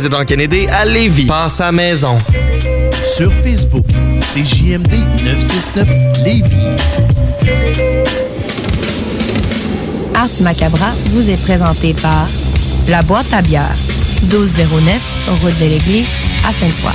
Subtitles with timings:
[0.00, 1.26] Président Kennedy à Lévis.
[1.26, 2.20] Passe à maison.
[3.16, 3.84] Sur Facebook,
[4.20, 4.92] c'est JMD
[5.24, 5.88] 969
[6.24, 6.54] Lévis.
[10.14, 12.28] Ars Macabra vous est présenté par
[12.88, 13.74] La Boîte à bière,
[14.32, 16.06] 1209, route de l'église,
[16.46, 16.94] à Sainte-Foy.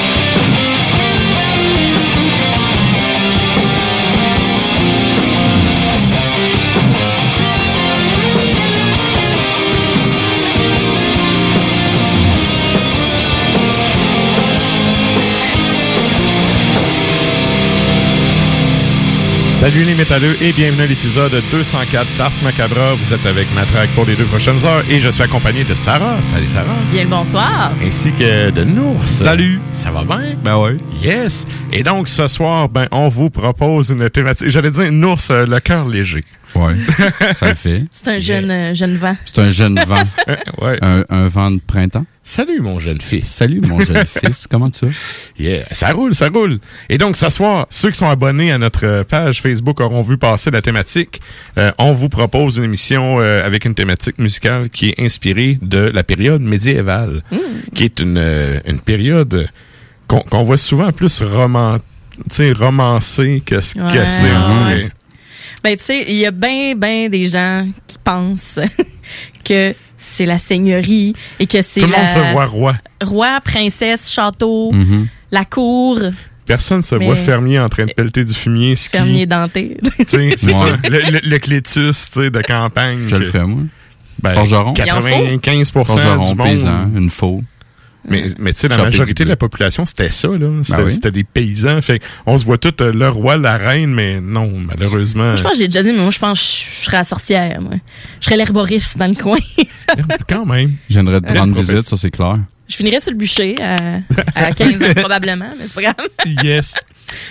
[19.61, 22.95] Salut les métalleux et bienvenue à l'épisode 204 d'Ars Macabra.
[22.95, 26.19] Vous êtes avec Matraque pour les deux prochaines heures et je suis accompagné de Sarah.
[26.23, 26.79] Salut Sarah.
[26.89, 27.71] Bien le bonsoir.
[27.79, 29.07] Ainsi que de Nours.
[29.07, 29.59] Salut.
[29.71, 30.35] Ça va bien?
[30.43, 30.77] Ben ouais.
[30.99, 31.45] Yes.
[31.71, 34.49] Et donc ce soir, ben on vous propose une thématique.
[34.49, 36.23] J'allais dire Nours, euh, le cœur léger.
[36.55, 36.75] Ouais,
[37.35, 37.83] ça le fait.
[37.91, 39.15] C'est un jeune, euh, jeune vent.
[39.25, 40.03] C'est un jeune vent.
[40.61, 40.77] ouais.
[40.81, 42.05] Un, un vent de printemps.
[42.23, 43.27] Salut mon jeune fils.
[43.27, 44.47] Salut mon jeune fils.
[44.49, 44.91] Comment tu vas?
[45.39, 46.59] Yeah, ça roule, ça roule.
[46.89, 50.51] Et donc ce soir, ceux qui sont abonnés à notre page Facebook auront vu passer
[50.51, 51.21] la thématique.
[51.57, 55.79] Euh, on vous propose une émission euh, avec une thématique musicale qui est inspirée de
[55.79, 57.23] la période médiévale,
[57.73, 59.49] qui est une, euh, une période
[60.07, 61.77] qu'on qu'on voit souvent plus roman,
[62.55, 64.31] romancée que ce que Ouais, c'est.
[64.31, 64.91] ouais.
[65.63, 68.59] Ben, tu sais, il y a bien, bien des gens qui pensent
[69.45, 72.75] que c'est la seigneurie et que c'est Tout le la monde se voit roi.
[73.03, 75.07] roi, princesse, château, Mhm.
[75.31, 75.99] la cour,
[76.43, 78.97] Personne se Mais- voit fermier en train de pelleter du fumier, ski.
[78.97, 79.77] fermier denté.
[79.99, 80.53] Tu sais, C'est Ouais.
[80.53, 80.65] ça.
[80.89, 83.03] Le, le, le clétus tu sais, de campagne.
[83.07, 83.61] Je le que- ferais, moi.
[84.21, 84.73] Ben, Forgeron.
[84.73, 86.43] 95 Forgeron, du monde.
[86.47, 87.41] paysan, une faux.
[88.03, 90.47] Mais, mais tu sais, la majorité de la population, c'était ça, là.
[90.63, 90.91] C'était Ben oui.
[90.93, 91.81] c'était des paysans.
[91.81, 95.35] Fait on se voit tout euh, le roi, la reine, mais non, malheureusement.
[95.35, 97.61] je pense que j'ai déjà dit, mais moi, je pense que je serais la sorcière,
[97.61, 97.73] moi.
[98.19, 99.37] Je serais l'herboriste dans le coin.
[100.27, 100.73] quand même.
[100.89, 102.39] Je viendrais te rendre visite, ça c'est clair.
[102.67, 103.99] je finirais sur le bûcher à,
[104.33, 106.43] à 15 ans, probablement, mais c'est pas grave.
[106.43, 106.75] Yes.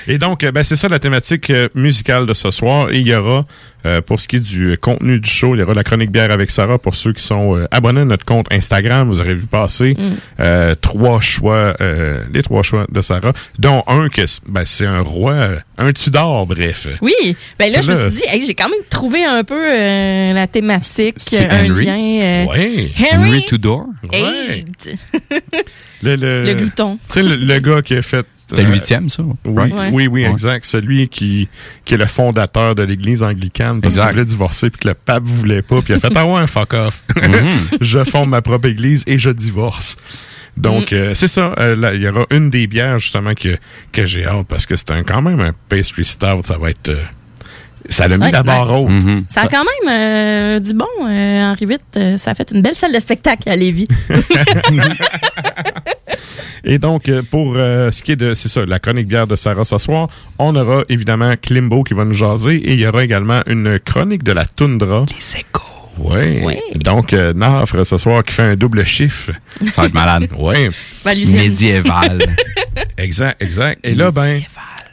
[0.09, 2.91] Et donc, euh, ben, c'est ça la thématique euh, musicale de ce soir.
[2.91, 3.47] Et il y aura,
[3.87, 6.31] euh, pour ce qui est du contenu du show, il y aura la chronique bière
[6.31, 9.09] avec Sarah pour ceux qui sont euh, abonnés à notre compte Instagram.
[9.09, 9.97] Vous aurez vu passer
[10.41, 15.01] euh, trois choix, euh, les trois choix de Sarah, dont un que ben, c'est un
[15.01, 15.49] roi,
[15.79, 16.87] un Tudor, bref.
[17.01, 17.13] Oui,
[17.59, 20.47] ben là, je me suis dit, hey, j'ai quand même trouvé un peu euh, la
[20.47, 21.87] thématique, C'est un Henry?
[21.87, 22.21] lien.
[22.23, 22.91] euh, Ouais.
[23.13, 23.87] Henry, Henry Tudor.
[24.13, 24.65] Ouais.
[26.03, 26.97] Le, le, le glouton.
[27.09, 28.25] Tu sais, le, le gars qui a fait.
[28.51, 29.23] C'était euh, le huitième, ça?
[29.45, 29.71] Oui?
[29.73, 29.91] Ouais.
[29.93, 30.31] oui, oui, Ouais.
[30.31, 30.65] exact.
[30.65, 31.49] Celui qui,
[31.85, 35.23] qui est le fondateur de l'Église anglicane parce qu'il voulait divorcer puis que le pape
[35.25, 37.03] voulait pas puis il a fait ah ouais fuck off.
[37.17, 37.33] Mhm.
[37.81, 39.97] je fonde ma propre Église et je divorce.
[40.57, 41.55] Donc euh, c'est ça.
[41.59, 43.57] euh, là, il y aura une des bières justement que
[43.93, 46.43] que j'ai hâte parce que c'est un quand même un pastry stout.
[46.45, 47.03] Ça va être euh,
[47.89, 48.75] Ça l'a mis Ouais, la barre nice.
[48.75, 49.05] haute.
[49.05, 49.25] Mhm.
[49.29, 51.79] Ça a quand même euh, du bon, euh, Henri VIII.
[51.97, 53.87] euh, ça a fait une belle salle de spectacle à Lévis.
[56.65, 59.37] Et donc, euh, pour euh, ce qui est de, c'est ça, la chronique bière de
[59.37, 60.09] Sarah ce soir,
[60.39, 64.23] on aura évidemment Klimbo qui va nous jaser et il y aura également une chronique
[64.23, 65.05] de la toundra.
[65.09, 65.63] Les échos.
[65.99, 66.41] Oui.
[66.45, 66.55] Oui.
[66.77, 69.33] Donc, euh, Nafre ce soir qui fait un double chiffre.
[69.71, 70.29] Ça va être malade.
[70.39, 70.69] Oui.
[71.15, 71.33] Lucien.
[71.37, 72.19] Médiéval.
[72.97, 73.81] Exact, exact.
[73.85, 74.41] Et là, ben.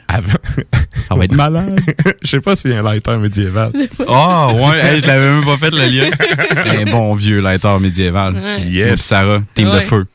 [0.08, 0.32] avant-
[1.08, 1.78] Ça va être malade.
[2.22, 3.70] Je sais pas s'il y a un lighter médiéval.
[4.08, 6.10] Ah, ouais, hey, je l'avais même pas fait le lien.
[6.66, 8.34] Un bon vieux lighter médiéval.
[8.66, 9.00] Yes.
[9.02, 9.80] Sarah, team de Ouais.
[9.82, 10.06] feu.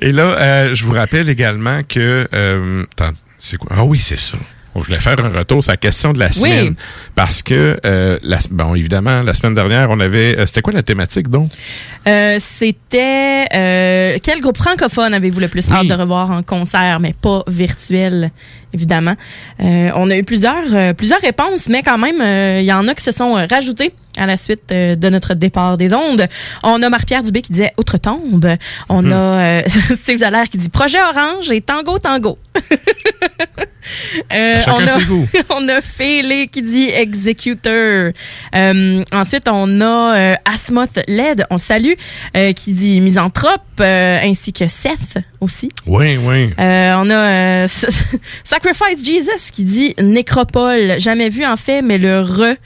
[0.00, 2.26] Et là, euh, je vous rappelle également que...
[2.34, 3.70] Euh, attends, c'est quoi?
[3.74, 4.36] Ah oui, c'est ça.
[4.76, 6.32] Je voulais faire un retour sur la question de la Oui.
[6.32, 6.74] semaine.
[7.14, 10.36] Parce que, euh, la, bon, évidemment, la semaine dernière, on avait...
[10.36, 11.46] euh, C'était quoi la thématique, donc?
[12.06, 17.14] Euh, C'était euh, quel groupe francophone avez-vous le plus hâte de revoir en concert, mais
[17.14, 18.30] pas virtuel,
[18.72, 19.14] évidemment?
[19.60, 22.86] Euh, on a eu plusieurs euh, plusieurs réponses, mais quand même, euh, il y en
[22.88, 26.26] a qui se sont rajoutés à la suite de notre départ des ondes.
[26.62, 28.48] On a Marc-Pierre Dubé qui disait Outre-tombe.
[28.88, 29.62] On a euh,
[30.00, 32.38] Steve Dallaire qui dit Projet Orange et Tango Tango.
[34.32, 34.98] Euh, on, a,
[35.60, 38.12] on a Félé qui dit Executor.
[38.56, 41.93] Euh, ensuite, on a Asmoth LED, on le
[42.36, 45.68] euh, qui dit Misanthrope, euh, ainsi que Seth aussi.
[45.86, 46.50] Oui, oui.
[46.58, 47.14] Euh, on a
[47.64, 47.68] euh,
[48.44, 50.94] Sacrifice Jesus qui dit Nécropole.
[50.98, 52.56] Jamais vu en fait, mais le re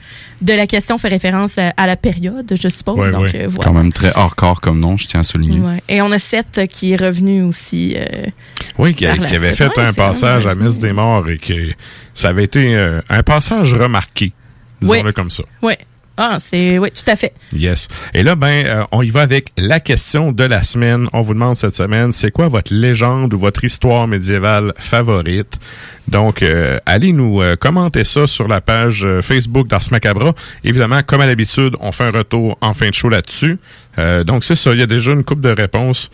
[0.41, 2.97] de la question fait référence à, à la période, je suppose.
[2.97, 3.35] Ouais, Donc, ouais.
[3.43, 3.63] euh, voilà.
[3.65, 5.59] Quand même très hardcore comme nom, je tiens à souligner.
[5.59, 5.83] Ouais.
[5.89, 7.95] Et on a Seth qui est revenu aussi.
[7.97, 8.25] euh,
[8.77, 11.53] Oui, qui, a- avait fait Ouais, un passage à Messe des Morts et que
[12.13, 14.31] ça avait été euh, un passage remarqué.
[14.81, 15.13] Disons-le Oui.
[15.13, 15.43] comme ça.
[15.61, 15.77] ouais.
[16.21, 17.31] Ah, c'est oui, tout à fait.
[17.53, 17.87] Yes.
[18.13, 21.07] Et là, ben, euh, on y va avec la question de la semaine.
[21.13, 25.59] On vous demande cette semaine, c'est quoi votre légende ou votre histoire médiévale favorite?
[26.09, 30.33] Donc, euh, allez nous euh, commenter ça sur la page Facebook d'Ars Macabra.
[30.65, 33.57] Évidemment, comme à l'habitude, on fait un retour en fin de show là-dessus.
[34.25, 34.73] Donc, c'est ça.
[34.73, 36.11] Il y a déjà une coupe de réponses.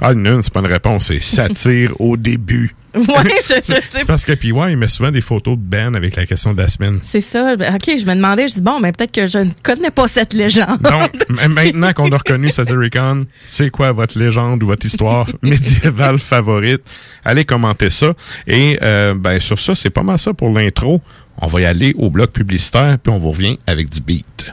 [0.00, 2.74] Ah, une, c'est pas une réponse, c'est satire au début.
[2.98, 3.04] Ouais,
[3.42, 6.14] je, je sais C'est parce que PY, il met souvent des photos de Ben avec
[6.16, 7.00] la question de la semaine.
[7.02, 7.56] C'est ça.
[7.56, 10.06] Ben, OK, je me demandais, je dis, bon, ben, peut-être que je ne connais pas
[10.08, 10.80] cette légende.
[10.80, 11.10] Donc,
[11.42, 16.82] m- maintenant qu'on a reconnu Satyricon, c'est quoi votre légende ou votre histoire médiévale favorite?
[17.24, 18.14] Allez commenter ça.
[18.46, 21.00] Et euh, ben sur ça, c'est pas mal ça pour l'intro.
[21.38, 24.46] On va y aller au bloc publicitaire, puis on vous revient avec du beat.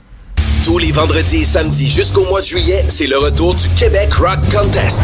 [0.65, 4.39] Tous les vendredis et samedis jusqu'au mois de juillet, c'est le retour du Québec Rock
[4.51, 5.03] Contest.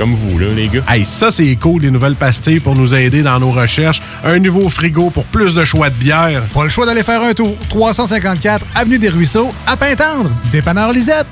[0.00, 0.80] comme vous, là, les gars.
[0.88, 4.00] Hey, ça, c'est cool, les nouvelles pastilles pour nous aider dans nos recherches.
[4.24, 6.42] Un nouveau frigo pour plus de choix de bière.
[6.54, 7.54] Pas le choix d'aller faire un tour.
[7.68, 10.30] 354 Avenue des Ruisseaux, à Pintendre.
[10.50, 11.26] Dépanneur Lisette.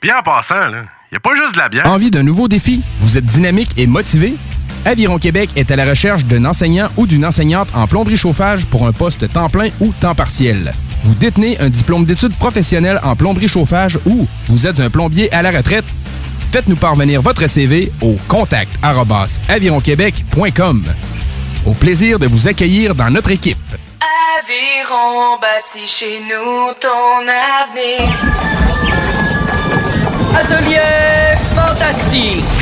[0.00, 1.86] Bien en passant, là, y a pas juste de la bière.
[1.86, 2.82] Envie d'un nouveau défi?
[3.00, 4.34] Vous êtes dynamique et motivé?
[4.84, 8.86] Aviron Québec est à la recherche d'un enseignant ou d'une enseignante en plomberie chauffage pour
[8.86, 10.72] un poste temps plein ou temps partiel.
[11.02, 15.42] Vous détenez un diplôme d'études professionnelles en plomberie chauffage ou vous êtes un plombier à
[15.42, 15.84] la retraite?
[16.52, 18.70] Faites-nous parvenir votre CV au contact
[19.48, 20.84] avironquebec.com.
[21.64, 23.56] Au plaisir de vous accueillir dans notre équipe.
[24.36, 28.06] Aviron bâti chez nous ton avenir.
[30.36, 32.61] Atelier fantastique.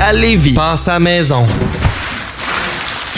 [0.00, 0.54] à Lévis.
[0.54, 1.46] Passe à maison.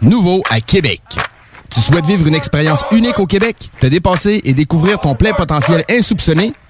[0.00, 1.00] Nouveau à Québec.
[1.70, 5.84] Tu souhaites vivre une expérience unique au Québec, te dépasser et découvrir ton plein potentiel
[5.88, 6.52] insoupçonné?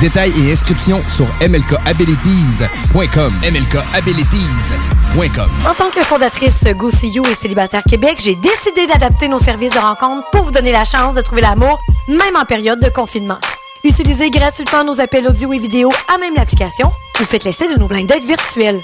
[0.00, 3.32] Détails et inscriptions sur mlkabilities.com.
[3.42, 5.50] mlkabilities.com.
[5.68, 9.72] En tant que fondatrice Go See You et Célibataire Québec, j'ai décidé d'adapter nos services
[9.72, 13.38] de rencontre pour vous donner la chance de trouver l'amour, même en période de confinement.
[13.82, 17.88] Utilisez gratuitement nos appels audio et vidéo à même l'application ou faites l'essai de nos
[17.88, 18.80] blind dates virtuels.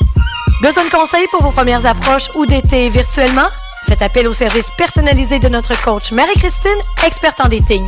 [0.62, 3.46] Besoin de conseils pour vos premières approches ou d'été virtuellement?
[3.86, 6.70] Faites appel au service personnalisé de notre coach Marie-Christine,
[7.06, 7.86] experte en dating.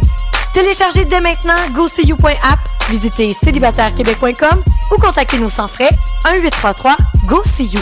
[0.53, 2.59] Téléchargez dès maintenant GoSeeYou.app,
[2.91, 4.63] visitez célibatairequebec.com
[4.93, 5.91] ou contactez-nous sans frais
[6.25, 7.81] 1-833-GO-SEE-YOU.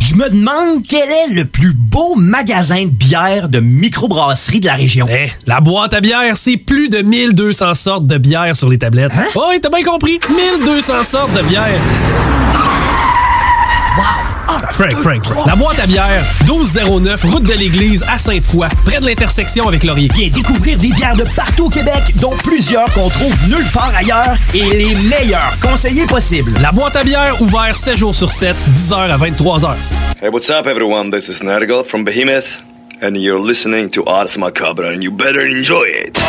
[0.00, 4.74] Je me demande quel est le plus beau magasin de bière de microbrasserie de la
[4.74, 5.06] région.
[5.10, 9.12] Eh, la boîte à bière, c'est plus de 1200 sortes de bière sur les tablettes.
[9.14, 9.26] Hein?
[9.34, 10.18] Oh, oui, t'as bien compris.
[10.30, 11.80] 1200 sortes de bière.
[13.98, 14.37] Wow!
[14.48, 15.46] Frank, Frank, Frank.
[15.46, 20.08] La boîte à bière, 1209, route de l'église à Sainte-Foy, près de l'intersection avec Laurier.
[20.14, 24.36] Viens découvrir des bières de partout au Québec, dont plusieurs qu'on trouve nulle part ailleurs
[24.54, 26.52] et les meilleurs conseillers possibles.
[26.62, 29.74] La boîte à bière, ouvert 7 jours sur 7, 10h à 23h.
[30.22, 31.10] Hey, what's up, everyone?
[31.10, 32.62] This is Nergal from Behemoth,
[33.02, 36.22] and you're listening to Ars Macabre, and you better enjoy it.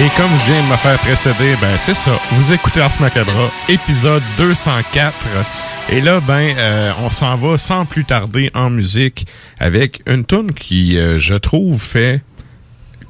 [0.00, 2.18] Et comme je viens de me faire précéder, ben c'est ça.
[2.32, 5.14] Vous écoutez Ars Macabra, épisode 204.
[5.90, 9.26] Et là, ben, euh, on s'en va sans plus tarder en musique
[9.58, 12.22] avec une tune qui, euh, je trouve, fait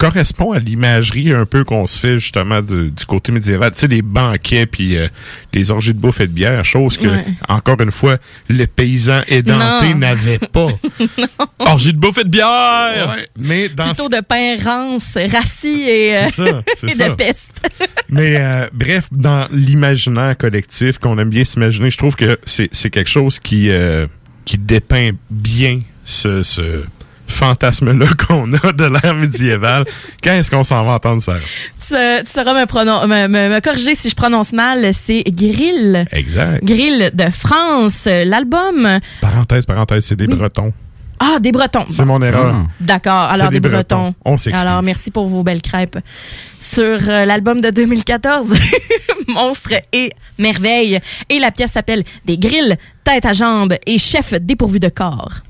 [0.01, 3.71] correspond à l'imagerie un peu qu'on se fait justement du, du côté médiéval.
[3.73, 5.09] Tu sais, les banquets puis euh,
[5.53, 7.25] les orgies de bouffe et de bière, chose que, Ouais.
[7.49, 8.17] encore une fois,
[8.49, 10.69] le paysan édenté n'avait pas.
[11.61, 13.15] Orgie de bouffe et de bière!
[13.17, 16.45] Ouais, mais dans Plutôt de pain rance, rassis et, euh, ça,
[16.89, 17.69] et de peste.
[18.09, 22.89] Mais euh, bref, dans l'imaginaire collectif qu'on aime bien s'imaginer, je trouve que c'est c'est
[22.91, 24.07] quelque chose qui, euh,
[24.47, 26.85] qui dépeint bien ce, ce
[27.31, 29.85] fantasme-là qu'on a de l'ère médiévale.
[30.23, 31.35] Quand est-ce qu'on s'en va entendre ça?
[31.39, 31.95] tu,
[32.25, 34.91] tu sauras me, pronon- me, me- me corriger si je prononce mal.
[34.95, 36.05] C'est Grill.
[36.13, 36.65] Exact.
[36.65, 38.07] Grill de France.
[38.07, 38.99] L'album.
[39.21, 40.73] Parenthèse, parenthèse, c'est des Bretons.
[41.23, 41.85] Ah, des Bretons.
[41.91, 42.19] C'est Bon.
[42.19, 42.67] mon erreur.
[42.81, 43.29] D'accord.
[43.31, 43.97] C'est Alors, des des, Bretons.
[44.05, 44.15] Bretons.
[44.25, 44.61] On s'excuse.
[44.67, 45.99] Alors, merci pour vos belles crêpes.
[46.59, 48.55] Sur euh, l'album de 2014,
[49.29, 50.99] Monstre et Merveille.
[51.29, 55.41] Et la pièce s'appelle Des grilles, tête à jambes et chef dépourvu de corps.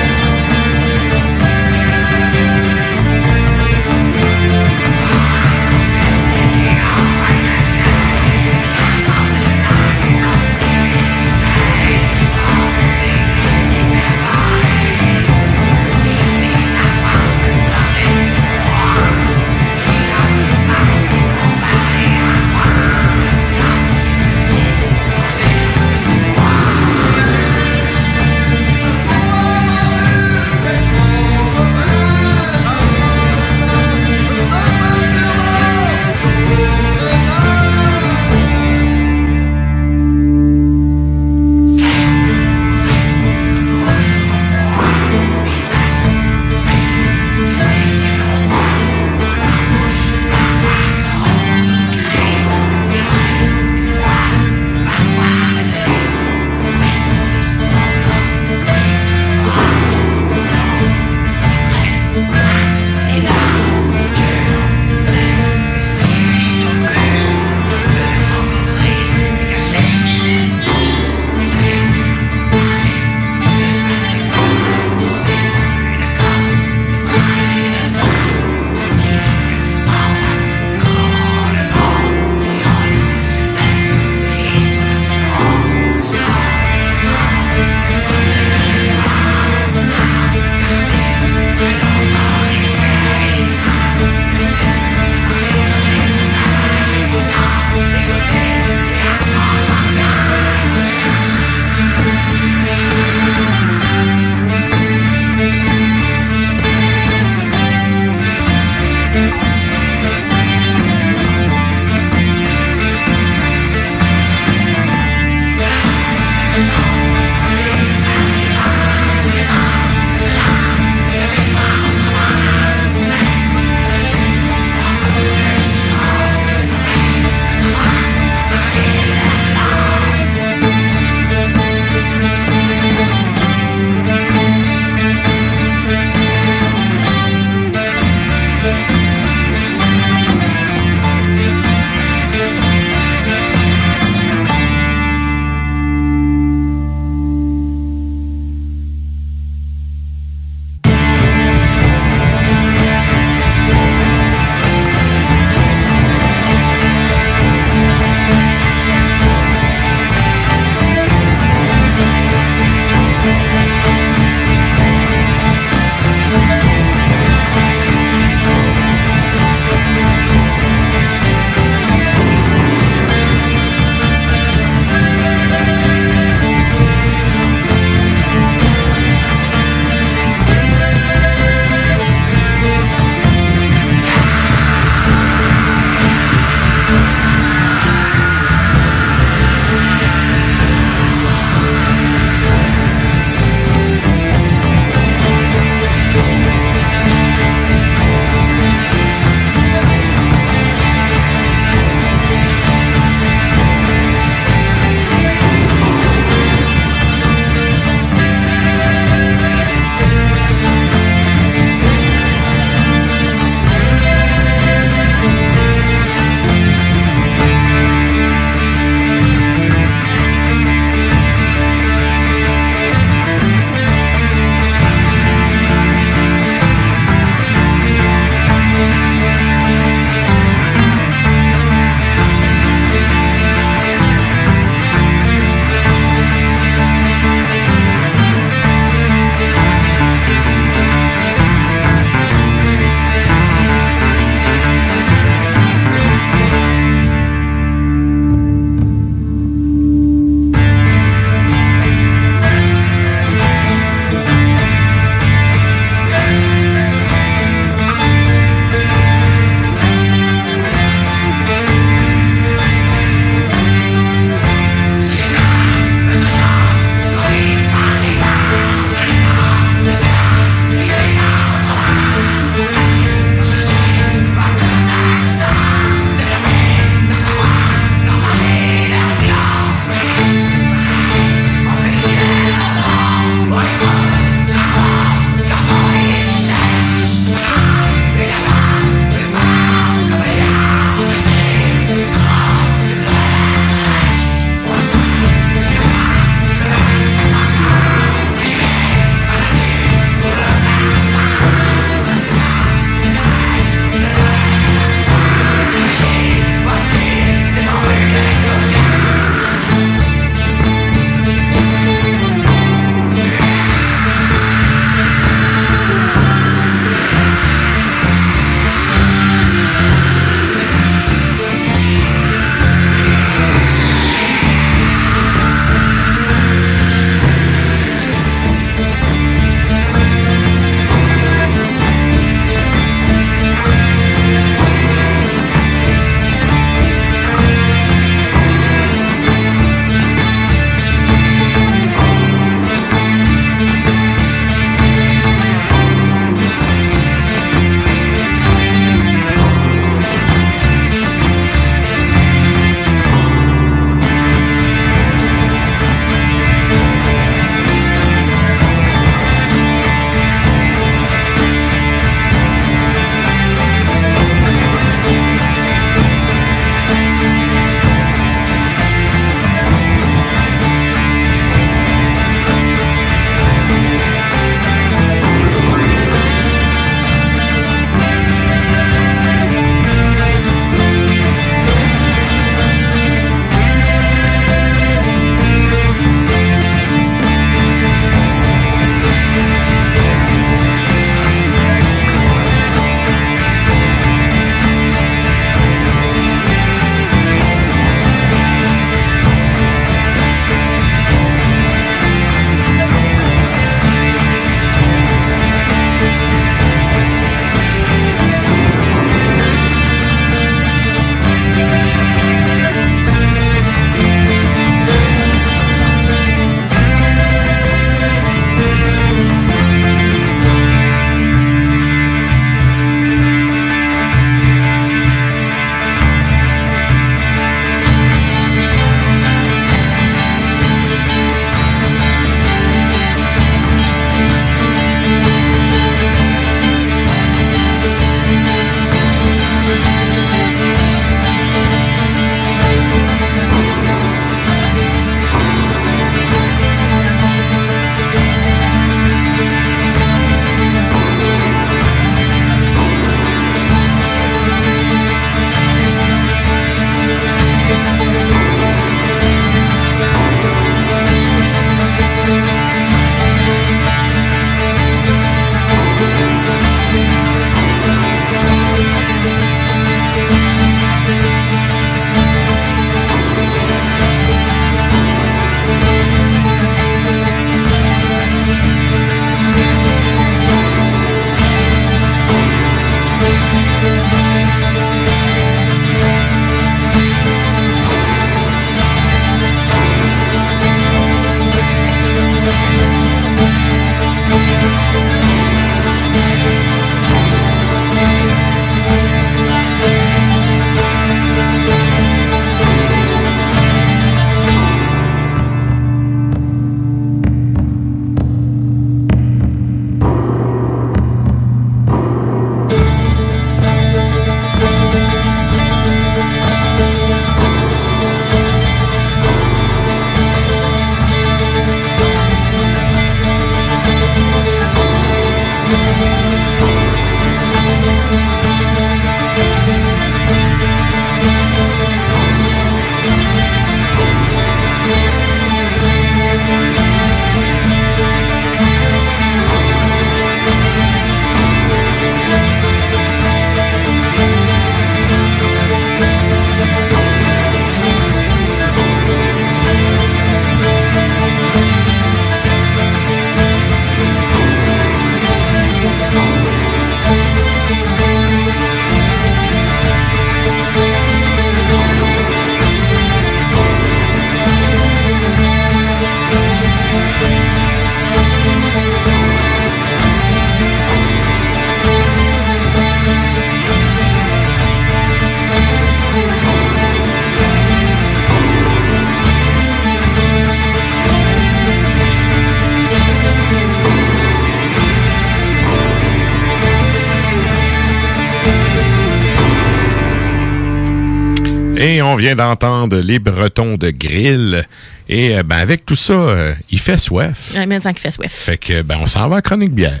[592.16, 594.64] On vient d'entendre les Bretons de Grill.
[595.06, 597.52] Et euh, ben, avec tout ça, euh, il fait soif.
[597.54, 598.32] Ouais, mais qui fait soif.
[598.32, 600.00] Fait que ben, on s'en va à Chronique Bière.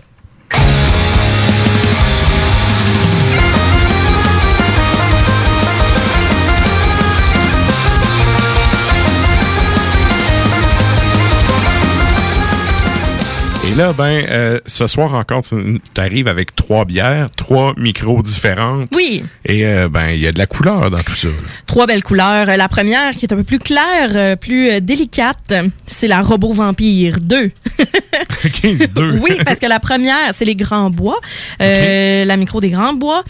[13.66, 18.88] Et là, ben, euh, ce soir encore, tu arrives avec trois bières, trois micros différentes.
[18.92, 19.22] Oui.
[19.44, 21.28] Et euh, ben, il y a de la couleur dans tout ça.
[21.28, 21.34] là.
[21.66, 22.46] Trois belles couleurs.
[22.46, 25.54] La première, qui est un peu plus claire, euh, plus euh, délicate,
[25.86, 27.52] c'est la Robot Vampire 2.
[28.94, 29.18] deux.
[29.20, 31.18] oui, parce que la première, c'est les Grands Bois.
[31.62, 33.22] Euh, La micro des Grands Bois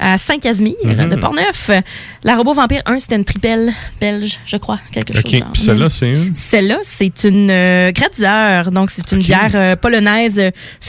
[0.00, 1.08] à Saint-Casimir Mhm.
[1.10, 1.70] de Portneuf.
[2.24, 5.22] La Robot Vampire 1, c'était une tripelle belge, je crois, quelque chose.
[5.24, 5.42] OK.
[5.56, 6.34] celle-là, c'est une?
[6.34, 7.92] Celle-là, c'est une euh.
[8.72, 10.40] Donc, c'est une bière euh, polonaise,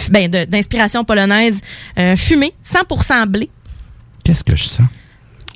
[0.09, 1.59] ben, d'inspiration polonaise,
[2.15, 3.49] fumée, 100% blé.
[4.23, 4.87] Qu'est-ce que je sens?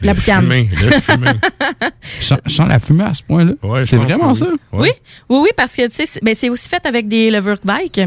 [0.02, 0.48] La boucane.
[0.48, 0.66] le
[1.00, 1.28] fumé.
[2.20, 3.54] je, sens, je sens la fumée à ce point-là.
[3.84, 4.48] c'est vraiment ça?
[4.74, 4.90] Oui,
[5.30, 8.02] oui, oui, parce que tu sais, c'est ben, c'est aussi fait avec des Leverkbike.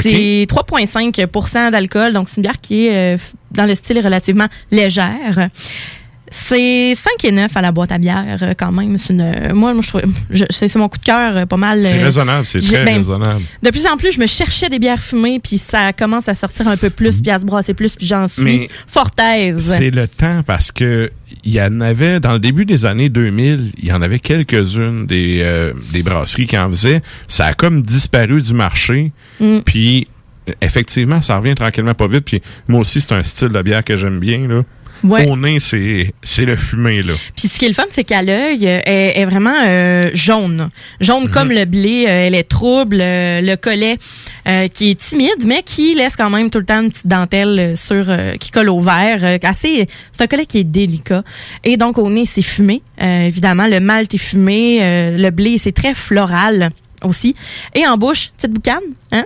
[0.00, 3.18] C'est 3,5% d'alcool, donc c'est une bière qui est euh,
[3.50, 5.48] dans le style relativement légère.
[6.34, 8.98] C'est 5 et 9 à la boîte à bière euh, quand même.
[8.98, 9.82] C'est une, euh, moi, moi,
[10.30, 11.84] je c'est mon coup de cœur euh, pas mal.
[11.84, 13.42] C'est raisonnable, c'est très ben, raisonnable.
[13.62, 16.66] De plus en plus, je me cherchais des bières fumées, puis ça commence à sortir
[16.66, 19.76] un peu plus, puis à se brasser plus, puis j'en suis Mais fort aise.
[19.78, 21.12] C'est le temps parce que
[21.44, 25.06] il y en avait dans le début des années 2000, il y en avait quelques-unes
[25.06, 27.00] des euh, des brasseries qui en faisaient.
[27.28, 29.12] Ça a comme disparu du marché.
[29.38, 29.60] Mm.
[29.60, 30.08] Puis
[30.60, 32.24] effectivement, ça revient tranquillement pas vite.
[32.24, 34.62] Puis moi aussi, c'est un style de bière que j'aime bien là.
[35.04, 35.28] Ouais.
[35.28, 37.12] Au nez, c'est c'est le fumé là.
[37.36, 40.70] Puis ce qui est le fun, c'est qu'à l'œil, euh, elle est vraiment euh, jaune.
[41.00, 42.06] Jaune comme le blé.
[42.08, 43.00] euh, elle est trouble.
[43.02, 43.98] euh, le collet
[44.48, 47.76] euh, qui est timide, mais qui laisse quand même tout le temps une petite dentelle
[47.76, 51.22] sur euh, qui colle au euh, assez, c'est un collet qui est délicat.
[51.64, 52.80] Et donc au nez, c'est fumé.
[53.02, 54.78] euh, évidemment, le malt est fumé.
[54.82, 56.70] euh, le blé, c'est très floral
[57.02, 57.36] aussi.
[57.74, 58.78] Et en bouche, petite boucane,
[59.12, 59.24] hein?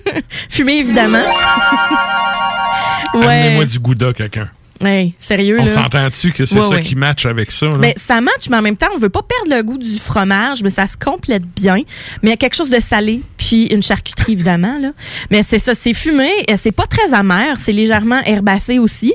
[0.48, 1.18] Fumé, évidemment.
[3.14, 4.48] Amenez-moi du gouda, quelqu'un.
[4.82, 5.68] Ouais, sérieux, On là?
[5.70, 6.82] s'entend-tu que c'est Ouais, ça ouais.
[6.82, 7.66] qui match avec ça?
[7.66, 7.78] Là?
[7.78, 10.62] Ben, ça match, mais en même temps, on veut pas perdre le goût du fromage,
[10.62, 11.76] mais ça se complète bien.
[12.22, 14.78] Mais il y a quelque chose de salé, puis une charcuterie, évidemment.
[14.78, 14.90] Là.
[15.30, 19.14] Mais c'est ça, c'est fumé, euh, c'est pas très amer, c'est légèrement herbacé aussi.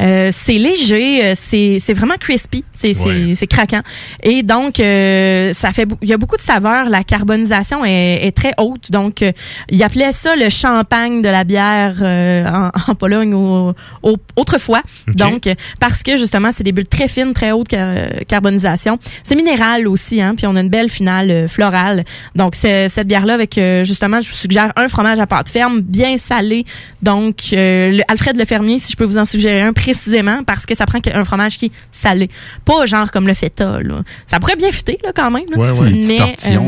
[0.00, 3.34] Euh, c'est léger, euh, c'est c'est vraiment crispy, c'est c'est- Ouais.
[3.36, 3.82] c'est craquant.
[4.22, 6.88] Et donc, euh, ça fait, il y a beaucoup de saveurs.
[6.88, 8.90] La carbonisation est, est très haute.
[8.90, 9.32] Donc, euh,
[9.70, 14.82] ils appelaient ça le champagne de la bière euh, en, en Pologne au- au- autrefois.
[15.14, 15.48] Donc,
[15.80, 18.98] parce que justement, c'est des bulles très fines, très haute car- carbonisation.
[19.24, 22.04] C'est minéral aussi, hein, puis on a une belle finale euh, florale.
[22.34, 25.80] Donc, c'est- cette bière-là, avec euh, justement, je vous suggère un fromage à pâte ferme,
[25.80, 26.64] bien salé.
[27.02, 30.66] Donc, euh, le Alfred Le Fermier, si je peux vous en suggérer un précisément, parce
[30.66, 32.28] que ça prend un fromage qui est salé.
[32.64, 34.02] Pas genre comme le feta, là.
[34.26, 35.44] Ça pourrait bien fitter, là, quand même.
[35.50, 35.56] là.
[35.70, 36.18] Un petit Mais,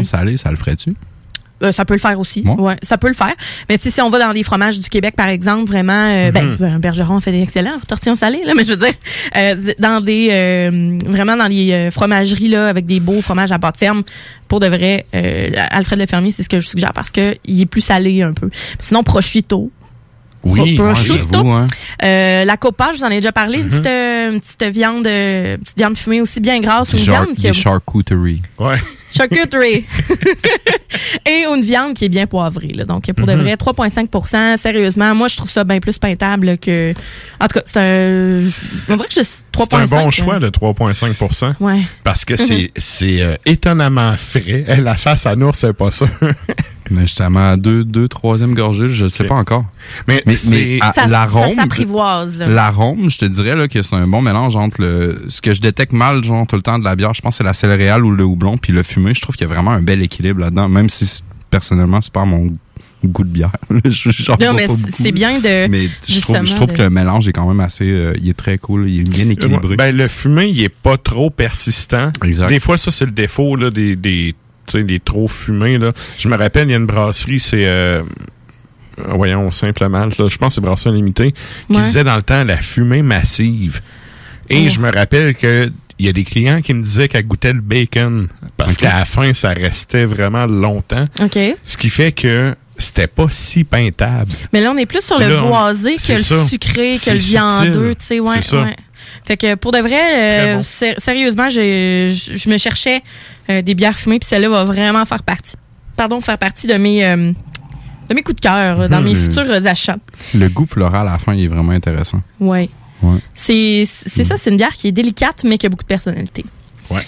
[0.05, 0.95] salé, ça le ferait-tu?
[1.65, 2.43] Euh, ça peut le faire aussi.
[2.47, 2.55] Ouais.
[2.59, 3.35] Ouais, ça peut le faire.
[3.69, 6.79] Mais si on va dans des fromages du Québec, par exemple, vraiment, euh, ben, un
[6.79, 8.93] Bergeron fait des excellents tortillons salés, là, mais je veux dire,
[9.37, 13.77] euh, dans des, euh, vraiment dans les fromageries, là, avec des beaux fromages à pâte
[13.79, 14.03] ferme,
[14.49, 17.61] pour de vrai, euh, Alfred Le Fermier, c'est ce que je suggère parce que il
[17.61, 18.51] est plus salé un peu.
[18.81, 19.71] Sinon, prosciutto.
[20.47, 21.27] Oui, prosciutto.
[21.33, 21.67] j'avoue, hein.
[22.05, 23.71] Euh, la copa, je vous en ai déjà parlé, une, Mhm.
[23.71, 27.35] petite, euh, une petite viande, euh, petite viande fumée aussi bien grasse, une char- viande
[27.37, 28.43] qui a charcuterie.
[28.59, 28.77] Ouais.
[29.17, 29.85] Charcuterie.
[31.27, 32.69] Et une viande qui est bien poivrée.
[32.75, 32.85] Là.
[32.85, 33.43] Donc, pour de Mhm.
[33.43, 36.93] vrai, 3,5% Sérieusement, moi, je trouve ça bien plus peintable que...
[37.41, 38.43] En tout cas, c'est un...
[38.89, 39.67] On dirait que je 3,5.
[39.71, 40.11] C'est un bon hein.
[40.11, 41.83] choix, le 3,5% Ouais.
[42.03, 42.39] Parce que Mhm.
[42.39, 44.65] c'est c'est euh, étonnamment frais.
[44.83, 46.07] La face à Nours, c'est pas ça.
[46.91, 49.65] Mais justement, à deux, deux, troisième gorgée, je sais pas encore.
[50.07, 51.51] Mais, mais, c'est- à- Ça- l'arôme.
[51.51, 52.47] ça s'apprivoise, là.
[52.49, 55.23] L'arôme, je te dirais là, que c'est un bon mélange entre le.
[55.29, 57.39] Ce que je détecte mal, genre, tout le temps de la bière, je pense que
[57.39, 59.15] c'est la céréale ou le houblon, puis le fumé.
[59.15, 62.25] Je trouve qu'il y a vraiment un bel équilibre là-dedans, même si personnellement, c'est pas
[62.25, 62.53] mon
[63.05, 63.51] goût de bière.
[63.71, 67.29] Non, mais pas c'est- bien de, Mais je trouve, je trouve de- que le mélange
[67.29, 67.85] est quand même assez.
[67.89, 69.77] euh, il est très cool, il est bien équilibré.
[69.77, 72.13] Ben, le fumé, il est pas trop persistant.
[72.25, 72.49] Exact.
[72.49, 74.35] Des fois, ça, c'est le défaut là, des, des,
[74.73, 75.79] des trop fumés.
[75.79, 75.93] Là.
[76.19, 77.67] Je me rappelle, il y a une brasserie, c'est...
[77.67, 78.03] euh,
[78.97, 81.33] voyons, simplement, là, je pense que c'est Brasserie Limitée,
[81.69, 81.83] qui Ouais.
[81.85, 83.81] faisait dans le temps la fumée massive.
[84.51, 87.53] Et je me rappelle que il y a des clients qui me disaient qu'elle goûtait
[87.53, 88.29] le bacon.
[88.57, 91.07] Parce qu'à la fin, ça restait vraiment longtemps.
[91.23, 91.39] OK.
[91.63, 94.33] Ce qui fait que c'était pas si peintable.
[94.53, 96.47] Mais là, on est plus sur le Là, boisé que le ça.
[96.49, 98.41] sucré, que le viandeux, tu sais, ouais.
[99.25, 100.63] Fait que pour de vrai, euh, Très bon.
[100.63, 103.03] sé- sérieusement, je je me cherchais
[103.51, 105.57] euh, des bières fumées, puis celle-là va vraiment faire partie,
[105.97, 107.33] pardon, faire partie de mes, euh,
[108.09, 109.05] de mes coups de cœur, dans Mhm.
[109.07, 109.97] mes futurs achats.
[110.35, 112.21] Le goût floral à la fin, il est vraiment intéressant.
[112.41, 112.69] Ouais.
[113.03, 113.19] Ouais.
[113.35, 116.45] C'est c'est ça, c'est une bière qui est délicate, mais qui a beaucoup de personnalité.
[116.91, 117.03] Ouais.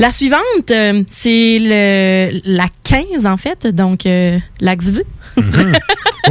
[0.00, 5.02] La suivante, euh, c'est le la 15 en fait, donc euh, l'Axvu.
[5.36, 5.72] Mhm.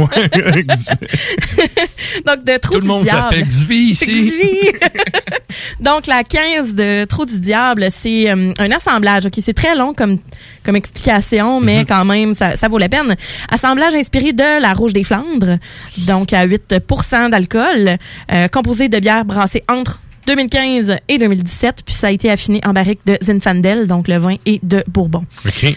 [2.26, 3.22] donc de Trou Tout le du monde Diable.
[3.22, 3.46] s'appelle
[3.80, 4.06] ici.
[4.06, 4.72] Xvi.
[5.80, 9.26] donc la 15 de Trou du Diable, c'est euh, un assemblage.
[9.26, 10.18] OK, c'est très long comme
[10.64, 11.64] comme explication, Mhm.
[11.66, 13.14] mais quand même ça, ça vaut la peine.
[13.50, 15.58] Assemblage inspiré de la Rouge des Flandres,
[15.98, 17.96] donc à 8% d'alcool,
[18.32, 22.72] euh, composé de bières brassées entre 2015 et 2017, puis ça a été affiné en
[22.72, 25.24] barrique de Zinfandel, donc le vin et de Bourbon.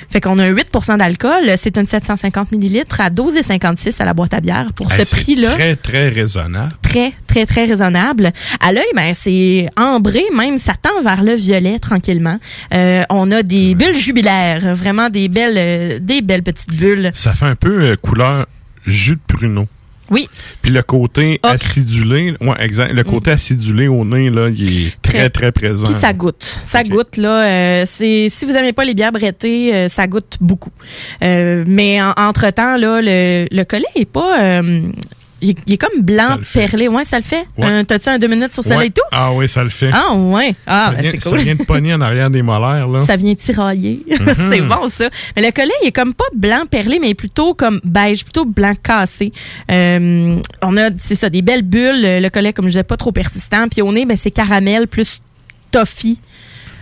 [0.10, 1.52] Fait qu'on a 8% d'alcool.
[1.58, 4.72] C'est une 750 millilitres à 12,56 à la boîte à bière.
[4.76, 6.74] Pour ce prix-là, Très, très raisonnable.
[6.82, 8.32] très, très, très raisonnable.
[8.60, 12.38] À l'œil, ben, c'est ambré, même, ça tend vers le violet tranquillement.
[12.74, 17.12] Euh, on a des bulles jubilaires, vraiment des belles, euh, des belles petites bulles.
[17.14, 18.46] Ça fait un peu euh, couleur
[18.86, 19.68] jus de pruneau.
[20.12, 20.28] Oui.
[20.62, 22.92] Puis le côté acidulé, ouais, exact.
[22.94, 25.86] Le côté acidulé au nez, là, il est très, très, présent.
[25.86, 26.44] Puis ça goûte.
[26.44, 27.44] Ça goûte, là.
[27.48, 30.72] euh, c'est, si vous n'aimez pas les bières brettées, euh, ça goûte beaucoup.
[31.24, 34.62] Euh, mais en- entre-temps, là, le, le collet est pas...
[35.44, 36.88] il, est- il est comme blanc perlé.
[36.88, 37.46] Ouais, ça le fait.
[37.58, 37.84] Ouais.
[37.86, 38.88] T'as-tu un deux minutes sur Ouais.
[38.88, 39.04] et tout?
[39.12, 39.92] Ah oui, ça le fait.
[39.94, 40.56] Ah, ouais.
[40.66, 43.06] Ah, ça, ben, vient, ça vient de pogner en arrière des molaires, là.
[43.06, 44.00] Ça vient tirailler.
[44.10, 44.36] Mhm.
[44.52, 45.10] c'est bon, ça.
[45.36, 48.74] Mais le collet, il est comme pas blanc perlé, mais plutôt comme beige, plutôt blanc
[48.82, 49.32] cassé.
[49.72, 52.02] Euh, on a, c'est ça, des belles bulles.
[52.22, 53.68] Le collet, comme je disais, pas trop persistant.
[53.70, 55.22] Puis au nez, ben, c'est caramel plus
[55.72, 56.18] toffee.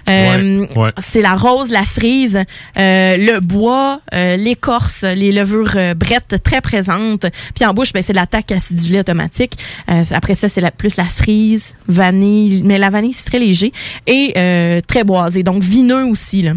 [0.10, 0.92] Euh, Ouais, ouais.
[1.00, 2.38] C'est la rose, la cerise,
[2.78, 7.26] euh, le bois, euh, l'écorce, les levures euh, brettes très présentes.
[7.56, 9.54] Puis en bouche, ben, c'est l'attaque acidulée automatique.
[9.90, 13.72] Euh, après ça, c'est la, plus la cerise, vanille, mais la vanille, c'est très léger
[14.08, 16.42] et euh, très boisé, donc vineux aussi.
[16.42, 16.54] Là.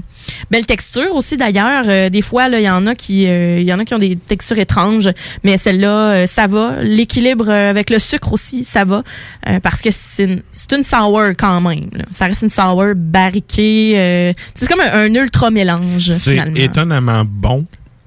[0.50, 1.84] Belle texture aussi d'ailleurs.
[1.88, 3.98] Euh, des fois, il y en a qui, euh, il y en a qui ont
[3.98, 5.08] des textures étranges,
[5.42, 6.76] mais celle-là, euh, ça va.
[6.82, 9.02] L'équilibre euh, avec le sucre aussi, ça va,
[9.48, 11.88] euh, parce que c'est une, c'est une sour quand même.
[11.92, 12.04] là.
[12.12, 13.94] Ça reste une sour barriquée.
[13.96, 17.64] euh, c'est comme un, un ultra mélange C'est étonnamment bon.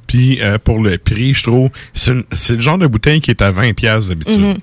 [0.08, 3.52] Puis euh, pour le prix, je trouve, c'est le genre de bouteille qui est à
[3.52, 4.40] 20 pièces d'habitude.
[4.40, 4.54] Mhm.
[4.56, 4.62] Tu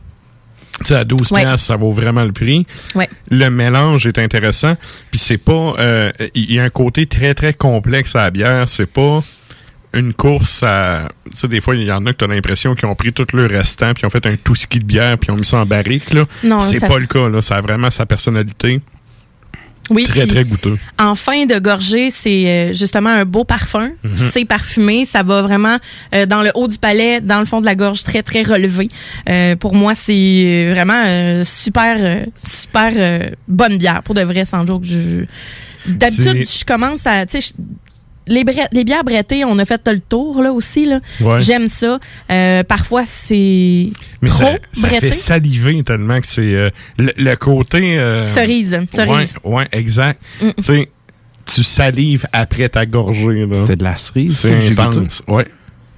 [0.82, 1.42] sais, à 12 Ouais.
[1.42, 2.66] piastres, ça vaut vraiment le prix.
[2.94, 3.08] Ouais.
[3.30, 4.76] Le mélange est intéressant.
[5.10, 5.74] Puis c'est pas...
[5.78, 8.68] euh, Il y a un côté très, très complexe à la bière.
[8.68, 9.22] C'est pas
[9.92, 11.08] une course à...
[11.30, 13.12] Tu sais, des fois, il y en a que tu as l'impression qu'ils ont pris
[13.12, 15.58] tout le restant puis ont fait un tout ski de bière puis ont mis ça
[15.58, 16.12] en barrique.
[16.12, 16.24] là.
[16.42, 17.28] Non, C'est ça- pas le cas.
[17.28, 17.40] Là.
[17.40, 18.80] Ça a vraiment sa personnalité.
[19.90, 20.78] Oui, très, très goûteux.
[20.98, 23.90] En fin de gorgée, c'est euh, justement un beau parfum.
[24.02, 24.30] Mhm.
[24.32, 25.76] C'est parfumé, ça va vraiment
[26.14, 28.88] euh, dans le haut du palais, dans le fond de la gorge, très très relevé.
[29.28, 34.44] Euh, pour moi, c'est vraiment euh, super euh, super euh, bonne bière pour de vrai,
[34.46, 34.84] sans joke.
[34.84, 35.24] Je
[35.86, 36.24] d'habitude,
[36.60, 37.62] je commence à, tu sais, je-
[38.26, 41.00] les, bre- les bières brettées, on a fait le tour là aussi là.
[41.20, 41.40] Ouais.
[41.40, 41.98] J'aime ça.
[42.30, 43.90] Euh, parfois, c'est
[44.22, 48.78] Mais trop ça, ça fait saliver tellement que c'est euh, le, le côté euh, Cerise,
[48.94, 49.34] cerise.
[49.44, 50.20] Ouais, ouais, exact.
[50.42, 50.48] Mm.
[50.56, 50.88] Tu sais,
[51.46, 53.46] tu salives après ta gorgée.
[53.52, 55.22] C'était de la cerise, C'est intense.
[55.28, 55.46] Ouais.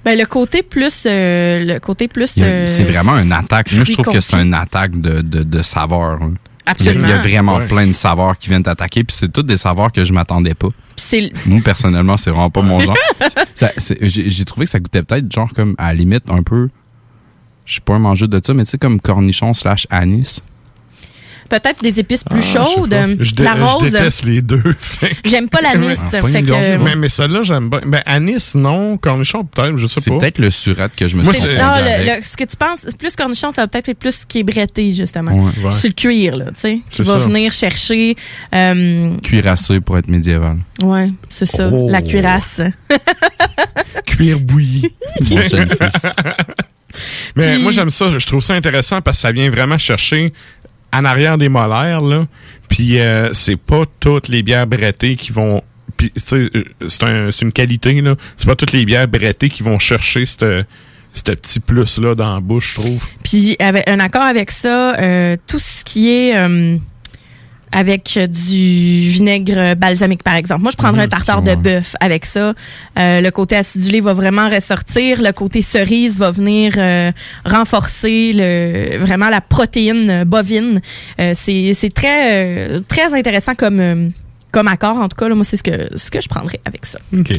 [0.03, 2.33] Ben, le côté plus, euh, le côté plus.
[2.37, 3.71] Euh, C'est vraiment une attaque.
[3.73, 6.19] Moi, je trouve que c'est une attaque de, de, de saveurs.
[6.21, 6.33] hein.
[6.67, 7.07] Absolument.
[7.07, 7.67] Il y a, vraiment Ouais.
[7.67, 10.67] plein de saveurs qui viennent t'attaquer, puis c'est toutes des saveurs que je m'attendais pas.
[11.45, 12.97] Moi, personnellement, c'est vraiment pas mon genre.
[14.01, 16.69] J'ai trouvé que ça goûtait peut-être, genre, comme, à la limite, un peu...
[17.65, 20.41] Je suis pas un mangeur de ça, mais tu sais, comme cornichon slash anis.
[21.47, 22.95] Peut-être des épices plus Ah, je chaudes.
[23.19, 23.91] Je, la je rose.
[23.91, 24.61] déteste les deux.
[25.25, 25.97] J'aime pas l'anis.
[26.13, 27.81] Ah, que, mais, mais celle-là, j'aime bien.
[27.85, 28.97] Ben, anis, non.
[28.97, 29.77] Cornichon, peut-être.
[29.77, 30.17] Je sais C'est pas.
[30.17, 32.17] peut-être le surette que je me Moi, suis c'est- Ah, le- avec.
[32.17, 34.93] le- ce que tu penses, plus cornichon, ça va peut-être être plus qui est bretté,
[34.93, 35.31] justement.
[35.31, 35.51] Ouais.
[35.63, 35.73] Ouais.
[35.73, 36.75] Sur le cuir, là, tu sais.
[36.89, 37.19] Qui C'est va ça.
[37.19, 38.15] venir chercher.
[38.53, 40.57] euh, Cuirassé pour être médiéval.
[40.83, 41.69] ouais, c'est ça.
[41.71, 41.87] Oh.
[41.89, 42.61] La cuirasse.
[44.05, 44.89] Cuir bouilli.
[45.29, 46.15] Mon seul fils.
[47.35, 48.09] Mais Puis- moi, j'aime ça.
[48.17, 50.33] Je trouve ça intéressant parce que ça vient vraiment chercher
[50.97, 52.25] en arrière des molaires, là.
[52.69, 55.61] Puis euh, c'est pas toutes les bières brettées qui vont.
[56.01, 56.49] Euh,
[56.87, 58.15] c'est un- c'est une qualité, là.
[58.37, 60.63] C'est pas toutes les bières brettées qui vont chercher ce
[61.13, 63.03] petit plus-là dans la bouche, je trouve.
[63.23, 66.77] Puis, un accord avec ça, euh, tout ce qui est euh,
[67.71, 70.61] avec du vinaigre balsamique, par exemple.
[70.61, 71.55] Moi, je prendrais Mhm, un tartare ouais.
[71.55, 72.53] de bœuf avec ça.
[72.97, 75.21] Euh, le côté acidulé va vraiment ressortir.
[75.21, 77.11] Le côté cerise va venir euh,
[77.45, 80.81] renforcer le, vraiment la protéine bovine.
[81.19, 84.09] Euh, c'est c'est très, euh, très intéressant comme, euh,
[84.51, 84.97] comme accord.
[84.97, 86.99] En tout cas, là, moi, c'est ce que, ce que je prendrais avec ça.
[87.17, 87.31] OK.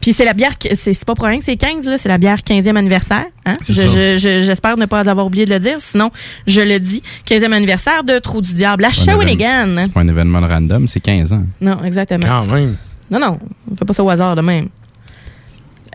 [0.00, 2.18] Puis c'est la bière, c'est c'est pas pour rien que c'est 15, là, c'est la
[2.18, 3.24] bière 15e anniversaire.
[3.44, 3.54] Hein?
[3.62, 3.86] C'est Je- ça.
[3.88, 6.10] je- je- J'espère ne pas avoir oublié de le dire, sinon
[6.46, 7.02] je le dis.
[7.24, 9.74] 15e anniversaire de Trou du Diable à Shawinigan.
[9.82, 11.44] C'est pas un événement de random, c'est 15 ans.
[11.60, 12.26] Non, exactement.
[12.26, 12.76] Quand même.
[13.10, 13.38] Non, non,
[13.70, 14.68] on fait pas ça au hasard de même.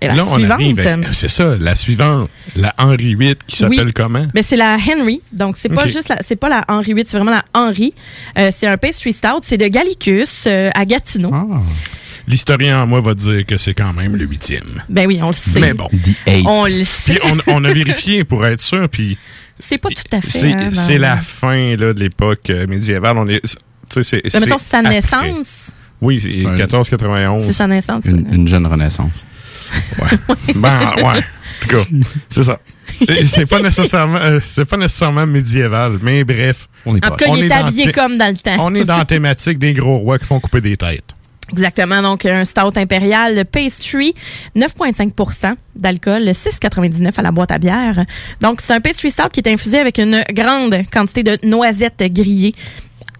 [0.04, 0.52] Et la Là, on suivante.
[0.54, 3.94] arrive avec- c'est ça, la suivante, la Henri VIII, qui s'appelle Oui.
[3.94, 4.26] comment?
[4.34, 5.22] Ben, c'est la Henry.
[5.32, 7.94] Donc, c'est pas juste la, c'est pas la Henry 8, c'est vraiment la Henry.
[8.40, 9.42] Euh, c'est un pastry stout.
[9.44, 11.30] C'est de Gallicus euh, à Gatineau.
[11.32, 11.46] Ah.
[12.28, 14.84] L'historien en moi va dire que c'est quand même le huitième.
[14.90, 15.60] Ben oui, on le sait.
[15.60, 15.88] Mais bon.
[16.46, 17.16] On le sait.
[17.16, 19.18] Puis on, on a vérifié pour être sûr, puis
[19.60, 20.30] C'est pas tout à fait.
[20.30, 23.18] c'est hein, la fin là, de l'époque euh, médiévale.
[23.18, 24.90] On est, tu sais, c'est, Ben, mettons, sa après.
[24.92, 25.72] naissance.
[26.02, 27.46] Oui, c'est 1491.
[27.46, 28.06] C'est sa naissance.
[28.06, 29.24] Une, une jeune renaissance.
[30.56, 31.04] Ben, ouais.
[31.04, 31.84] En tout cas,
[32.30, 32.60] c'est ça.
[33.26, 36.68] C'est pas nécessairement, euh, c'est pas nécessairement médiéval, mais bref.
[36.86, 38.56] On En tout cas, il est habillé comme dans le temps.
[38.60, 41.14] On est dans la thématique des gros rois qui font couper des têtes.
[41.52, 42.02] Exactement.
[42.02, 44.14] Donc, un stout impérial le pastry,
[44.56, 48.06] 9,5% d'alcool, 6,99 à la boîte à bière.
[48.42, 52.56] Donc, c'est un pastry stout qui est infusé avec une grande quantité de noisettes grillées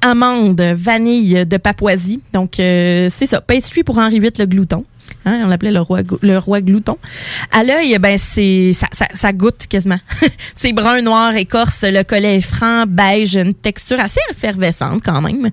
[0.02, 2.22] amandes, vanille de Papouasie.
[2.34, 3.42] Donc, euh, c'est ça.
[3.42, 4.84] Pastry pour Henri VIII, le glouton.
[5.26, 6.98] Hein, on l'appelait le roi, gou- le roi glouton.
[7.52, 10.00] À l'œil, ben c'est ça, ça, ça goûte quasiment.
[10.56, 11.84] c'est brun, noir, écorce.
[11.84, 15.50] Le collet est franc, beige, une texture assez effervescente quand même.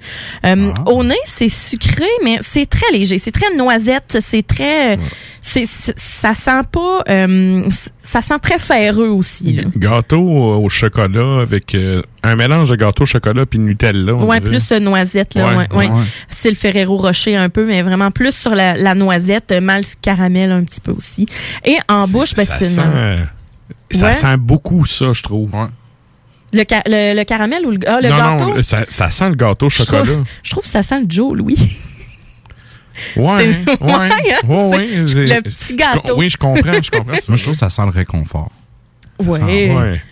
[0.47, 3.19] Euh, Au nez, c'est sucré, mais c'est très léger.
[3.19, 4.19] C'est très noisette.
[4.21, 4.99] C'est très,
[5.43, 7.65] c'est c'est- ça sent pas, euh,
[8.03, 9.53] ça sent très ferreux aussi.
[9.53, 9.63] Là.
[9.77, 14.15] Gâteau au chocolat avec euh, un mélange de gâteau au chocolat puis Nutella.
[14.15, 14.59] on Ouais, dirait.
[14.59, 15.89] plus noisette, là, Ouais, ouais, ouais.
[15.91, 16.03] ouais.
[16.29, 19.85] C'est le Ferrero Rocher un peu, mais vraiment plus sur la, la noisette, euh, mal
[20.03, 21.27] caramel un petit peu aussi.
[21.65, 23.25] Et en bouche, ben, ça c'est sent, une- euh,
[23.91, 24.15] ça Ouais.
[24.15, 25.51] sent beaucoup ça, je trouve.
[26.53, 28.55] le, ca- le, le caramel ou le, ah, le non, gâteau?
[28.57, 30.05] non, ça, ça sent le gâteau au je, chocolat.
[30.05, 31.57] trouve, je trouve que ça sent le Joe, Louis.
[33.17, 36.17] Ouais, ouais, ouais, hein, le petit gâteau.
[36.17, 37.13] Oui, je comprends, je comprends.
[37.29, 38.51] Moi, je trouve que ça sent le réconfort.
[39.21, 39.71] Ouais.
[39.75, 40.03] Ouais.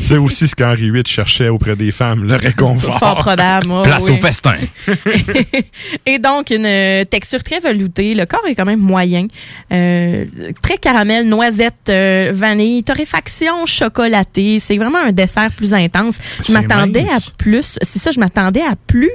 [0.00, 2.98] C'est aussi ce qu'Henri VIII cherchait auprès des femmes, le réconfort.
[2.98, 4.12] Fort probable, moi, Place oui.
[4.12, 4.54] au festin.
[6.06, 8.14] Et donc, une euh, texture très veloutée.
[8.14, 9.26] Le corps est quand même moyen.
[9.72, 10.24] Euh,
[10.62, 14.58] très caramel, noisette, euh, vanille, torréfaction chocolatée.
[14.60, 16.14] C'est vraiment un dessert plus intense.
[16.46, 17.78] Je m'attendais à plus.
[17.82, 19.10] C'est ça, je m'attendais à plus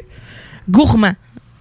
[0.70, 1.14] gourmand,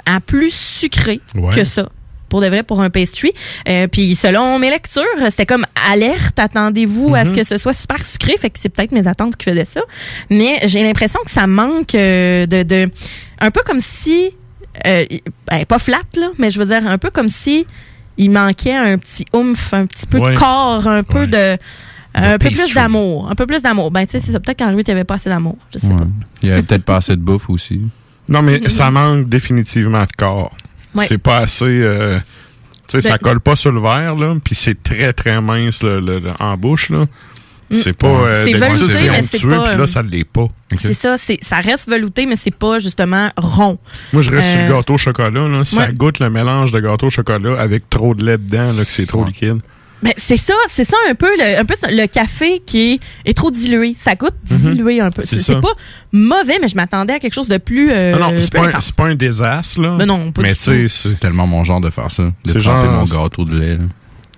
[0.07, 1.55] à plus sucré Ouais.
[1.55, 1.89] que ça.
[2.31, 3.33] Pour de vrai, pour un pastry.
[3.69, 7.37] Euh, puis selon mes lectures, c'était comme alerte, attendez-vous à ce Mhm.
[7.37, 8.37] que ce soit super sucré.
[8.39, 9.83] Fait que c'est peut-être mes attentes qui faisaient ça.
[10.31, 12.91] Mais j'ai l'impression que ça manque euh, de, de...
[13.41, 14.31] Un peu comme si...
[14.87, 15.05] euh,
[15.51, 17.67] ben, pas flat, là, mais je veux dire un peu comme si
[18.17, 20.35] il manquait un petit oomph, un petit peu Ouais.
[20.35, 21.57] de corps, un peu de...
[22.15, 23.29] Un peu plus d'amour.
[23.31, 23.91] Un peu plus d'amour.
[23.93, 24.41] Ben, tu sais, c'est ça.
[24.41, 25.57] Peut-être qu'en lui, il n'y avait pas assez d'amour.
[25.73, 25.97] Je sais Ouais.
[25.97, 26.07] pas.
[26.43, 27.81] Il y avait peut-être pas assez de bouffe aussi.
[28.29, 30.55] Non, mais ça manque définitivement de corps.
[30.95, 31.07] Ouais.
[31.07, 31.65] C'est pas assez.
[31.65, 32.19] euh,
[32.89, 35.83] tu sais, ça Ben- colle pas sur le verre, là, puis c'est très, très mince
[35.83, 37.07] le- le- le- en bouche, là.
[37.71, 37.75] Mm.
[37.77, 38.09] C'est pas.
[38.09, 40.47] euh, C'est velouté, mais c'est onctueux, pas, puis euh, là, ça l'est pas.
[40.83, 43.79] C'est ça, c'est, ça reste velouté, mais c'est pas justement rond.
[44.13, 45.65] Moi, je reste sur Euh, le gâteau au chocolat, là.
[45.65, 45.93] Ça ouais.
[45.93, 49.07] goûte le mélange de gâteau au chocolat avec trop de lait dedans, là, que c'est
[49.07, 49.61] trop liquide.
[50.03, 53.01] Ben, c'est ça, c'est ça un peu le, un peu ça, le café qui est,
[53.27, 53.95] est trop dilué.
[54.03, 55.23] Ça goûte dilué un peu.
[55.23, 55.41] Mhm.
[55.41, 55.73] C'est pas
[56.13, 57.91] mauvais, mais je m'attendais à quelque chose de plus.
[57.93, 59.97] Euh, Ah non, c'est pas, pas un désastre, là.
[59.99, 61.21] Ben non, pas Mais tu sais, c'est.
[61.21, 62.23] tellement mon genre de faire ça.
[62.25, 63.77] De C'est tremper genre- mon gâteau de lait.
[63.77, 63.85] là.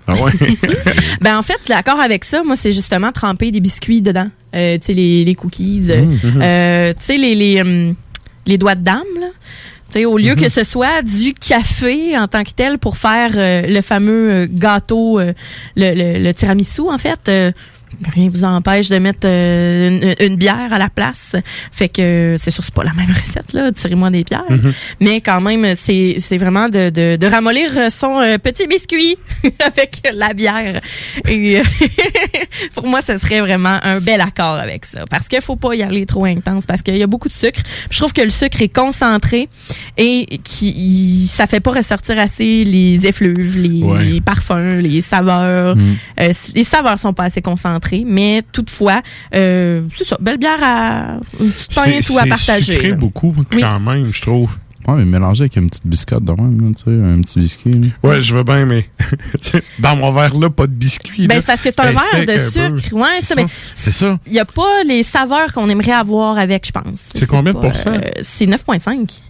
[0.05, 0.31] Ah ouais?
[1.21, 4.27] Ben, en fait, l'accord avec ça, moi, c'est justement tremper des biscuits dedans.
[4.53, 5.85] Euh, tu sais, les, les cookies.
[5.89, 6.41] euh, Mhm.
[6.41, 7.95] euh, tu sais, les, les, hum,
[8.45, 9.27] les doigts de dame, là.
[9.95, 10.41] Au lieu Mhm.
[10.41, 14.47] que ce soit du café en tant que tel pour faire euh, le fameux euh,
[14.49, 15.33] gâteau, euh,
[15.75, 17.31] le, le, le tiramisu, en fait,
[18.13, 21.35] rien vous empêche de mettre euh, une, une bière à la place.
[21.71, 23.71] Fait que c'est sûr, c'est pas la même recette, là.
[23.71, 24.43] Tirez-moi des bières.
[24.49, 24.73] Mhm.
[24.99, 29.17] Mais quand même, c'est c'est vraiment de, de, de ramollir son euh, petit biscuit
[29.65, 30.81] avec la bière.
[31.27, 31.63] Et euh,
[32.75, 35.03] pour moi, ce serait vraiment un bel accord avec ça.
[35.09, 37.59] Parce qu'il faut pas y aller trop intense, parce qu'il y a beaucoup de sucre.
[37.89, 39.49] Je trouve que le sucre est concentré
[39.97, 44.03] et qui ça fait pas ressortir assez les effluves, les, Ouais.
[44.05, 45.75] les parfums, les saveurs.
[45.75, 45.95] Mm.
[46.21, 49.01] Euh, les saveurs sont pas assez concentrées, mais toutefois,
[49.35, 52.73] euh, c'est ça, belle bière à une petite C'est pinte ou à c'est partager.
[52.75, 52.95] sucré là.
[52.95, 54.51] beaucoup, quand même, je trouve.
[54.85, 57.71] Ouais, mais mélangé avec une petite biscotte de même, tu sais, un petit biscuit.
[57.71, 57.87] là.
[58.03, 58.89] Ouais, je veux bien, mais
[59.79, 61.25] dans mon verre là, pas de biscuit.
[61.25, 62.93] Ben, c'est parce que c'est un Ben, verre de sucre.
[62.93, 64.19] Ouais, C'est ça, mais C'est ça.
[64.27, 66.83] il n'y a pas les saveurs qu'on aimerait avoir avec, je pense.
[67.13, 67.93] C'est combien de pourcents?
[67.93, 69.21] euh, c'est 9,5.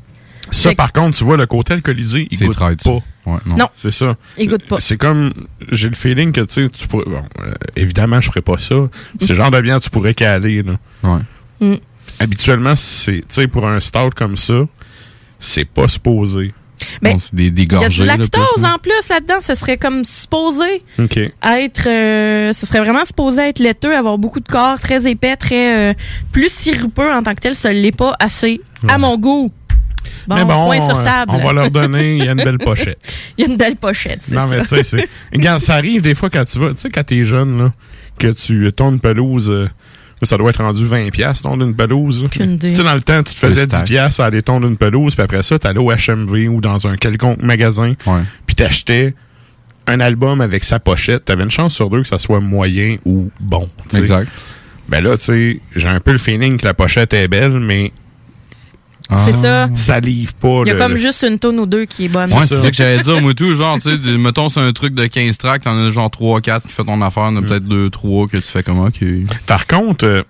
[0.54, 2.92] Ça, Fait- par contre, tu vois, le côté alcoolisé, il goûte traite, pas.
[3.26, 3.56] Ouais, non.
[3.58, 3.70] Non.
[3.74, 4.16] C'est ça.
[4.38, 4.80] Il goûte pas.
[4.80, 5.34] C'est comme,
[5.72, 8.76] j'ai le feeling que, tu sais, tu pourrais, bon, euh, évidemment, je ferais pas ça.
[9.20, 10.74] C'est le genre de bière que tu pourrais caler, là.
[11.04, 11.22] Ouais.
[11.60, 11.76] Mm.
[12.20, 14.62] Habituellement, c'est, tu sais, pour un stout comme ça,
[15.40, 16.54] c'est pas supposé.
[17.02, 18.74] Ben, Bon, c'est des, des Il y a du là, lactose plus, là.
[18.76, 19.40] en plus là-dedans.
[19.42, 21.88] Ce serait comme supposé être...
[21.88, 25.92] euh, ce serait vraiment supposé être laiteux, avoir beaucoup de corps, très épais, très...
[25.92, 25.94] euh,
[26.34, 27.56] plus sirupeux en tant que tel.
[27.56, 29.52] Ça l'est pas assez, à mon goût.
[30.28, 31.32] Bon, mais bon, point sur table.
[31.34, 33.00] on va leur donner, il y a une belle pochette.
[33.38, 34.78] Il y a une belle pochette, c'est Non, mais tu ça.
[34.78, 35.10] sais, c'est.
[35.34, 36.70] Regarde, ça arrive des fois quand tu vas.
[36.72, 37.72] Tu sais, quand t'es jeune, là,
[38.20, 39.50] que tu tournes une pelouse.
[39.50, 39.68] euh,
[40.22, 42.22] ça doit être rendu 20$ piastres, tondre une pelouse.
[42.22, 42.28] là.
[42.28, 42.70] Aucune idée.
[42.70, 43.86] Tu sais, dans le temps, tu te faisais 10$ stack.
[43.86, 46.96] piastres à aller tondre une pelouse, puis après ça, t'allais au HMV ou dans un
[46.96, 47.94] quelconque magasin,
[48.46, 49.16] puis t'achetais
[49.88, 51.26] un album avec sa pochette.
[51.26, 53.70] T'avais une chance sur deux que ça soit moyen ou bon.
[53.96, 54.30] Exact.
[54.88, 57.92] Ben là, tu sais, j'ai un peu le feeling que la pochette est belle, mais.
[59.26, 59.68] C'est ça.
[59.76, 60.62] Ça livre pas.
[60.66, 62.32] Il y a le- comme juste une tonne ou deux qui est bonne.
[62.34, 63.54] Ouais, c'est ça que j'allais dire, moi, tout.
[63.54, 66.42] Genre, tu sais, de- mettons, c'est un truc de 15 tracks, t'en as genre 3,
[66.42, 67.36] 4 qui fait ton affaire, Mm.
[67.36, 69.04] t'en as peut-être 2, 3 que tu fais comme, ok.
[69.46, 70.24] Par contre, euh,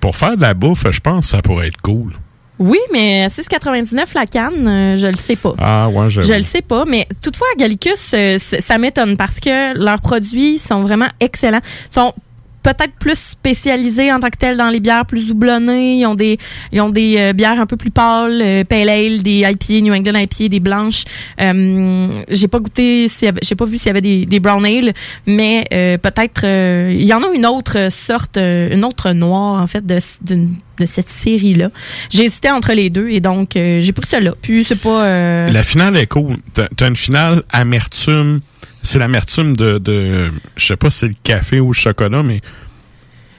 [0.00, 2.12] pour faire de la bouffe, je pense que ça pourrait être cool.
[2.58, 5.54] Oui, mais 6,99 la canne, euh, je le sais pas.
[5.58, 6.28] Ah, ouais, j'avoue.
[6.28, 10.58] Je le sais pas, mais toutefois, Gallicus, euh, c- ça m'étonne parce que leurs produits
[10.60, 11.60] sont vraiment excellents.
[11.90, 12.14] Ils sont
[12.62, 15.98] peut-être plus spécialisés en tant que tels dans les bières plus houblonnées.
[15.98, 16.38] Ils ont des,
[16.70, 19.94] ils ont des euh, bières un peu plus pâles, euh, pale ale, des IPA, New
[19.94, 21.04] England IPA, des blanches.
[21.40, 23.06] Euh, j'ai pas goûté,
[23.42, 24.92] j'ai pas vu s'il y avait des, brown ale,
[25.26, 29.84] mais euh, peut-être il y en a une autre sorte, une autre noire en fait
[29.84, 31.70] de, de cette série-là.
[32.10, 34.34] J'ai hésité entre les deux et donc j'ai pris celle-là.
[34.40, 35.48] Puis c'est pas.
[35.48, 36.38] La finale est cool.
[36.54, 38.40] T'as une finale amertume.
[38.82, 40.30] C'est l'amertume de, de.
[40.56, 42.40] Je sais pas si c'est le café ou le chocolat, mais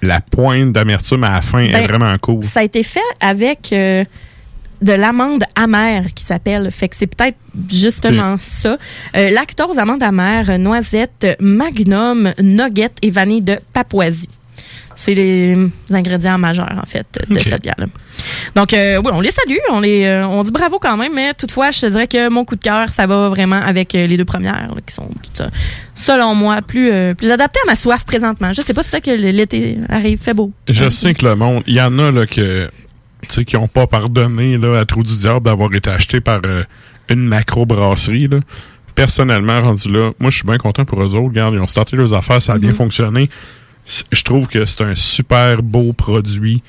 [0.02, 2.44] la pointe d'amertume à la fin est Ben, vraiment cool.
[2.44, 4.04] Ça a été fait avec euh,
[4.82, 6.70] de l'amande amère qui s'appelle.
[6.72, 7.38] Fait que c'est peut-être
[7.70, 8.78] justement ça.
[9.16, 14.30] Euh, lactose, amande amère, noisette, magnum, nugget et vanille de Papouasie.
[14.96, 15.58] C'est les
[15.90, 17.88] ingrédients majeurs, en fait, de cette bière-là.
[18.56, 21.34] Donc, euh, oui, on les salue, on, les, euh, on dit bravo quand même, mais
[21.34, 24.18] toutefois, je te dirais que mon coup de cœur, ça va vraiment avec euh, les
[24.18, 25.10] deux premières, là, qui sont,
[25.96, 28.52] selon moi, plus, plus adaptées à ma soif présentement.
[28.54, 30.52] Je sais pas, c'est peut-être que l'été arrive, fait beau.
[30.68, 32.70] Je sais que le monde, il y en a là que
[33.46, 36.42] qui ont pas pardonné là à Trou du Diable d'avoir été acheté par
[37.10, 38.40] une macro brasserie là.
[38.96, 41.30] Personnellement rendu là, moi je suis bien content pour eux autres.
[41.30, 42.76] Regarde, ils ont starté leurs affaires, ça a bien Mhm.
[42.76, 43.30] fonctionné.
[43.86, 46.62] Je trouve que c'est un super beau produit.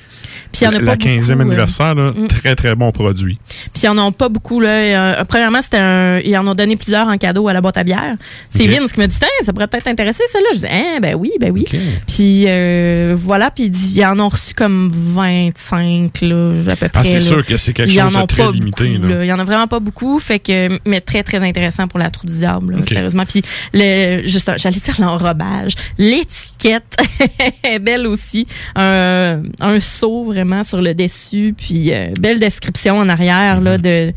[0.51, 2.27] Puis il y en a La pas 15e beaucoup, euh, anniversaire, là, mm.
[2.27, 3.39] très très bon produit.
[3.73, 4.69] Puis ils en ont pas beaucoup là.
[4.69, 7.83] Euh, premièrement, c'était un, ils en ont donné plusieurs en cadeau à la boîte à
[7.83, 8.15] bière.
[8.49, 8.69] C'est Ok.
[8.69, 10.49] Vince qui m'a dit, Tiens, ça pourrait peut-être t'intéresser celle-là.
[10.55, 11.65] Je dis, hein, ben oui, ben oui.
[12.07, 16.89] Puis euh, voilà, puis ils en ont reçu comme 25 là, à peu près.
[16.95, 17.21] Ah, c'est là.
[17.21, 19.23] sûr que c'est quelque Ils chose de très limité, beaucoup, là.
[19.23, 22.09] Il y en a vraiment pas beaucoup, fait que mais très très intéressant pour la
[22.09, 23.23] trou du diable, là, sérieusement.
[23.25, 23.41] Puis
[23.73, 26.97] le, juste, j'allais dire l'enrobage, l'étiquette
[27.81, 28.45] belle aussi,
[28.75, 33.63] un, un saut vraiment sur le dessus, puis euh, belle description en arrière Mhm.
[33.63, 34.13] là de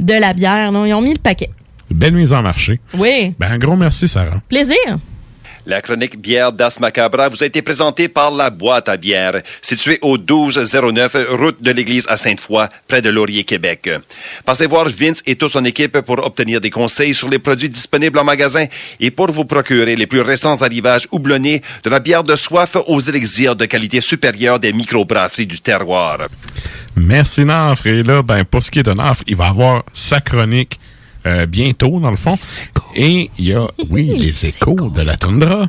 [0.00, 0.72] de la bière.
[0.72, 1.50] Non, ils ont mis le paquet.
[1.90, 2.80] Belle mise en marché.
[2.94, 4.40] Oui, Ben un gros merci Sarah.
[4.48, 4.76] plaisir.
[5.64, 9.98] La chronique bière d'As Macabra vous a été présentée par la boîte à bière, située
[10.02, 13.88] au 1209 route de l'église à Sainte-Foy, près de Laurier, Québec.
[14.44, 18.18] Passez voir Vince et toute son équipe pour obtenir des conseils sur les produits disponibles
[18.18, 18.66] en magasin
[18.98, 23.00] et pour vous procurer les plus récents arrivages houblonnés de la bière de soif aux
[23.00, 26.26] élixirs de qualité supérieure des microbrasseries du terroir.
[26.96, 27.86] Merci Nafre.
[27.86, 30.80] Et là, ben, pour ce qui est de Nafre, il va avoir sa chronique
[31.24, 32.36] euh, bientôt, dans le fond.
[32.94, 35.68] Et il y a, oui, les échos de la toundra.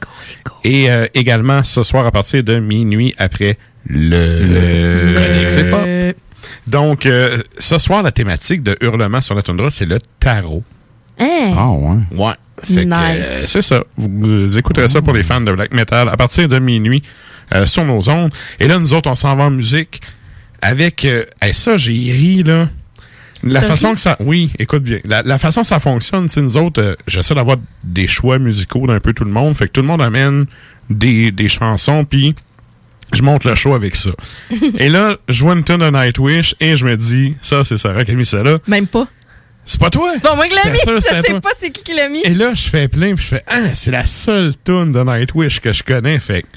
[0.63, 6.13] Et euh, également, ce soir, à partir de minuit, après le...
[6.67, 10.63] Donc, euh, ce soir, la thématique de Hurlement sur la toundra, c'est le tarot.
[11.19, 11.53] Hein?
[11.57, 11.97] Ah ouais.
[12.11, 12.34] Ouais.
[12.63, 13.28] Fait que, Nice.
[13.28, 13.84] euh, c'est ça.
[13.97, 17.01] Vous, écouterez ça pour les fans de black metal à partir de minuit
[17.53, 18.32] euh, sur nos ondes.
[18.59, 20.01] Et là, nous autres, on s'en va en musique
[20.61, 21.05] avec...
[21.05, 22.69] Euh, hey, ça, j'ai ri, là.
[23.43, 24.15] La façon que ça...
[24.19, 24.99] Oui, écoute bien.
[25.05, 28.87] La, la façon que ça fonctionne, c'est nous autres, euh, j'essaie d'avoir des choix musicaux
[28.87, 29.55] d'un peu tout le monde.
[29.55, 30.45] Fait que tout le monde amène
[30.89, 32.35] des, des chansons, puis
[33.11, 34.11] je monte le show avec ça.
[34.77, 38.05] et là, je vois une tune de Nightwish et je me dis, ça, c'est Sarah
[38.05, 38.57] qui a mis ça là.
[38.67, 39.07] Même pas.
[39.65, 40.11] C'est pas toi?
[40.15, 40.77] C'est pas moi qui l'ai mis.
[40.79, 41.39] Sûr Je sais toi.
[41.41, 42.21] pas c'est qui qui l'a mis.
[42.25, 45.59] Et là, je fais plein, puis je fais Ah, c'est la seule tune de Nightwish
[45.61, 46.19] que je connais.
[46.19, 46.47] Fait que,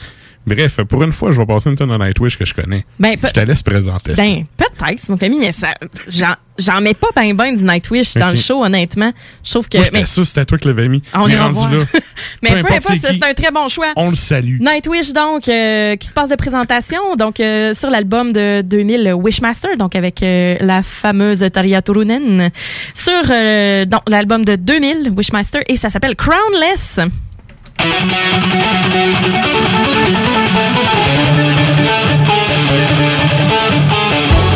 [0.47, 2.85] bref, pour une fois, je vais passer une tune de Nightwish que je connais.
[2.99, 4.23] Ben, je te laisse présenter ça.
[4.23, 5.75] Ben, peut-être, mon famille, mais ça,
[6.09, 9.13] j'en, j'en mets pas ben ben du Nightwish dans le show, honnêtement.
[9.45, 9.79] Je trouve que.
[9.79, 11.03] Moi, mais sûr c'était toi qui l'avais mis.
[11.15, 11.85] On ira rendu là,
[12.43, 13.93] mais peu importe, c'est un très bon choix.
[13.97, 14.59] on le salue.
[14.61, 19.77] Nightwish, donc, euh, qui se passe de présentation, donc, euh, sur l'album de 2000, Wishmaster,
[19.77, 22.51] donc, avec euh, la fameuse Tarja Turunen,
[22.95, 27.01] sur euh, l'album de 2000, Wishmaster, et ça s'appelle Crownless.
[27.79, 28.11] Thank
[34.51, 34.56] you.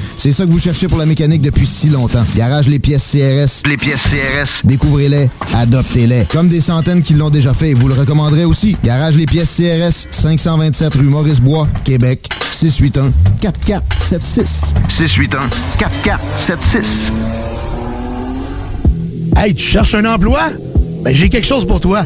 [0.23, 2.21] C'est ça que vous cherchez pour la mécanique depuis si longtemps.
[2.35, 3.67] Garage Les Pièces CRS.
[3.67, 4.63] Les pièces CRS.
[4.63, 6.25] Découvrez-les, adoptez-les.
[6.25, 8.77] Comme des centaines qui l'ont déjà fait et vous le recommanderez aussi.
[8.83, 13.11] Garage Les Pièces CRS, 527 rue Maurice-Bois, Québec, 681
[13.41, 14.75] 4476.
[14.89, 15.49] 681
[15.79, 17.11] 4476.
[19.35, 20.51] Hey, tu cherches un emploi?
[21.03, 22.05] Ben, j'ai quelque chose pour toi.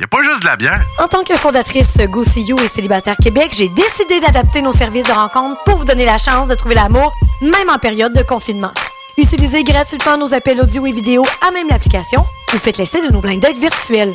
[0.00, 0.80] y a pas juste de la bière.
[0.98, 5.04] En tant que fondatrice Go See You et Célibataire Québec, j'ai décidé d'adapter nos services
[5.04, 8.72] de rencontre pour vous donner la chance de trouver l'amour, même en période de confinement.
[9.18, 12.24] Utilisez gratuitement nos appels audio et vidéo à même l'application.
[12.50, 14.14] Vous faites l'essai de nos blind dates virtuels.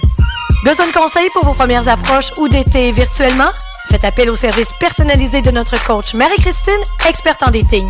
[0.64, 3.52] Besoin de conseils pour vos premières approches ou d'été virtuellement?
[3.90, 7.88] Faites appel au service personnalisé de notre coach Marie-Christine, experte en dating.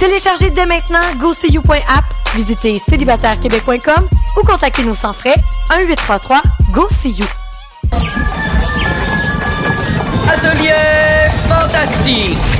[0.00, 5.34] Téléchargez dès maintenant GoSeeYou.app, visitez célibatairequebec.com ou contactez-nous sans frais
[5.68, 7.26] 1-833-GO-SEE-YOU.
[10.26, 10.72] Atelier
[11.46, 12.59] fantastique.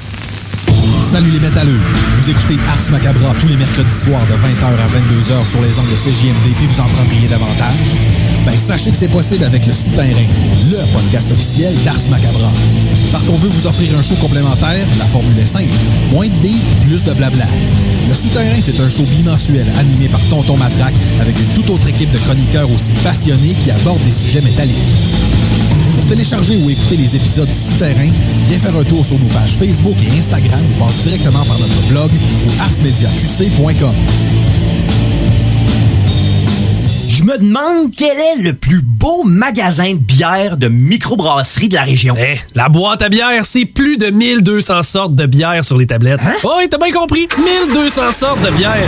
[1.11, 1.77] Salut les métalleux.
[2.21, 5.89] Vous écoutez Ars Macabra tous les mercredis soirs de 20h à 22h sur les ondes
[5.91, 7.97] de CJMD puis vous en prendriez davantage?
[8.45, 10.25] Ben sachez que c'est possible avec le Souterrain,
[10.69, 12.49] le podcast officiel d'Ars Macabra.
[13.11, 15.65] Parce qu'on veut vous offrir un show complémentaire, la formule est simple.
[16.13, 17.45] Moins de beats, plus de blabla.
[18.07, 22.13] Le Souterrain, c'est un show bimensuel animé par Tonton Matraque avec une toute autre équipe
[22.13, 25.80] de chroniqueurs aussi passionnés qui abordent des sujets métalliques.
[25.95, 28.09] Pour télécharger ou écouter les épisodes du Souterrain,
[28.47, 31.87] viens faire un tour sur nos pages Facebook et Instagram ou passe directement par notre
[31.89, 32.09] blog
[32.47, 33.93] au arsmediaqc.com.
[37.09, 41.83] Je me demande quel est le plus beau magasin de bière de microbrasserie de la
[41.83, 42.15] région.
[42.17, 46.21] Eh, la boîte à bière, c'est plus de 1200 sortes de bière sur les tablettes.
[46.25, 46.33] Hein?
[46.43, 47.27] Oh, oui, t'as bien compris.
[47.37, 48.87] 1200 sortes de bière.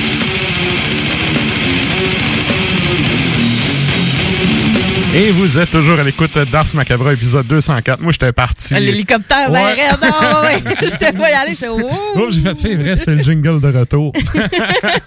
[5.13, 7.99] Et vous êtes toujours à l'écoute d'Ars Macabra, épisode 204.
[8.01, 8.73] Moi, j'étais parti.
[8.75, 9.73] L'hélicoptère, ben, Ouais.
[9.73, 10.63] raide, non, ouais.
[10.81, 11.79] Je te vois y aller, fais, oh.
[12.15, 14.13] Oh, j'ai fait, c'est vrai, c'est le jingle de retour.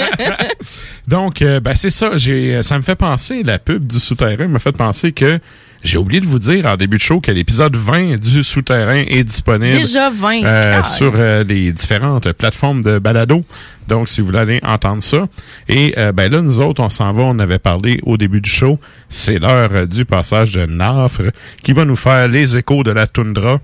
[1.08, 2.18] Donc, euh, ben, c'est ça.
[2.18, 5.38] J'ai, ça me fait penser, la pub du souterrain m'a fait penser que
[5.84, 9.22] j'ai oublié de vous dire en début de show que l'épisode 20 du souterrain est
[9.22, 9.76] disponible.
[9.76, 13.44] Déjà 20, euh, sur euh, les différentes plateformes de balado.
[13.86, 15.28] Donc, si vous voulez aller entendre ça.
[15.68, 17.24] Et euh, ben là, nous autres, on s'en va.
[17.24, 18.78] On avait parlé au début du show.
[19.10, 21.30] C'est l'heure du passage de Nafre
[21.62, 23.60] qui va nous faire les échos de la toundra.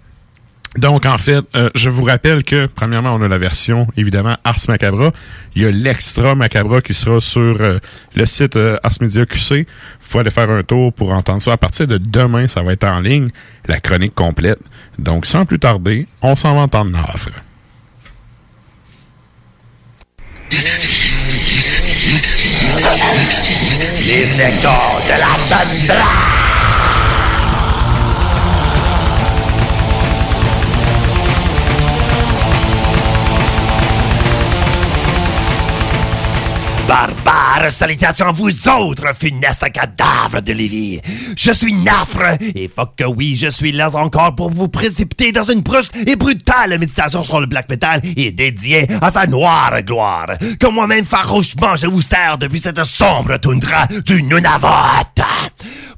[0.77, 4.61] Donc, en fait, euh, je vous rappelle que, premièrement, on a la version, évidemment, Ars
[4.69, 5.11] Macabra.
[5.57, 7.81] Il y a l'extra Macabra qui sera sur euh,
[8.15, 9.67] le site euh, Ars Media QC.
[10.01, 11.53] Vous pouvez aller faire un tour pour entendre ça.
[11.53, 13.31] À partir de demain, ça va être en ligne,
[13.67, 14.61] la chronique complète.
[14.97, 17.31] Donc, sans plus tarder, on s'en va entendre offre.
[24.03, 26.40] Les échos de la tundra
[36.91, 41.01] Barbare salutations à vous autres, funestes cadavres de Lévis.
[41.37, 45.45] Je suis Nafre, et fuck que oui, je suis là encore pour vous précipiter dans
[45.45, 50.33] une brusque et brutale méditation sur le black metal et dédiée à sa noire gloire.
[50.59, 55.23] Que moi-même farouchement je vous sers depuis cette sombre toundra du Nunavut.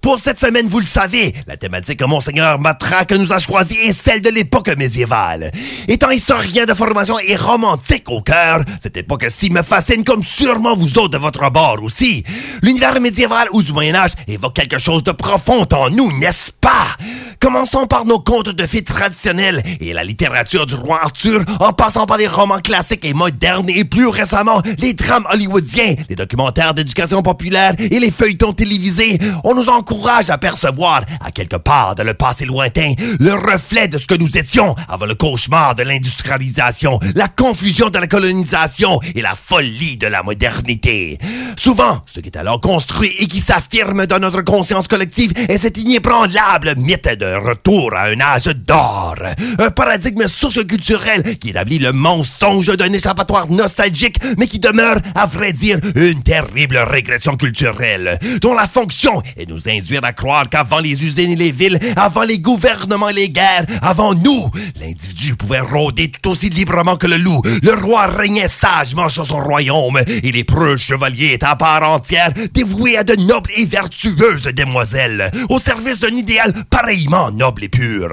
[0.02, 3.92] Pour cette semaine, vous le savez, la thématique que Monseigneur Matraque nous a choisie est
[3.92, 5.52] celle de l'époque médiévale.
[5.86, 10.98] Étant historien de formation et romantique au cœur, cette époque-ci me fascine comme sûrement vous
[10.98, 12.24] autres de votre bord aussi.
[12.62, 16.96] L'univers médiéval ou du Moyen-Âge évoque quelque chose de profond en nous, n'est-ce pas?
[17.38, 22.06] Commençons par nos contes de fées traditionnels et la littérature du roi Arthur, en passant
[22.06, 27.22] par les romans classiques et modernes et plus récemment les drames hollywoodiens, les documentaires d'éducation
[27.22, 29.18] populaire et les feuilletons télévisés.
[29.44, 29.91] On nous encourage
[30.28, 34.38] à percevoir, à quelque part dans le passé lointain, le reflet de ce que nous
[34.38, 40.06] étions avant le cauchemar de l'industrialisation, la confusion de la colonisation et la folie de
[40.06, 41.18] la modernité.
[41.56, 45.76] Souvent, ce qui est alors construit et qui s'affirme dans notre conscience collective est cet
[45.76, 49.16] inébranlable mythe de retour à un âge d'or.
[49.58, 55.52] Un paradigme socioculturel qui établit le mensonge d'un échappatoire nostalgique, mais qui demeure, à vrai
[55.52, 61.04] dire, une terrible régression culturelle, dont la fonction est nous induire à croire qu'avant les
[61.04, 64.48] usines et les villes, avant les gouvernements et les guerres, avant nous,
[64.80, 67.42] l'individu pouvait rôder tout aussi librement que le loup.
[67.62, 72.32] Le roi régnait sagement sur son royaume et les preux chevaliers étaient à part entière
[72.54, 78.08] dévoués à de nobles et vertueuses demoiselles, au service d'un idéal pareillement noble et pur.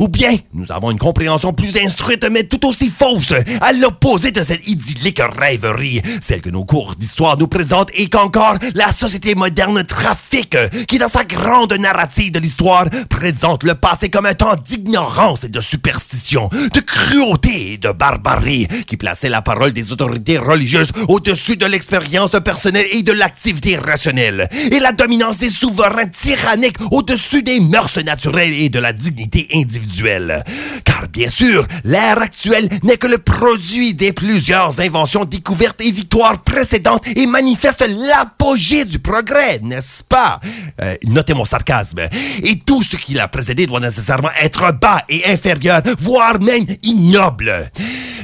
[0.00, 4.42] Ou bien, nous avons une compréhension plus instruite mais tout aussi fausse, à l'opposé de
[4.42, 9.84] cette idyllique rêverie, celle que nos cours d'histoire nous présentent et qu'encore la société moderne
[9.84, 10.56] trafique,
[10.88, 15.50] qui dans sa grande narrative de l'histoire présente le passé comme un temps d'ignorance et
[15.50, 21.56] de superstition, de cruauté et de barbarie, qui plaçait la parole des autorités religieuses au-dessus
[21.56, 27.60] de l'expérience personnelle et de l'activité rationnelle, et la dominance des souverains tyranniques au-dessus des
[27.60, 30.42] mœurs naturelles et de la dignité individuelle.
[30.84, 36.42] Car bien sûr, l'ère actuelle n'est que le produit des plusieurs inventions, découvertes et victoires
[36.42, 40.40] précédentes et manifeste l'apogée du progrès, n'est-ce pas?
[40.80, 42.00] Euh, notez mon sarcasme.
[42.42, 47.70] Et tout ce qui l'a précédé doit nécessairement être bas et inférieur, voire même ignoble.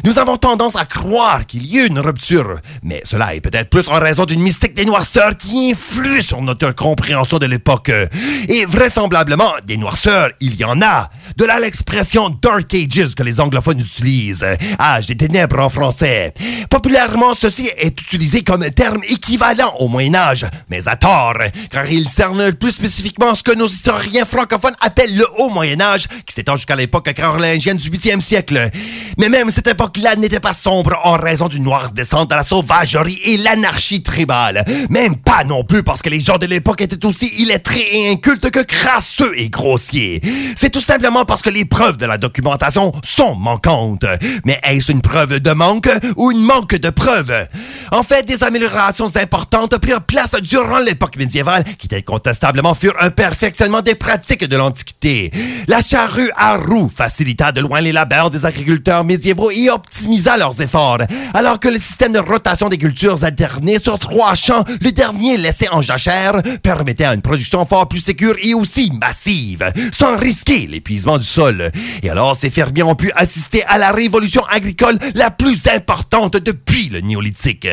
[0.05, 3.89] Nous avons tendance à croire qu'il y a une rupture, mais cela est peut-être plus
[3.89, 7.91] en raison d'une mystique des noirceurs qui influe sur notre compréhension de l'époque.
[8.49, 11.09] Et vraisemblablement, des noirceurs, il y en a.
[11.39, 14.45] De là l'expression Dark Ages que les anglophones utilisent,
[14.79, 16.35] âge des ténèbres en français.
[16.69, 21.39] Populairement, ceci est utilisé comme terme équivalent au Moyen Âge, mais à tort,
[21.71, 22.11] car il
[22.59, 26.76] plus spécifiquement ce que nos historiens francophones appellent le Haut Moyen Âge, qui s'étend jusqu'à
[26.76, 28.70] l'époque carolingienne du 8e siècle.
[29.18, 33.20] Mais même cette époque-là n'était pas sombre en raison d'une noire descente à la sauvagerie
[33.24, 34.64] et l'anarchie tribale.
[34.91, 38.51] Même pas non plus parce que les gens de l'époque étaient aussi illettrés et incultes
[38.51, 40.20] que crasseux et grossiers.
[40.57, 44.07] C'est tout simplement parce que les preuves de la documentation sont manquantes.
[44.45, 47.49] Mais est-ce une preuve de manque ou une manque de preuves?
[47.93, 51.89] En fait, des améliorations importantes prirent place durant l'époque médiévale qui
[52.25, 55.31] incontestablement furent un perfectionnement des pratiques de l'Antiquité.
[55.68, 60.59] La charrue à roues facilita de loin les labeurs des agriculteurs médiévaux et optimisa leurs
[60.62, 61.01] efforts,
[61.35, 65.68] alors que le système de rotation des cultures alternées sur trois champs, le dernier laissé
[65.70, 71.27] en jachère, permettait une production fort plus sécure et aussi massive, sans risquer l'épuisement du
[71.27, 71.70] sol.
[72.03, 76.89] Et alors, ces fermiers ont pu assister à la révolution agricole la plus importante depuis
[76.89, 77.68] le néolithique.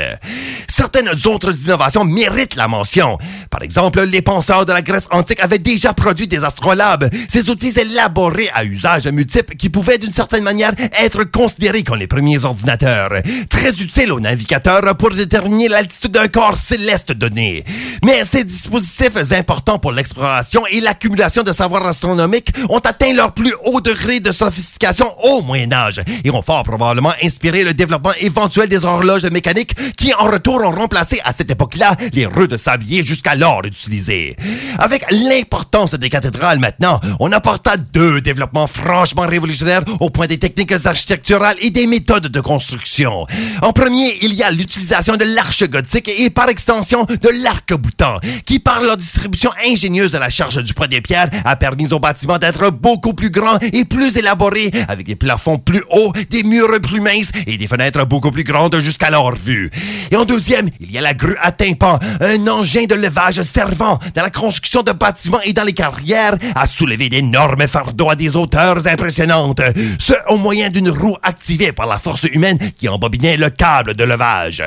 [0.67, 3.17] Certaines autres innovations méritent la mention.
[3.49, 7.73] Par exemple, les penseurs de la Grèce antique avaient déjà produit des astrolabes, ces outils
[7.79, 13.11] élaborés à usage multiple qui pouvaient d'une certaine manière être considérés comme les premiers ordinateurs,
[13.49, 17.63] très utiles aux navigateurs pour déterminer l'altitude d'un corps céleste donné.
[18.03, 23.35] Mais ces dispositifs importants pour l'exploration et l'accumulation de savoir observatoires astronomiques ont atteint leur
[23.35, 28.13] plus haut degré de sophistication au Moyen Âge et ont fort probablement inspiré le développement
[28.19, 32.57] éventuel des horloges mécaniques qui, en retour, ont remplacé à cette époque-là les rues de
[32.57, 34.30] sablier jusqu'alors utilisées.
[34.77, 40.73] Avec l'importance des cathédrales maintenant, on apporta deux développements franchement révolutionnaires au point des techniques
[40.85, 43.25] architecturales et des méthodes de construction.
[43.61, 48.59] En premier, il y a l'utilisation de l'arche gothique et par extension de l'arc-boutant, qui
[48.59, 52.37] par leur distribution ingénieuse de la charge du poids des pierres a permis aux bâtiments
[52.37, 57.01] d'être beaucoup plus grands et plus élaborés, avec des plafonds plus hauts, des murs plus
[57.01, 59.69] minces et des fenêtres beaucoup plus grandes jusqu'alors vues.
[60.11, 63.97] Et en deuxième, il y a la grue à tympan, un engin de levage servant
[64.21, 68.87] la construction de bâtiments et dans les carrières à soulever d'énormes fardeaux à des hauteurs
[68.87, 69.61] impressionnantes.
[69.99, 74.03] Ce au moyen d'une roue activée par la force humaine qui embobinait le câble de
[74.03, 74.63] levage.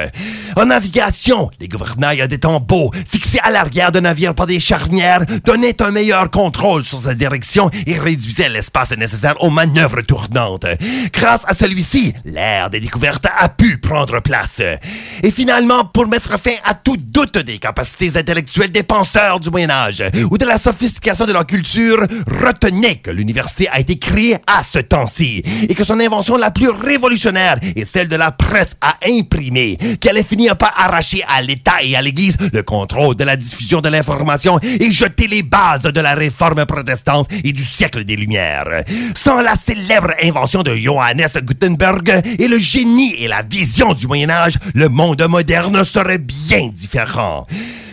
[0.56, 5.82] En navigation, les gouvernails des tambours fixés à l'arrière de navire par des charnières donnaient
[5.82, 10.66] un meilleur contrôle sur sa direction et réduisaient l'espace nécessaire aux manœuvres tournantes.
[11.12, 14.62] Grâce à celui-ci, l'ère des découvertes a pu prendre place.
[15.22, 19.70] Et finalement, pour mettre fin à tout doute des capacités intellectuelles des penseurs du Moyen
[19.70, 22.04] Âge ou de la sophistication de leur culture,
[22.44, 26.70] retenez que l'université a été créée à ce temps-ci et que son invention la plus
[26.70, 31.82] révolutionnaire est celle de la presse à imprimer, qui allait finir par arracher à l'État
[31.82, 36.00] et à l'Église le contrôle de la diffusion de l'information et jeter les bases de
[36.00, 38.84] la réforme protestante et du siècle des Lumières.
[39.14, 44.30] Sans la célèbre invention de Johannes Gutenberg et le génie et la vision du Moyen
[44.30, 47.46] Âge, le monde moderne serait bien différent.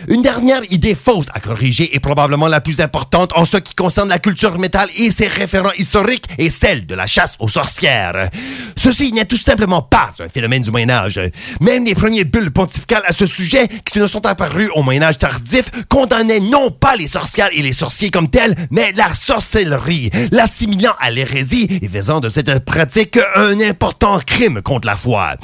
[0.08, 4.08] Une dernière idée fausse à corriger et probablement la plus importante en ce qui concerne
[4.08, 8.28] la culture métal et ses référents historiques est celle de la chasse aux sorcières.
[8.76, 11.20] Ceci n'est tout simplement pas un phénomène du Moyen Âge.
[11.60, 15.18] Même les premiers bulles pontificales à ce sujet, qui ne sont apparus au Moyen Âge
[15.18, 20.94] tardif, condamnaient non pas les sorcières et les sorciers comme tels, mais la sorcellerie, l'assimilant
[20.98, 25.36] à l'hérésie et faisant de cette pratique un important crime contre la foi.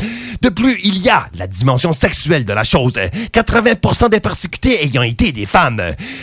[0.43, 2.95] De plus, il y a la dimension sexuelle de la chose.
[2.95, 5.83] 80% des persécutés ayant été des femmes.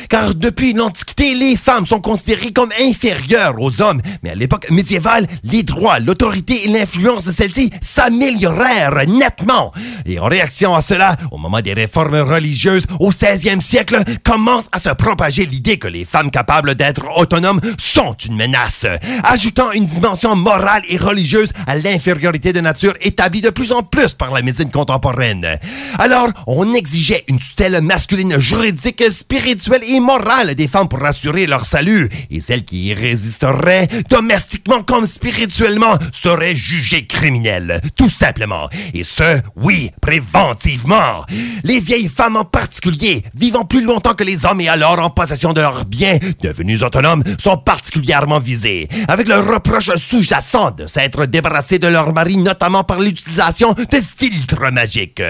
[0.10, 4.02] Car depuis l'Antiquité, les femmes sont considérées comme inférieures aux hommes.
[4.24, 9.72] Mais à l'époque médiévale, les droits, l'autorité et l'influence de celles-ci s'améliorèrent nettement.
[10.06, 14.80] Et en réaction à cela, au moment des réformes religieuses au 16e siècle, commence à
[14.80, 18.86] se propager l'idée que les femmes capables d'être autonomes sont une menace,
[19.24, 24.14] ajoutant une dimension morale et religieuse à l'infériorité de nature établie de plus en plus
[24.14, 25.60] par la médecine contemporaine.
[26.00, 31.66] Alors, on exigeait une tutelle masculine juridique, spirituelle et morale des femmes pour assurer leur
[31.66, 38.70] salut, et celles qui y résisteraient, domestiquement comme spirituellement, seraient jugées criminelles, tout simplement.
[38.94, 41.26] Et ce, oui, préventivement.
[41.64, 45.54] Les vieilles femmes en particulier, vivant plus longtemps que les hommes et alors en possession
[45.54, 51.80] de leurs biens, devenus autonomes, sont particulièrement visées, avec le reproche sous-jacent de s'être débarrassés
[51.80, 55.22] de leur mari, notamment par l'utilisation de filtres magiques.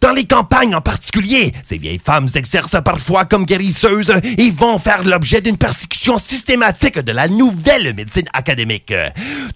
[0.00, 5.04] Dans les campagnes en particulier, ces vieilles femmes exercent parfois comme guérisseuses et vont faire
[5.04, 8.94] l'objet d'une persécution systématique de la nouvelle médecine académique.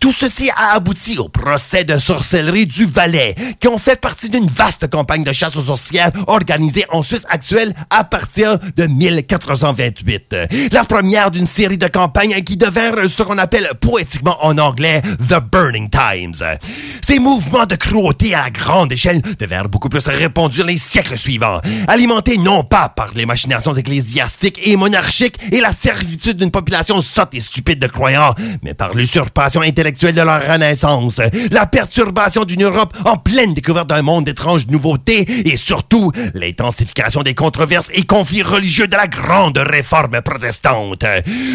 [0.01, 4.47] Tout ceci a abouti au procès de sorcellerie du Valais, qui ont fait partie d'une
[4.47, 10.37] vaste campagne de chasse aux sorcières organisée en Suisse actuelle à partir de 1428.
[10.73, 15.41] La première d'une série de campagnes qui devinrent ce qu'on appelle poétiquement en anglais The
[15.51, 16.59] Burning Times.
[17.03, 22.39] Ces mouvements de cruauté à grande échelle devinrent beaucoup plus répandus les siècles suivants, alimentés
[22.39, 27.41] non pas par les machinations ecclésiastiques et monarchiques et la servitude d'une population sotte et
[27.41, 33.17] stupide de croyants, mais par l'usurpation intellectuelle de leur renaissance, la perturbation d'une Europe en
[33.17, 38.97] pleine découverte d'un monde d'étranges nouveautés et surtout l'intensification des controverses et conflits religieux de
[38.97, 41.05] la grande réforme protestante.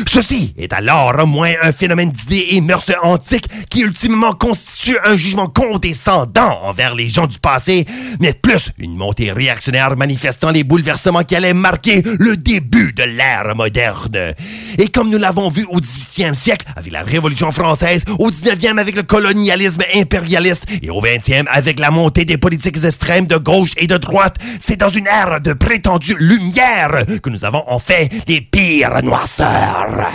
[0.08, 5.47] Ceci est alors moins un phénomène d'idées et mœurs antiques qui ultimement constitue un jugement
[5.47, 7.86] condescendant envers les gens du passé,
[8.20, 10.92] mais plus une montée réactionnaire manifestant les bouleversements
[11.27, 14.33] qui allaient marquer le début de l'ère moderne.
[14.77, 18.95] Et comme nous l'avons vu au 18e siècle avec la Révolution française, au 19e avec
[18.95, 23.87] le colonialisme impérialiste et au 20e avec la montée des politiques extrêmes de gauche et
[23.87, 28.41] de droite, c'est dans une ère de prétendue lumière que nous avons en fait les
[28.41, 30.11] pires noirceurs.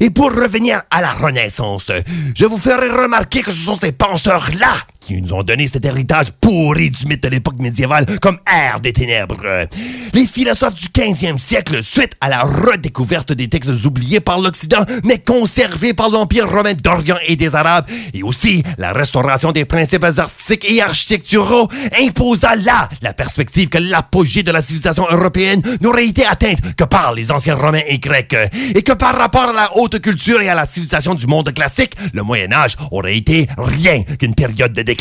[0.00, 1.90] Et pour revenir à la Renaissance,
[2.34, 4.74] je vous ferai remarquer que ce sont ces penseurs-là
[5.04, 8.92] qui nous ont donné cet héritage pourri du mythe de l'époque médiévale comme ère des
[8.92, 9.66] ténèbres.
[10.14, 15.18] Les philosophes du 15e siècle, suite à la redécouverte des textes oubliés par l'Occident, mais
[15.18, 20.64] conservés par l'Empire romain d'Orient et des Arabes, et aussi la restauration des principes artistiques
[20.70, 21.68] et architecturaux,
[22.00, 27.12] imposa là la perspective que l'apogée de la civilisation européenne n'aurait été atteinte que par
[27.12, 28.36] les anciens Romains et Grecs,
[28.74, 31.94] et que par rapport à la haute culture et à la civilisation du monde classique,
[32.14, 34.93] le Moyen Âge aurait été rien qu'une période de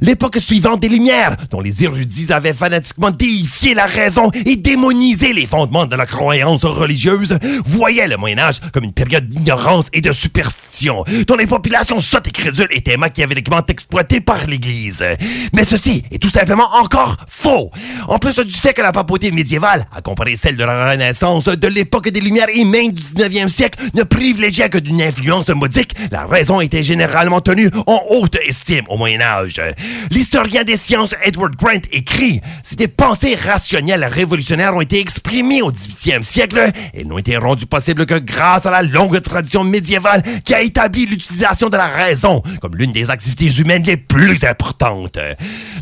[0.00, 5.46] L'époque suivante des Lumières, dont les érudits avaient fanatiquement déifié la raison et démonisé les
[5.46, 10.12] fondements de la croyance religieuse, voyait le Moyen Âge comme une période d'ignorance et de
[10.12, 15.04] superstition, dont les populations sottes et crédules étaient machiavéliquement exploitées par l'Église.
[15.52, 17.70] Mais ceci est tout simplement encore faux.
[18.06, 21.68] En plus du fait que la papauté médiévale, à comparer celle de la Renaissance, de
[21.68, 26.26] l'époque des Lumières et même du 19e siècle, ne privilégiait que d'une influence modique, la
[26.26, 29.62] raison était généralement tenue en haute estime au Moyen Âge.
[30.10, 35.72] L'historien des sciences Edward Grant écrit Si des pensées rationnelles révolutionnaires ont été exprimées au
[35.72, 40.54] 18e siècle, elles n'ont été rendues possibles que grâce à la longue tradition médiévale qui
[40.54, 45.18] a établi l'utilisation de la raison comme l'une des activités humaines les plus importantes.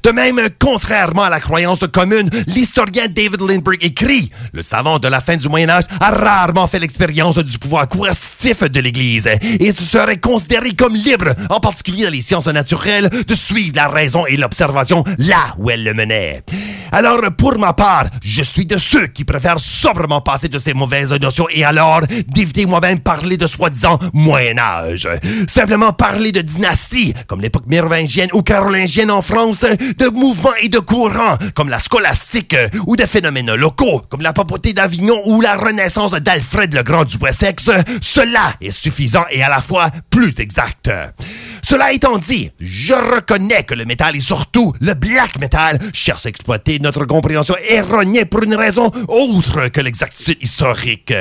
[0.03, 5.21] De même, contrairement à la croyance commune, l'historien David Lindbergh écrit Le savant de la
[5.21, 9.83] fin du Moyen Âge a rarement fait l'expérience du pouvoir coercitif de l'Église et se
[9.83, 14.37] serait considéré comme libre, en particulier dans les sciences naturelles, de suivre la raison et
[14.37, 16.43] l'observation là où elle le menait.
[16.93, 21.13] Alors, pour ma part, je suis de ceux qui préfèrent sobrement passer de ces mauvaises
[21.13, 25.09] notions et alors d'éviter moi-même parler de soi-disant Moyen Âge.
[25.49, 30.79] Simplement parler de dynastie, comme l'époque mérovingienne ou carolingienne en France, de mouvements et de
[30.79, 36.13] courants, comme la scolastique, ou de phénomènes locaux, comme la papauté d'Avignon ou la renaissance
[36.13, 40.91] d'Alfred le Grand du Wessex, cela est suffisant et à la fois plus exact.
[41.63, 46.29] Cela étant dit, je reconnais que le métal et surtout le black metal cherche à
[46.29, 51.13] exploiter notre compréhension erronée pour une raison autre que l'exactitude historique.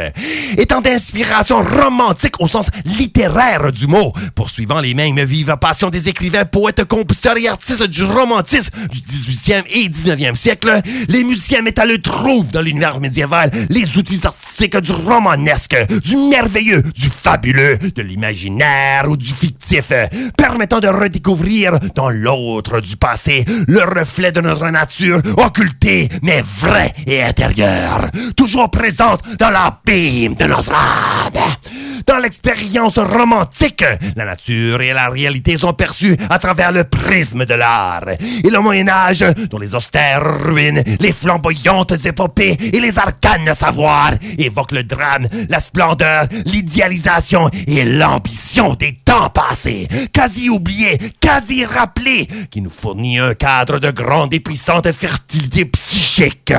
[0.57, 6.45] Étant d'inspiration romantique au sens littéraire du mot, poursuivant les mêmes vives passions des écrivains,
[6.45, 12.51] poètes, compositeurs et artistes du romantisme du 18e et 19e siècle, les musiciens métalleux trouvent
[12.51, 19.17] dans l'univers médiéval les outils artistiques du romanesque, du merveilleux, du fabuleux, de l'imaginaire ou
[19.17, 19.91] du fictif,
[20.37, 21.64] permettant de redécouvrir
[21.95, 28.69] dans l'autre du passé le reflet de notre nature occultée mais vraie et intérieure, toujours
[28.69, 31.41] présente dans l'abîme de notre âme.
[32.05, 33.83] Dans l'expérience romantique,
[34.15, 38.05] la nature et la réalité sont perçues à travers le prisme de l'art.
[38.43, 44.13] Et le Moyen Âge, dont les austères ruines, les flamboyantes épopées et les arcanes savoirs
[44.37, 52.27] évoquent le drame, la splendeur, l'idéalisation et l'ambition des temps passés, quasi oubliés, quasi rappelés,
[52.49, 56.53] qui nous fournit un cadre de grande et puissante fertilité psychique.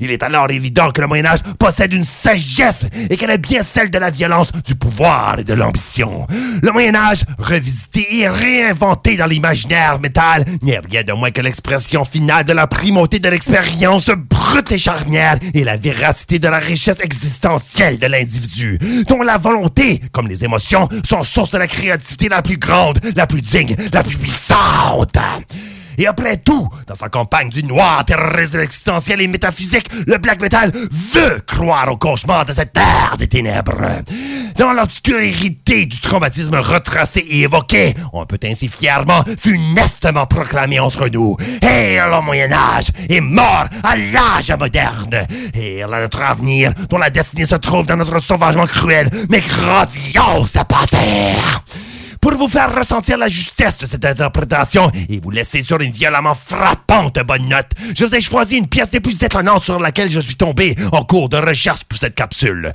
[0.00, 3.62] Il est alors évident que le Moyen Âge possède une sagesse et qu'elle est bien
[3.62, 6.26] celle de la violence, du pouvoir et de l'ambition.
[6.62, 12.04] Le Moyen Âge, revisité et réinventé dans l'imaginaire métal, n'est rien de moins que l'expression
[12.04, 17.00] finale de la primauté de l'expérience brute et charnière et la véracité de la richesse
[17.00, 22.42] existentielle de l'individu, dont la volonté, comme les émotions, sont source de la créativité la
[22.42, 25.18] plus grande, la plus digne, la puissante.
[25.98, 30.72] Et après tout, dans sa campagne du noir terrorisme existentiel et métaphysique, le black metal
[30.72, 34.02] veut croire au cauchemar de cette terre des ténèbres.
[34.58, 41.36] Dans l'obscurité du traumatisme retracé et évoqué, on peut ainsi fièrement, funestement proclamer entre nous
[41.62, 45.26] Et le Moyen-Âge est mort à l'âge moderne.
[45.54, 51.34] Et notre avenir, dont la destinée se trouve dans notre sauvagement cruel, mais grandiose passé
[52.24, 56.34] pour vous faire ressentir la justesse de cette interprétation et vous laisser sur une violemment
[56.34, 60.20] frappante bonne note, je vous ai choisi une pièce des plus étonnantes sur laquelle je
[60.20, 62.72] suis tombé en cours de recherche pour cette capsule.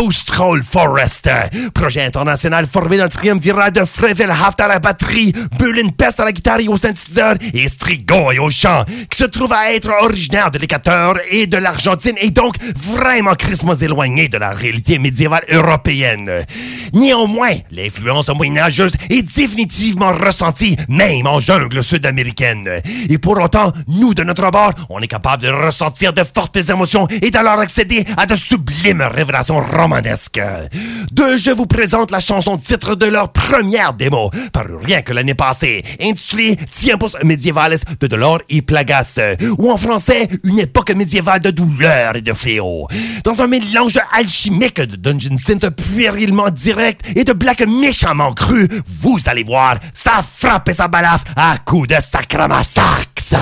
[0.00, 1.28] Austral Forest,
[1.74, 6.30] projet international formé d'un triumvirat de Freville Haft à la batterie, Bulin Pest à la
[6.30, 10.58] guitare et au synthétiseur et Strigoy au chant, qui se trouve à être originaire de
[10.58, 16.44] l'Équateur et de l'Argentine et donc vraiment crissement éloigné de la réalité médiévale européenne.
[16.92, 22.68] Néanmoins, l'influence moyenâgeuse est définitivement ressentie même en jungle sud-américaine.
[23.08, 27.06] Et pour autant, nous, de notre bord, on est capable de ressentir de fortes émotions
[27.20, 30.40] et d'alors accéder à de sublimes révélations romanesques.
[31.10, 35.34] Deux, je vous présente la chanson titre de leur première démo, parue rien que l'année
[35.34, 39.18] passée, intitulée Tiempos Medievales de Dolor y Plagas,
[39.58, 42.86] ou en français, une époque médiévale de douleur et de fléau.
[43.24, 48.68] Dans un mélange alchimique de dungeon synth puérilement direct et de black méchamment cru,
[49.00, 53.34] vous allez voir, ça frappe et ça balafre à coups de sacramasax.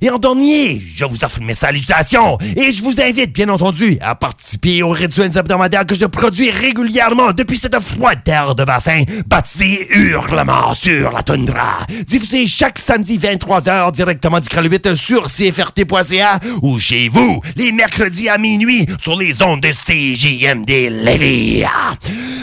[0.00, 4.14] Et en dernier, je vous offre mes salutations et je vous invite, bien entendu, à
[4.14, 9.02] participer aux rituels hebdomadaires que je produis régulièrement depuis cette froide terre de ma faim,
[9.26, 11.86] baptisée Hurlement sur la toundra.
[12.06, 18.38] Diffusé chaque samedi 23h directement du 8 sur CFRT.ca ou chez vous, les mercredis à
[18.38, 21.64] minuit sur les ondes de CJMD Lévis.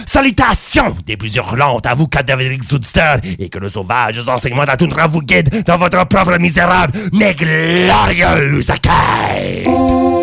[0.05, 4.77] Salutations des plus hurlantes à vous, cadavériques auditeurs, et que le sauvage enseignement de la
[4.77, 10.20] toundra vous guide dans votre propre misérable, mais Glorious Arcade!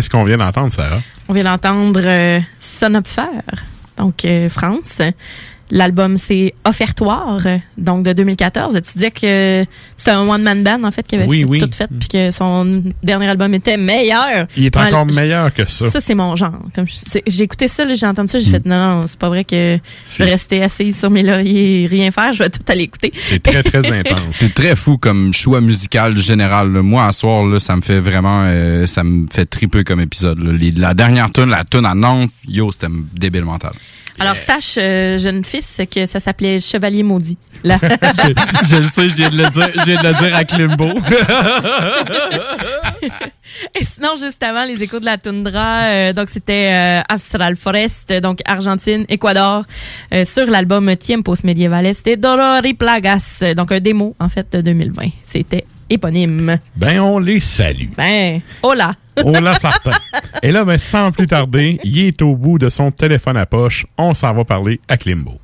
[0.00, 1.02] Qu'est-ce qu'on vient d'entendre, Sarah?
[1.28, 3.42] On vient d'entendre euh, Son of Fer,
[3.98, 5.02] donc euh, France.
[5.70, 7.42] L'album, c'est Offertoire,
[7.80, 8.74] donc de 2014.
[8.74, 9.64] Tu disais que
[9.96, 11.58] c'était un one-man band, en fait, qui avait Oui, fait- oui.
[11.58, 14.46] tout fait, puis que son dernier album était meilleur.
[14.56, 15.90] Il est encore meilleur que ça.
[15.90, 16.60] Ça, c'est mon genre.
[16.74, 16.86] Comme
[17.26, 18.50] j'ai écouté ça, j'ai entendu ça, j'ai Mm.
[18.52, 21.86] fait non, non, c'est pas vrai que je vais rester assise sur mes lauriers et
[21.86, 23.12] rien faire, je vais tout aller écouter.
[23.16, 24.18] C'est très, très intense.
[24.32, 26.72] C'est très fou comme choix musical général.
[26.72, 26.82] là.
[26.82, 28.42] Moi, à soir, là, ça me fait vraiment...
[28.44, 30.38] euh, ça me fait triper comme épisode.
[30.42, 30.52] là.
[30.52, 33.72] Les- la dernière tune, la tune à Nantes, yo, c'était débile mental.
[34.18, 37.38] Alors, sache, euh, jeune fils, que ça s'appelait Chevalier Maudit.
[37.64, 37.78] Là.
[38.64, 40.86] je le sais, je viens de le dire, je viens de le dire à Klimbo.
[43.78, 48.12] Et sinon, juste avant, les échos de la toundra, euh, donc c'était euh, Austral Forest,
[48.14, 49.64] donc Argentine, Équador,
[50.14, 54.60] euh, sur l'album Tiempos Medievales de Dolor y Plagas, donc un démo, en fait, de
[54.60, 55.08] 2020.
[55.26, 56.58] C'était éponyme.
[56.76, 57.88] Ben, on les salue.
[57.96, 58.94] Ben, hola!
[59.22, 59.90] Oh là, certain.
[60.42, 63.84] Et là, ben, sans plus tarder, il est au bout de son téléphone à poche.
[63.98, 65.38] On s'en va parler à Klimbo.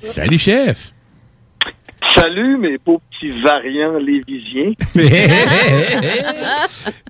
[0.00, 0.92] Salut, chef!
[2.18, 4.72] Salut, mes beaux petits variants lévisiens.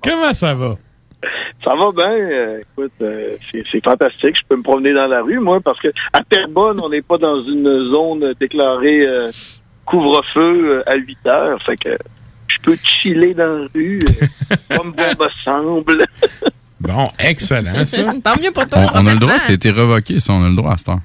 [0.03, 0.75] Comment ça va?
[1.63, 2.11] Ça va bien.
[2.11, 4.37] euh, écoute, euh, c'est fantastique.
[4.37, 7.17] Je peux me promener dans la rue, moi, parce que à Terrebonne, on n'est pas
[7.17, 9.29] dans une zone déclarée euh,
[9.85, 11.61] couvre-feu à 8 heures.
[11.65, 11.97] Fait que
[12.47, 13.99] je peux chiller dans la rue
[14.77, 16.05] comme bon me semble.
[16.79, 18.03] Bon, excellent, ça.
[18.23, 18.91] Tant mieux pour On, toi.
[18.95, 21.01] on a le droit, été révoqué, ça, on a le droit à ce temps.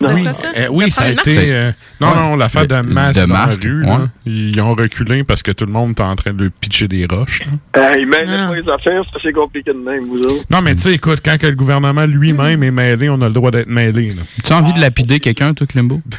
[0.00, 0.26] Oui,
[0.56, 1.52] euh, oui ça a été.
[1.54, 2.14] euh, non, Ouais.
[2.16, 3.80] non, l'affaire de masque de dans masque, la rue.
[3.82, 3.88] ouais.
[3.88, 4.08] là.
[4.26, 7.42] Ils ont reculé parce que tout le monde était en train de pitcher des roches.
[7.74, 7.92] là.
[7.94, 8.48] Hey, mêlez Ah.
[8.48, 10.44] pas les affaires, c'est assez compliqué de même, vous autres.
[10.50, 13.32] Non, mais tu sais, écoute, quand que le gouvernement lui-même est mêlé, on a le
[13.34, 14.08] droit d'être mêlé.
[14.10, 14.22] là.
[14.44, 16.00] Tu as envie de lapider quelqu'un, toi, Klimbo?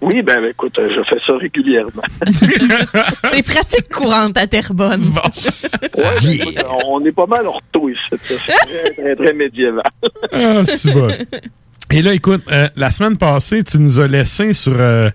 [0.00, 2.02] Oui, ben, écoute, euh, je fais ça régulièrement.
[3.30, 5.12] C'est pratique courante à Terrebonne.
[5.12, 7.98] Ouais, ben, écoute, on est pas mal ortho ici.
[8.10, 8.16] ça.
[8.22, 9.82] C'est très, très, très médiéval.
[10.32, 11.08] Ah, c'est bon.
[11.92, 14.74] Et là, écoute, euh, la semaine passée, tu nous as laissé sur.
[14.78, 15.10] Euh,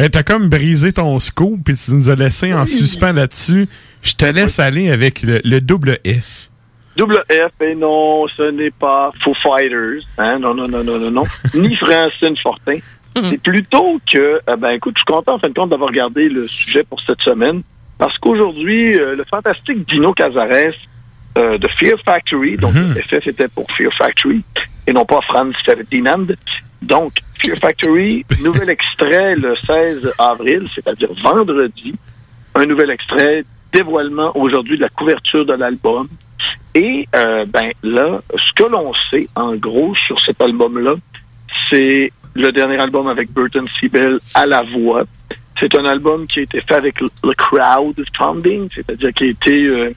[0.00, 3.68] euh, T'as comme brisé ton scoop, puis tu nous as laissé en suspens là-dessus.
[4.02, 6.48] Je te laisse aller avec le, le double F.
[6.96, 10.02] Double F, et non, ce n'est pas Foo Fighters.
[10.18, 10.40] Hein?
[10.40, 11.22] Non, non, non, non, non, non.
[11.54, 12.78] Ni Francine Fortin.
[13.14, 16.28] C'est plutôt que, euh, ben écoute, je suis content en fin de compte d'avoir regardé
[16.28, 17.62] le sujet pour cette semaine,
[17.98, 20.74] parce qu'aujourd'hui, euh, le fantastique Dino Cazares
[21.36, 24.42] euh, de Fear Factory, donc le FF était pour Fear Factory,
[24.86, 26.26] et non pas Franz Ferdinand.
[26.82, 31.94] Donc, Fear Factory, nouvel extrait le 16 avril, c'est-à-dire vendredi,
[32.54, 36.06] un nouvel extrait, dévoilement aujourd'hui de la couverture de l'album.
[36.74, 40.94] Et euh, ben là, ce que l'on sait en gros sur cet album-là,
[41.70, 45.04] c'est le dernier album avec Burton Siebel à la voix.
[45.58, 49.62] C'est un album qui a été fait avec le le crowdfunding, c'est-à-dire qui a été
[49.64, 49.92] euh,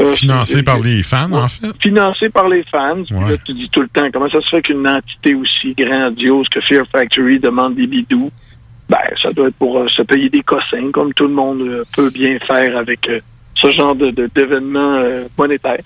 [0.00, 1.66] euh, Financé par les fans, en fait?
[1.80, 3.02] financé par les fans.
[3.04, 6.48] Puis là, tu dis tout le temps, comment ça se fait qu'une entité aussi grandiose
[6.48, 8.30] que Fear Factory demande des bidous?
[8.88, 11.84] Ben, ça doit être pour euh, se payer des cossins, comme tout le monde euh,
[11.96, 13.20] peut bien faire avec euh,
[13.54, 15.80] ce genre de, euh, monétaires.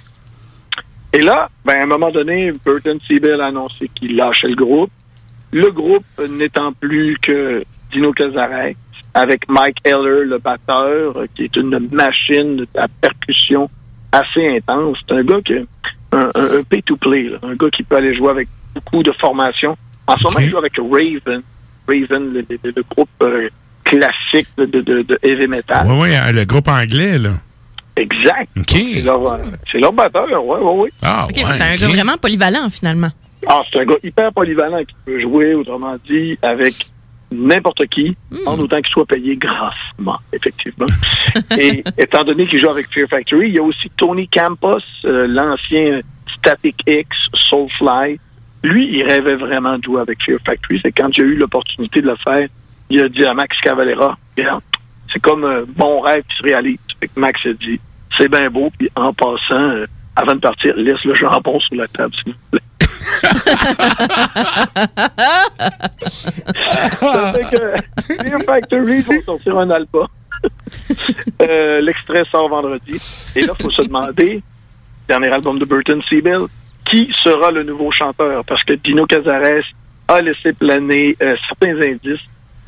[1.12, 4.90] Et là, ben, à un moment donné, Burton Siebel a annoncé qu'il lâchait le groupe.
[5.52, 7.62] Le groupe euh, n'étant plus que
[7.93, 8.73] Dino Cazares,
[9.14, 13.70] avec Mike Heller, le batteur, euh, qui est une machine à percussion
[14.16, 14.98] assez intense.
[15.09, 15.60] C'est un gars qui a
[16.12, 19.76] un, un, un pay-to-play, un gars qui peut aller jouer avec beaucoup de formations.
[20.06, 21.43] En ce moment, il joue avec Raven.
[21.88, 23.48] Raven, le, le- le groupe euh,
[23.84, 25.86] classique de, de, de- de heavy metal.
[25.88, 27.30] Oui, oui, le groupe anglais, là.
[27.97, 28.48] Exact.
[28.59, 28.64] OK.
[28.70, 29.38] C'est leur, euh,
[29.74, 30.88] leur batteur, oui, oui, oui.
[31.02, 33.09] Ah, c'est un gars vraiment polyvalent, finalement.
[33.47, 36.74] Ah, c'est un gars hyper polyvalent qui peut jouer, autrement dit, avec
[37.30, 38.16] n'importe qui,
[38.46, 40.86] en autant qu'il soit payé grassement, effectivement.
[41.58, 45.26] Et étant donné qu'il joue avec Fear Factory, il y a aussi Tony Campos, euh,
[45.26, 46.00] l'ancien
[46.38, 48.18] Static X, Soulfly.
[48.62, 50.80] Lui, il rêvait vraiment de jouer avec Fear Factory.
[50.82, 52.48] C'est quand a eu l'opportunité de le faire,
[52.90, 54.16] il a dit à Max Cavalera,
[55.12, 56.78] c'est comme un bon rêve qui se réalise.
[57.00, 57.80] Fait que Max a dit,
[58.18, 61.88] c'est bien beau, puis en passant, euh, avant de partir, laisse le jambon sur la
[61.88, 62.60] table, s'il vous plaît.
[67.00, 70.06] Ça fait que Fear Factory vont sortir un album.
[71.42, 72.98] Euh, L'extrait sort vendredi.
[73.34, 74.42] Et là, il faut se demander,
[75.06, 76.46] dernier album de Burton Siebel,
[76.88, 78.44] qui sera le nouveau chanteur?
[78.44, 79.64] Parce que Dino Cazares
[80.08, 82.20] a laissé planer euh, certains indices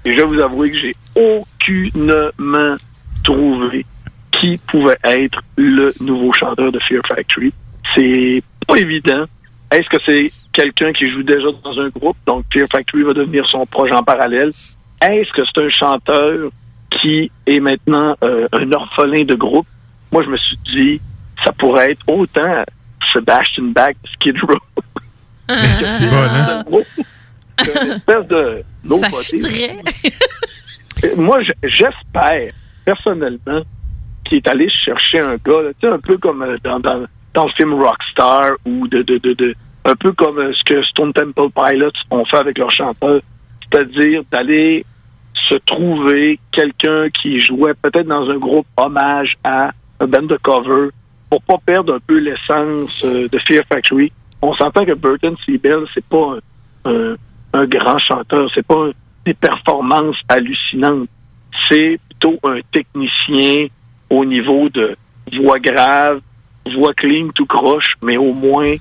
[0.05, 2.77] Et je vais vous avouer que j'ai aucunement
[3.25, 3.87] trouvé
[4.33, 7.53] qui pouvait être le nouveau chanteur de Fear Factory.
[7.95, 9.25] C'est pas évident.
[9.71, 13.47] Est-ce que c'est quelqu'un qui joue déjà dans un groupe, donc Fear Factory va devenir
[13.47, 14.51] son projet en parallèle?
[15.03, 16.51] Est-ce que c'est un chanteur
[16.91, 19.67] qui est maintenant euh, un orphelin de groupe?
[20.11, 21.01] Moi, je me suis dit,
[21.45, 22.65] ça pourrait être autant
[23.13, 24.59] Sebastian Bach, Skid Row.
[25.73, 26.65] C'est bon, hein?
[27.61, 28.65] Une espèce de
[29.01, 29.77] Ça fitterait.
[31.05, 32.53] Euh, Moi, j'espère,
[32.85, 33.63] personnellement,
[34.25, 37.05] qu'il est allé chercher un gars, là, tu sais, un peu comme euh, dans, dans,
[37.35, 40.83] dans le film Rockstar ou de, de, de, de- un peu comme euh, ce que
[40.83, 43.21] Stone Temple Pilots ont fait avec leurs chanteurs,
[43.63, 44.85] c'est-à-dire d'aller
[45.49, 50.89] se trouver quelqu'un qui jouait peut-être dans un groupe hommage à un band de cover
[51.31, 54.11] pour pas perdre un peu l'essence euh, de Fear Factory.
[54.43, 55.59] On s'entend que Burton C.
[55.59, 56.37] Bell, c'est pas
[56.85, 57.15] un,
[57.53, 58.89] un- grand chanteur, c'est pas
[59.25, 61.09] des performances hallucinantes.
[61.69, 63.67] C'est plutôt un technicien
[64.11, 64.97] au niveau de
[65.37, 66.21] voix grave,
[66.77, 68.75] voix clean, tout croche, mais au moins,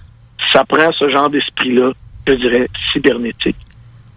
[0.54, 1.92] ça prend ce genre d'esprit-là,
[2.28, 3.56] je dirais, cybernétique.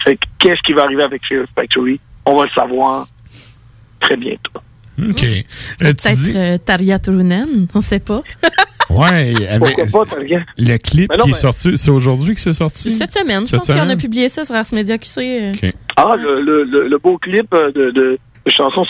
[0.04, 2.00] Fait que qu'est-ce qui va arriver avec Fear Factory?
[2.26, 3.06] On va le savoir
[4.00, 4.50] très bientôt.
[4.98, 5.24] OK.
[5.24, 5.42] Euh,
[5.78, 8.22] Peut-être dis- euh, Tarja Turunen, on sait pas.
[8.90, 10.38] Ouais, avec Pourquoi pas, Tarja?
[10.58, 12.90] le clip Mais non, qui mais- est sorti, c'est aujourd'hui que c'est sorti?
[12.90, 15.18] Cette semaine, je Cette pense qu'on a publié ça sur Ars Media QC.
[15.20, 15.52] euh.
[15.54, 15.72] OK.
[15.96, 18.18] Ah, le, le, le, le beau clip euh, de, de,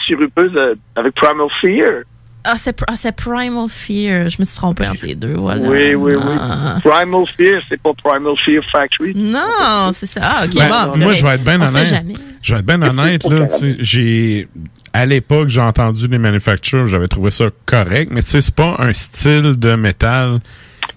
[0.06, 2.04] sirupeuses euh, avec Primal Fear.
[2.44, 4.28] Ah, c'est ah, c'est Primal Fear.
[4.30, 5.34] Je me suis trompée entre les deux.
[5.34, 5.68] Voilà.
[5.68, 6.76] Oui, oui, Ah.
[6.84, 6.90] oui.
[6.90, 9.12] Primal Fear, c'est pas Primal Fear Factory.
[9.14, 10.20] Non, c'est ça.
[10.22, 10.98] Ah, ok, Ben, bon.
[10.98, 11.94] moi, je vais être bien honnête.
[12.42, 13.46] Je vais être bien honnête, là.
[13.78, 14.48] J'ai.
[14.92, 18.74] À l'époque, j'ai entendu les manufactures, j'avais trouvé ça correct, mais tu sais, c'est pas
[18.80, 20.40] un style de métal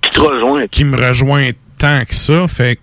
[0.02, 0.66] qui te rejoint.
[0.68, 2.48] Qui me rejoint tant que ça.
[2.48, 2.82] Fait que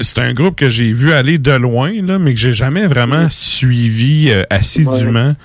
[0.00, 3.28] c'est un groupe que j'ai vu aller de loin, là, mais que j'ai jamais vraiment
[3.30, 5.36] suivi euh, assidûment.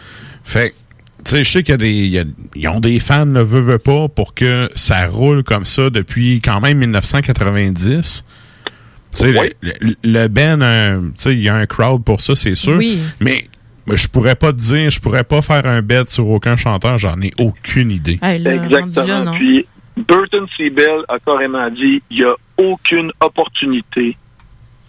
[0.43, 0.75] Fait que,
[1.25, 1.91] tu sais, je sais qu'il y a des.
[1.91, 2.23] il y a-
[2.55, 6.41] ils ont des fans, ne veut, veut pas, pour que ça roule comme ça depuis
[6.41, 8.23] quand même 1990.
[8.25, 9.49] Tu sais, le,
[9.81, 12.77] le, le Ben, tu sais, il y a un crowd pour ça, c'est sûr.
[12.77, 12.97] Oui.
[13.19, 13.45] Mais
[13.85, 16.97] mais je pourrais pas te dire, je pourrais pas faire un bet sur aucun chanteur,
[16.97, 18.17] j'en ai aucune idée.
[18.21, 19.23] Hey, là, rendu Exactement.
[19.25, 19.31] là.
[19.33, 19.65] Puis
[20.07, 20.69] Burton C.
[20.69, 24.17] Bell a carrément dit il n'y a aucune opportunité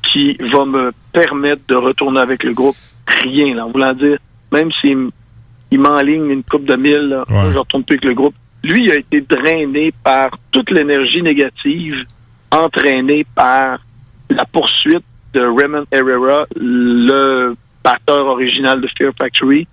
[0.02, 2.76] qui va me permettre de retourner avec le groupe.
[3.24, 3.66] Rien, là.
[3.66, 4.16] En voulant dire,
[4.52, 5.08] même s'il
[5.74, 8.34] il m'enligne une coupe de mille, là, moi, je retourne plus avec le groupe.
[8.62, 12.04] Lui, il a été drainé par toute l'énergie négative,
[12.50, 13.80] entraîné par
[14.30, 19.66] la poursuite de Raymond Herrera, le batteur original de Fear Factory,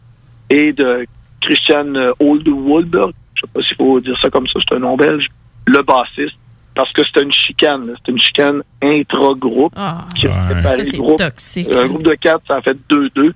[0.49, 1.06] et de
[1.41, 4.98] Christian euh, Oldwood, je sais pas s'il faut dire ça comme ça, c'est un nom
[4.98, 5.28] belge,
[5.68, 6.36] le bassiste,
[6.76, 9.73] parce que c'était une chicane, c'était une chicane intra-groupe
[10.15, 11.18] qui a séparé Ça, le groupe.
[11.19, 11.72] toxique.
[11.73, 13.32] Un groupe de quatre, ça a fait 2-2.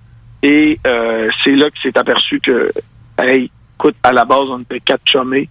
[0.47, 2.71] Et euh, c'est là qu'il s'est aperçu que,
[3.17, 3.49] hey,
[3.79, 5.49] écoute, à la base, on était quatre chômés.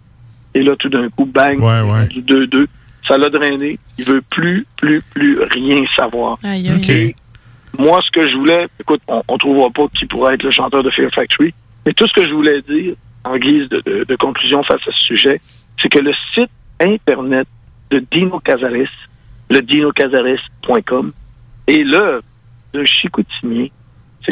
[0.54, 1.58] Et là, tout d'un coup, bang,
[2.06, 2.66] du 2-2.
[3.08, 3.78] Ça l'a drainé.
[3.98, 6.38] Il veut plus, plus, plus rien savoir.
[6.44, 6.74] Aïe, aïe.
[6.92, 7.16] Et
[7.78, 10.82] moi, ce que je voulais, écoute, on, on trouvera pas qui pourrait être le chanteur
[10.84, 11.52] de Fear Factory,
[11.84, 12.94] mais tout ce que je voulais dire,
[13.24, 15.40] en guise de, de- de conclusion face à ce sujet,
[15.82, 16.50] c'est que le site
[16.80, 17.48] Internet
[17.90, 18.70] de Dino Cazares,
[19.50, 21.12] le dinocazares.com,
[21.66, 22.22] est l'œuvre
[22.72, 23.72] d'un chicoutimier,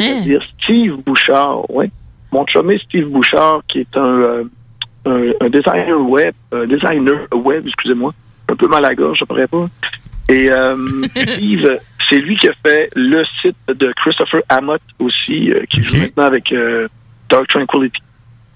[0.01, 1.89] c'est-à-dire Steve Bouchard, ouais.
[2.31, 4.43] Mon chumé Steve Bouchard, qui est un, euh,
[5.05, 8.13] un, un designer web, un designer web, excusez-moi,
[8.49, 9.67] un peu mal à la gorge, je pourrais pas.
[10.29, 10.75] Et euh,
[11.15, 11.77] Steve,
[12.09, 16.23] c'est lui qui a fait le site de Christopher Amott aussi, euh, qui joue maintenant
[16.23, 16.87] avec euh,
[17.29, 18.01] Dark Tranquility.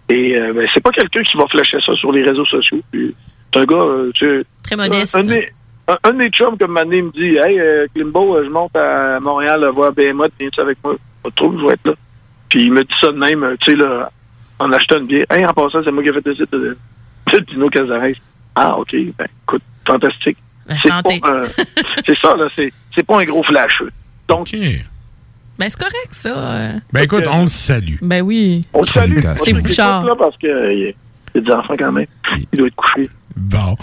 [0.09, 2.79] Et euh, ben, c'est pas quelqu'un qui va flasher ça sur les réseaux sociaux.
[2.93, 5.13] C'est un gars, euh, tu Très modeste.
[5.15, 5.49] Un, un de mes-
[5.89, 8.75] un- un de mes chums, comme Mané me dit Hey, euh, Klimbo, euh, je monte
[8.75, 10.95] à Montréal euh, voir BMA, viens-tu avec moi
[11.27, 11.93] Pas trop, je vais être là.
[12.49, 14.09] Puis il me dit ça de même, euh, tu sais, là,
[14.59, 15.25] en achetant une bière.
[15.29, 16.77] Hey, en passant, c'est moi qui ai fait le site de,
[17.33, 18.15] de Dino Cazares.
[18.55, 20.37] Ah, OK, ben, écoute, fantastique.
[20.81, 21.45] C'est euh,
[22.05, 23.91] c'est ça, là, c'est, c'est pas un gros flasheux.
[24.27, 26.29] Donc, Ben, c'est correct, ça.
[26.37, 26.71] euh.
[26.93, 27.95] Ben écoute, on le salue.
[28.01, 28.65] Ben oui.
[28.73, 29.19] on le salue.
[29.35, 30.05] C'est Bouchard.
[30.05, 30.93] Là parce que
[31.41, 32.07] des enfants quand même.
[32.51, 33.09] Il doit être couché.
[33.37, 33.75] Bon.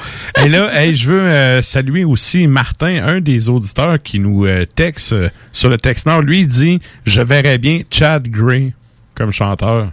[0.42, 4.66] Et là, hey, je veux euh, saluer aussi Martin, un des auditeurs qui nous euh,
[4.66, 6.22] texte euh, sur le texte Nord.
[6.22, 8.74] Lui, il dit Je verrais bien Chad Gray
[9.14, 9.92] comme chanteur.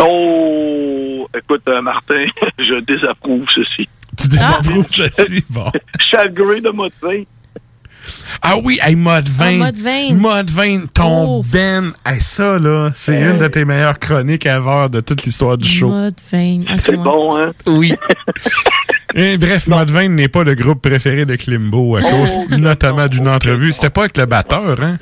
[0.00, 2.24] Oh, écoute, Martin,
[2.58, 3.88] je désapprouve ceci.
[4.16, 5.44] Tu désapprouves ceci?
[5.50, 5.70] Bon.
[6.00, 7.24] Chad Gray de Motvin.
[8.42, 9.46] Ah oui, hey, Mode 20.
[9.46, 10.14] Ah, Mode 20.
[10.14, 11.92] Mode 20, ton Ben.
[12.04, 15.88] Hey, ça, là, c'est une de tes meilleures chroniques ever de toute l'histoire du show.
[15.88, 16.62] Mode 20.
[16.62, 17.52] Ok, C'est bon, hein?
[17.66, 17.94] Oui.
[19.14, 23.08] Et bref, Mode 20 n'est pas le groupe préféré de Klimbo à cause Oh, notamment
[23.08, 23.72] d'une entrevue.
[23.72, 24.96] C'était pas avec le batteur, hein?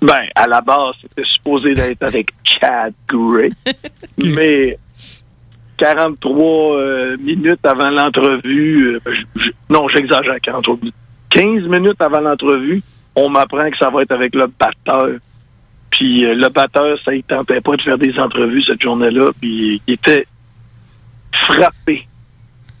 [0.00, 3.50] Ben, à la base, c'était supposé d'être avec Chad Gray.
[4.24, 4.78] Mais
[5.76, 9.12] 43 euh, minutes avant l'entrevue, euh,
[9.70, 10.94] non, j'exagère, 43 minutes.
[11.34, 12.80] 15 minutes avant l'entrevue,
[13.16, 15.18] on m'apprend que ça va être avec le batteur.
[15.90, 19.30] Puis euh, le batteur, ça, il tentait pas de faire des entrevues cette journée-là.
[19.40, 20.26] Puis il était
[21.34, 22.06] frappé.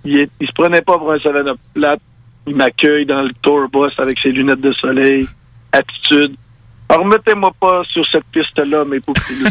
[0.04, 2.00] Il, est- se prenait pas pour un 7-up plate.
[2.46, 5.26] Il m'accueille dans le tour bus avec ses lunettes de soleil.
[5.72, 6.36] Attitude.
[6.88, 9.50] Alors, remettez-moi pas sur cette piste-là, petits loulous.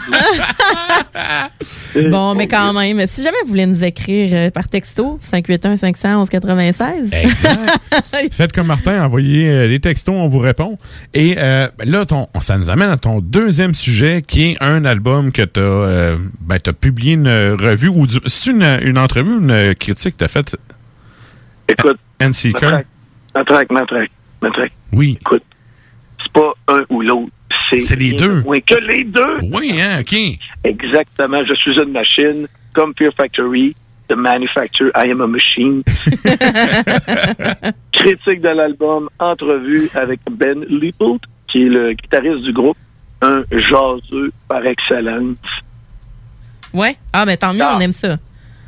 [2.09, 6.29] Bon, mais quand même, si jamais vous voulez nous écrire euh, par texto, 581 511
[6.29, 7.59] 96 Exact.
[8.33, 10.77] Faites comme Martin, envoyez euh, les textos, on vous répond.
[11.13, 15.31] Et euh, là, ton, ça nous amène à ton deuxième sujet, qui est un album
[15.31, 19.75] que tu as, ben, t'as publié une revue, ou du- c'est une, une entrevue, une
[19.75, 20.55] critique que tu as faite?
[21.67, 22.85] Écoute, NC Matraque,
[23.35, 24.11] matraque, matraque,
[24.41, 24.71] matraque.
[24.91, 25.17] Oui.
[25.21, 25.43] Écoute,
[26.33, 27.31] pas un ou l'autre.
[27.67, 28.27] C'est les deux.
[28.27, 29.39] de moins que les deux.
[29.51, 30.15] Oui, hein, OK.
[30.63, 31.43] Exactement.
[31.45, 33.75] Je suis une machine, comme Fear Factory,
[34.09, 35.83] The Manufacturer, I am a machine.
[37.93, 42.77] Critique de l'album, entrevue avec Ben Leopold, qui est le guitariste du groupe,
[43.21, 45.37] un jaseux par excellence.
[46.73, 46.97] Ouais.
[47.13, 48.17] Ah, mais tant mieux, on aime ça.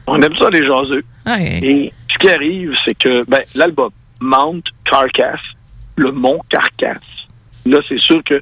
[0.08, 1.04] On aime ça, les jaseux.
[1.38, 3.90] Et ce qui arrive, c'est que ben, l'album
[4.22, 5.40] Mount Carcass,
[5.98, 7.02] le mont Carcass,
[7.66, 8.42] là, c'est sûr que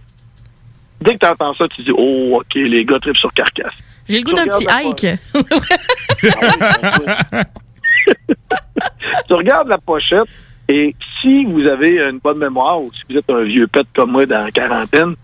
[1.01, 3.73] dès que tu entends ça, tu dis Oh, OK, les gars trippent sur Carcass.
[4.07, 5.07] J'ai le goût d'un petit hike.
[9.27, 10.27] tu regardes la pochette
[10.67, 14.11] et si vous avez une bonne mémoire ou si vous êtes un vieux pet comme
[14.11, 15.15] moi dans la quarantaine,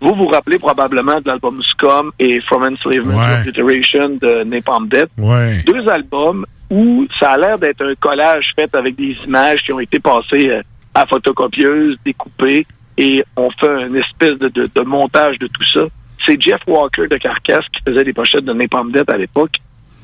[0.00, 3.50] vous vous rappelez probablement de l'album Scum et From Enslavement to.
[3.50, 5.10] Obliteration de Napalm Death.
[5.18, 5.62] Ouais.
[5.66, 9.80] Deux albums où ça a l'air d'être un collage fait avec des images qui ont
[9.80, 10.62] été passées euh,
[10.94, 12.66] à photocopieuse, découpées,
[12.98, 15.82] et on fait une espèce de, montage de tout ça.
[16.26, 19.56] C'est Jeff Walker de Carcass qui faisait les pochettes de Napalm Death à l'époque.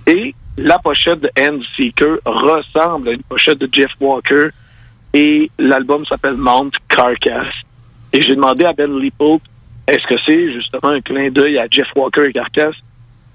[0.06, 4.48] Et la pochette de End Seeker ressemble à une pochette de Jeff Walker.
[5.12, 7.52] Et l'album s'appelle Mount Carcass.
[8.12, 9.40] Et j'ai demandé à Ben Leopold,
[9.88, 12.76] est-ce que c'est justement un clin d'œil à Jeff Walker et Carcass?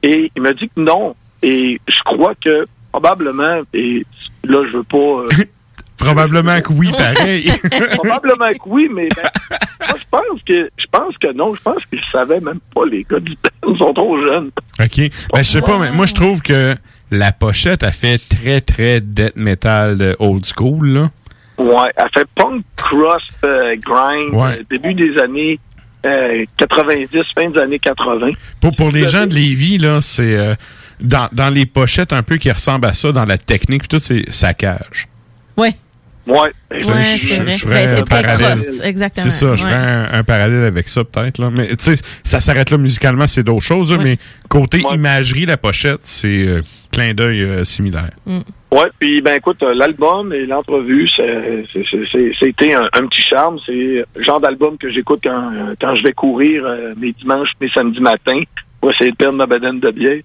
[0.02, 1.18] Et il m'a dit que non.
[1.44, 4.06] Et je crois que probablement, et
[4.46, 4.98] là, je veux pas...
[4.98, 5.28] euh,
[6.00, 7.52] Probablement que oui, pareil.
[7.98, 9.30] probablement que oui, mais ben,
[9.80, 11.54] moi, je pense que je pense que non.
[11.54, 13.72] Je pense qu'ils savaient même pas, les gars du band.
[13.74, 14.52] Ils sont trop jeunes.
[14.80, 14.98] OK.
[15.34, 16.76] Ben, je sais pas, mais moi, je trouve que
[17.12, 21.12] la pochette a fait très, très death metal old school, là.
[21.58, 24.60] Ouais, elle fait punk cross euh, grind Ouais.
[24.60, 25.60] euh, début des années
[26.06, 28.32] euh, 90, fin des années 80.
[28.62, 30.56] Pour, pour les gens de Lévis, là, c'est euh,
[31.02, 34.00] dans, dans les pochettes un peu qui ressemblent à ça, dans la technique, puis tout,
[34.00, 35.08] c'est saccage.
[35.58, 35.76] Ouais.
[36.30, 36.40] Ouais.
[36.40, 36.92] Ouais, je- c'est
[37.38, 37.52] je- vrai.
[37.52, 38.60] je ferais Ben, c'est un très parallèle.
[38.66, 39.24] cross, exactement.
[39.24, 39.70] C'est ça, je Ouais.
[39.70, 41.38] ferais un, un parallèle avec ça, peut-être.
[41.40, 41.50] là.
[41.52, 43.98] Mais tu sais, ça s'arrête là musicalement, c'est d'autres choses, Ouais.
[44.04, 46.62] mais côté imagerie, la pochette, c'est euh,
[46.92, 48.10] clin d'œil euh, similaire.
[48.28, 53.08] Ouais, puis ben écoute, euh, l'album et l'entrevue, c'est- c'est- c'est- c'est- c'était un, un
[53.08, 53.58] petit charme.
[53.66, 57.50] C'est le genre d'album que j'écoute quand, euh, quand je vais courir euh, mes dimanches,
[57.60, 58.42] mes samedis matins
[58.80, 60.20] pour essayer de perdre ma bedaine de bière.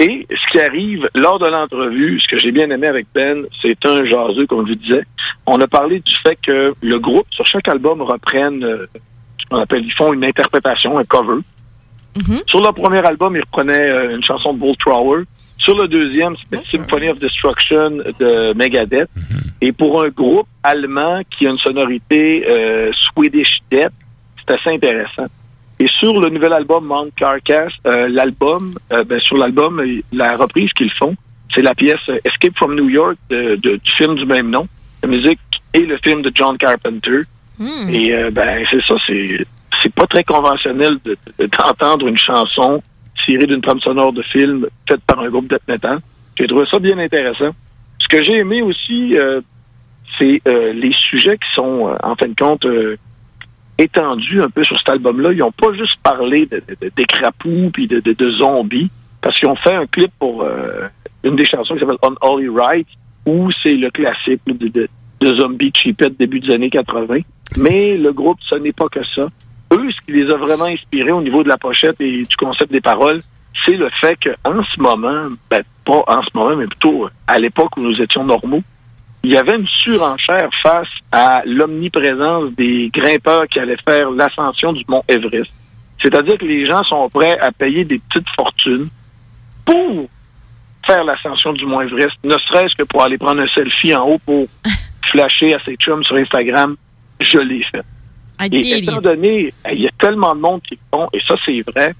[0.00, 3.76] Et ce qui arrive lors de l'entrevue, ce que j'ai bien aimé avec Ben, c'est
[3.86, 5.04] un jaseux, comme je vous disais.
[5.46, 8.86] On a parlé du fait que le groupe, sur chaque album, reprenne euh,
[9.40, 11.40] ce qu'on appelle, ils font une interprétation, un cover.
[12.46, 15.22] Sur le premier album, ils reprenaient euh, une chanson de Bolt Thrower.
[15.58, 19.08] Sur le deuxième, c'était Symphony of Destruction de Megadeth.
[19.60, 23.92] Et pour un groupe allemand qui a une sonorité euh, Swedish Death,
[24.38, 25.26] c'est assez intéressant.
[25.80, 30.36] Et sur le nouvel album Mount Carcass, euh, l'album, euh, ben, sur l'album, euh, la
[30.36, 31.16] reprise qu'ils font,
[31.54, 34.66] c'est la pièce Escape from New York de- de- du film du même nom,
[35.02, 35.40] la musique
[35.72, 37.20] et le film de John Carpenter.
[37.90, 39.44] Et euh, ben c'est ça, c'est
[39.82, 42.82] c'est pas très conventionnel de- de- d'entendre une chanson
[43.24, 45.98] tirée d'une trame sonore de film faite par un groupe metal.
[46.38, 47.50] J'ai trouvé ça bien intéressant.
[48.00, 49.16] Ce que j'ai aimé aussi,
[50.18, 52.66] c'est les sujets qui sont, en fin de compte,
[53.78, 55.32] étendus un peu sur cet album-là.
[55.32, 58.90] Ils n'ont pas juste parlé de, de, de- des crapauds puis de, zombies,
[59.20, 60.88] parce qu'ils ont fait un clip pour euh,
[61.24, 62.86] une des chansons qui s'appelle Unholy Right,
[63.26, 64.88] où c'est le classique de,
[65.40, 67.18] zombies cheapette début des années 80.
[67.56, 69.28] Mais le groupe, ce n'est pas que ça.
[69.72, 72.70] Eux, ce qui les a vraiment inspirés au niveau de la pochette et du concept
[72.70, 73.22] des paroles,
[73.64, 77.76] c'est le fait qu'en ce moment, ben, pas en ce moment, mais plutôt à l'époque
[77.76, 78.62] où nous étions normaux,
[79.24, 84.84] il y avait une surenchère face à l'omniprésence des grimpeurs qui allaient faire l'ascension du
[84.86, 85.50] mont Everest.
[86.00, 88.86] C'est-à-dire que les gens sont prêts à payer des petites fortunes
[89.64, 90.08] pour
[90.86, 94.18] faire l'ascension du mont Everest, ne serait-ce que pour aller prendre un selfie en haut
[94.26, 94.46] pour
[95.10, 96.76] flasher à ses chums sur Instagram.
[97.18, 97.82] Je l'ai fait.
[98.52, 101.62] Et étant donné, il y a tellement de monde qui le font, et ça, c'est
[101.70, 101.94] vrai.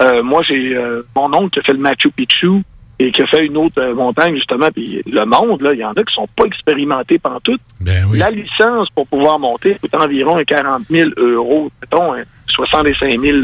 [0.00, 2.62] Euh, moi, j'ai euh, mon oncle qui a fait le Machu Picchu
[2.98, 4.68] et qui a fait une autre euh, montagne, justement.
[4.70, 7.58] Puis le monde, là, il y en a qui sont pas expérimentés pendant tout.
[7.80, 13.20] Ben La licence pour pouvoir monter coûte environ un 40 000 euros, mettons, un 65
[13.20, 13.38] 000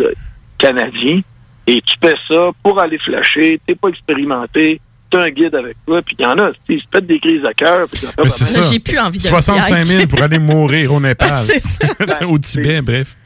[0.58, 1.20] canadiens.
[1.66, 6.00] Et tu paies ça pour aller flasher, t'es pas expérimenté, t'as un guide avec toi,
[6.02, 7.86] puis il y en a, ils se pètent des crises à cœur.
[8.16, 8.28] Ben,
[8.70, 11.44] j'ai plus envie de 65 000 pour aller mourir au Népal.
[11.44, 12.26] C'est ça.
[12.28, 13.16] au Tibet, bref.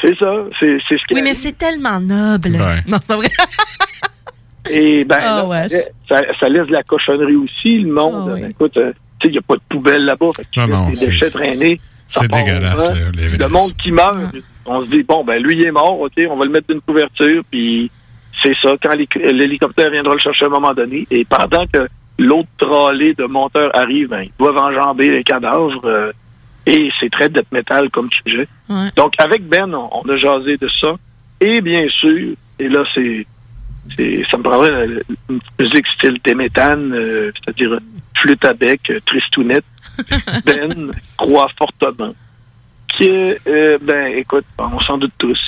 [0.00, 2.50] C'est ça, c'est c'est ce qui Oui, mais c'est tellement noble.
[2.50, 2.82] Ouais.
[2.86, 3.30] Non, c'est pas vrai.
[4.70, 5.68] Et ben, Ah, là, ouais.
[6.08, 8.26] ça, ça laisse de la cochonnerie aussi, le monde.
[8.30, 8.40] Ah, oui.
[8.42, 10.30] Ben, écoute, euh, tu sais, il n'y a pas de poubelle là-bas.
[10.36, 11.80] Fait Non, non, des déchets traîner.
[12.06, 12.94] ça c'est dégueulasse, hein.
[12.94, 13.10] là.
[13.38, 14.16] Le monde qui meurt,
[14.66, 16.80] on se dit, bon, ben, lui, il est mort, OK, on va le mettre d'une
[16.80, 17.90] couverture, puis
[18.42, 21.88] c'est ça, quand l'hélic- l'hélicoptère viendra le chercher à un moment donné, et pendant que
[22.18, 26.12] l'autre trolley de monteurs arrive, ben, ils doivent enjamber les cadavres, euh,
[26.66, 28.46] et c'est très death metal comme sujet.
[28.68, 28.88] Ouais.
[28.96, 30.94] Donc, avec Ben, on, on a jasé de ça.
[31.40, 33.26] Et bien sûr, et là, c'est
[34.30, 34.86] ça me prendrait
[35.28, 37.78] une musique style Téméthane, euh, c'est-à-dire
[38.16, 39.64] flûte à bec, euh, tristounette.
[40.44, 42.14] ben croit fortement
[42.98, 45.38] que, euh, ben, écoute, on s'en doute tous,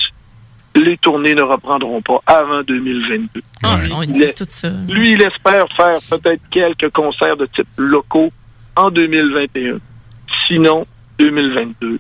[0.75, 3.43] les tournées ne reprendront pas avant 2022.
[3.63, 4.71] Ah, on Il tout ça.
[4.89, 8.33] lui, il espère faire peut-être quelques concerts de type locaux
[8.77, 9.79] en 2021.
[10.47, 10.87] Sinon,
[11.19, 11.99] 2022.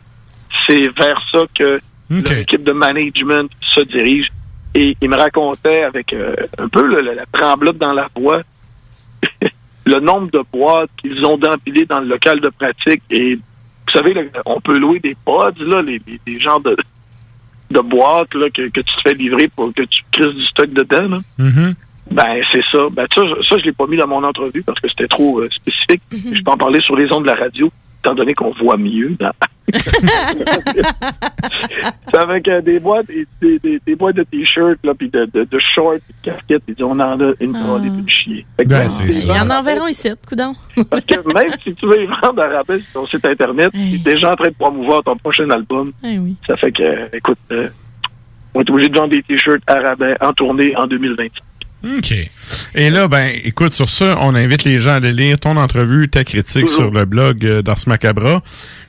[0.67, 1.81] C'est vers ça que
[2.11, 4.29] l'équipe de management se dirige.
[4.75, 8.43] Et il me racontait avec euh, un peu le- le- la tremblote dans la voix
[9.87, 13.03] le nombre de boîtes qu'ils ont d'empilées dans le local de pratique.
[13.11, 16.01] Et vous savez, là, on peut louer des pods, là, les,
[16.39, 16.77] genres de,
[17.71, 20.71] de boîtes là, que, que tu te fais livrer pour que tu crises du stock
[20.71, 21.09] dedans.
[21.09, 21.19] là.
[21.39, 21.75] Mhm.
[22.13, 22.79] Ben, c'est ça.
[22.93, 25.41] Ben, ça, je- ça, je l'ai pas mis dans mon entrevue parce que c'était trop
[25.41, 26.03] euh, spécifique.
[26.13, 27.71] Je peux en parler sur les ondes de la radio,
[28.05, 29.17] étant donné qu'on voit mieux.
[29.19, 29.31] dans-
[32.13, 35.45] c'est avec euh, des boîtes, des, des, des boîtes de t-shirts, là, puis de, de,
[35.45, 36.63] de shorts, puis de casquettes.
[36.67, 38.47] Puis on en a une pour aller plus chier.
[38.59, 39.23] Ben, les.
[39.23, 40.55] Il y en environ ici, coudon.
[40.89, 43.79] Parce que même si tu veux y vendre à rabais sur ton site Internet, tu
[43.95, 45.93] es déjà en train de promouvoir ton prochain album.
[46.05, 46.37] Eh oui.
[46.49, 47.69] Ça fait que, euh, écoute, euh,
[48.55, 51.31] on est obligé de vendre des t-shirts à rabais en tournée en 2025.
[51.85, 52.15] OK.
[52.74, 56.09] Et là, ben, écoute, sur ça, on invite les gens à aller lire ton entrevue,
[56.09, 58.43] ta critique sur le blog euh, d'Ars Macabra.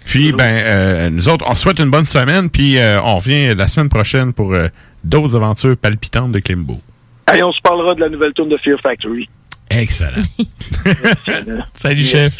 [0.06, 3.68] Puis, ben, euh, nous autres, on souhaite une bonne semaine, puis euh, on revient la
[3.68, 4.68] semaine prochaine pour euh,
[5.04, 6.80] d'autres aventures palpitantes de Klimbo.
[7.28, 9.30] Allez, on se parlera de la nouvelle tourne de Fear Factory.
[9.70, 10.24] Excellent.
[11.74, 12.40] Salut, chef.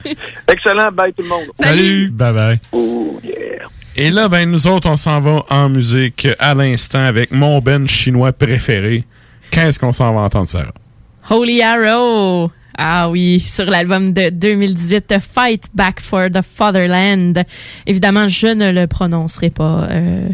[0.48, 1.46] Excellent, bye tout le monde.
[1.58, 2.10] Salut.
[2.10, 2.60] Bye bye.
[2.70, 3.66] Oh, yeah.
[3.96, 7.88] Et là, ben, nous autres, on s'en va en musique à l'instant avec mon Ben
[7.88, 9.04] chinois préféré.
[9.50, 10.72] Qu'est-ce qu'on s'en va entendre, Sarah?
[11.30, 12.50] Holy Arrow.
[12.80, 17.42] Ah oui, sur l'album de 2018, The Fight Back for the Fatherland.
[17.86, 20.28] Évidemment, je ne le prononcerai pas euh,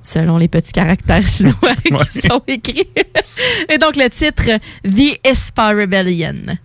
[0.00, 2.88] selon les petits caractères chinois qui sont écrits.
[3.68, 6.56] Et donc, le titre, The Espa Rebellion.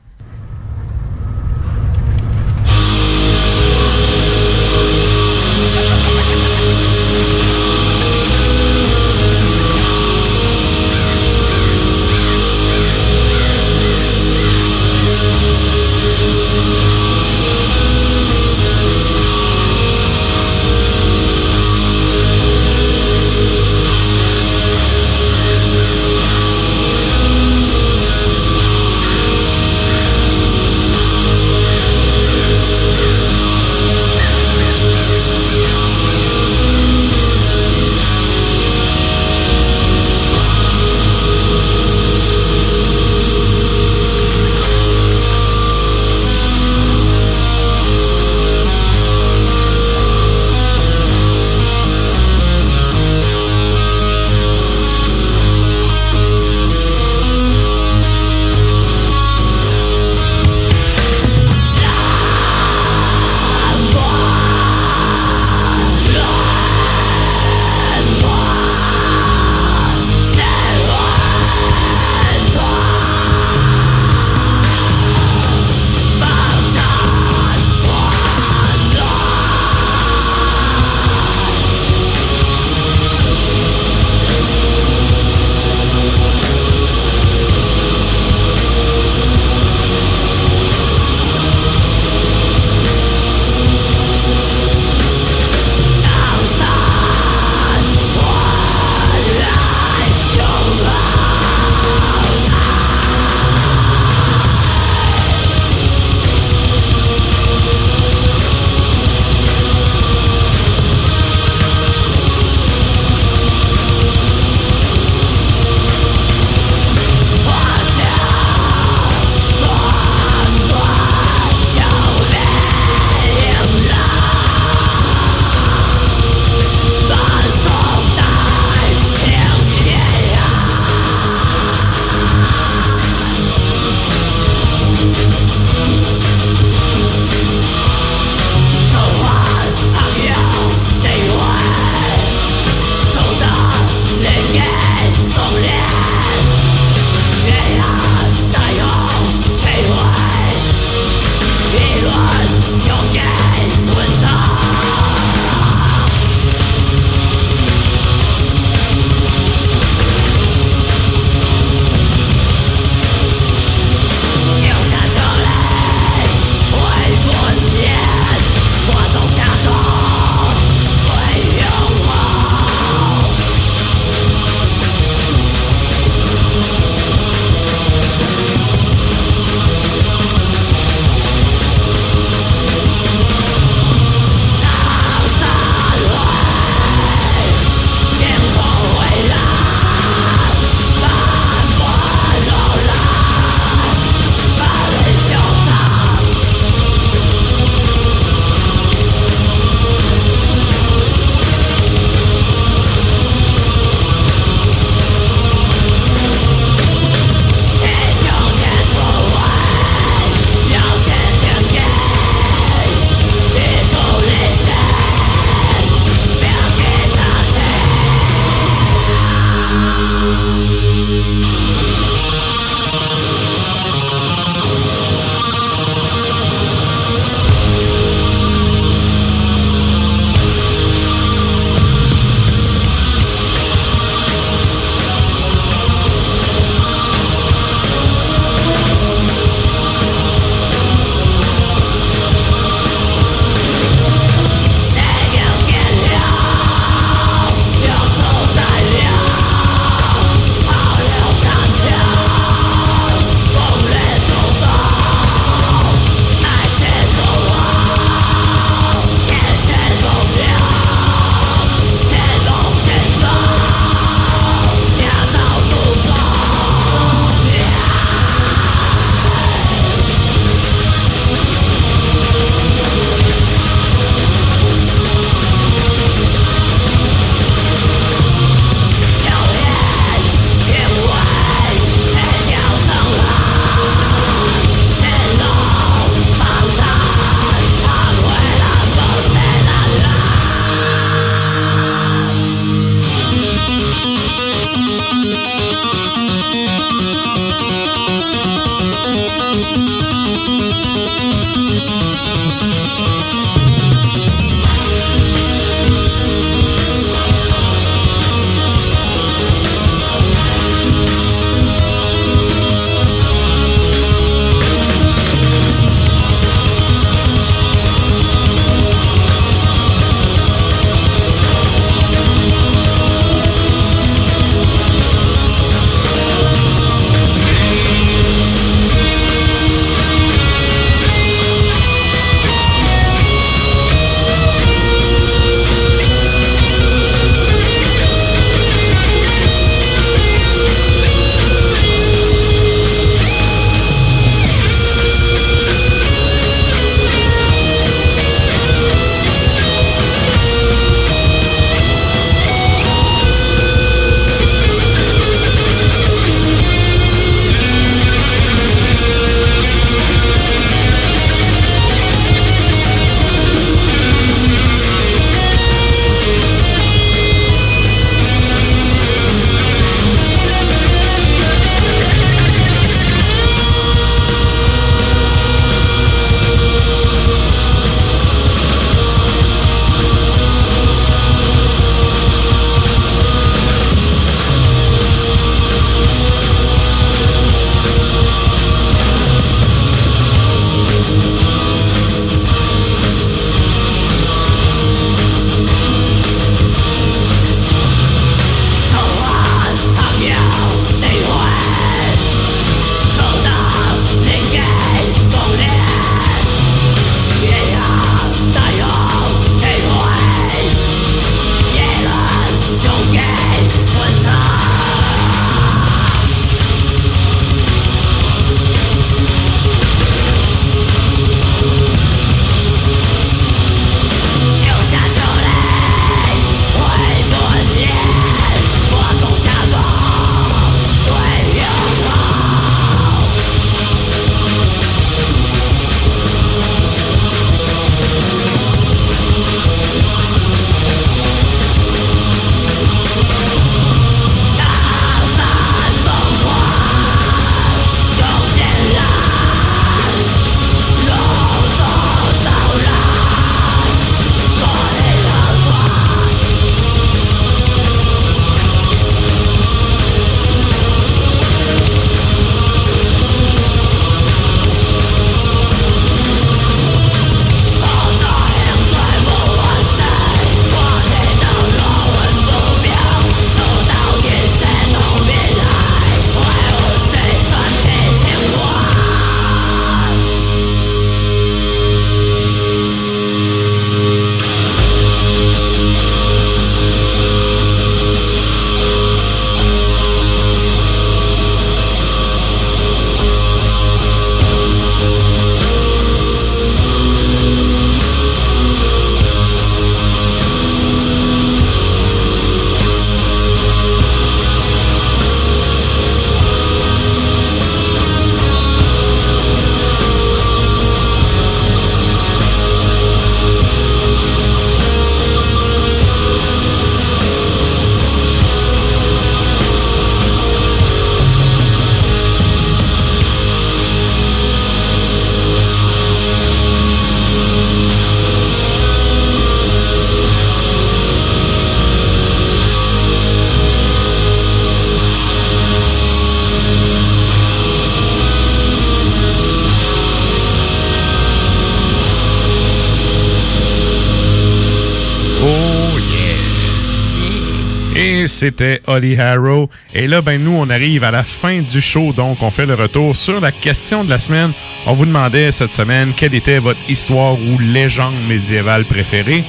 [548.45, 549.71] C'était Holly Harrow.
[549.95, 552.75] Et là, ben nous, on arrive à la fin du show, donc on fait le
[552.75, 554.51] retour sur la question de la semaine.
[554.85, 559.43] On vous demandait cette semaine quelle était votre histoire ou légende médiévale préférée?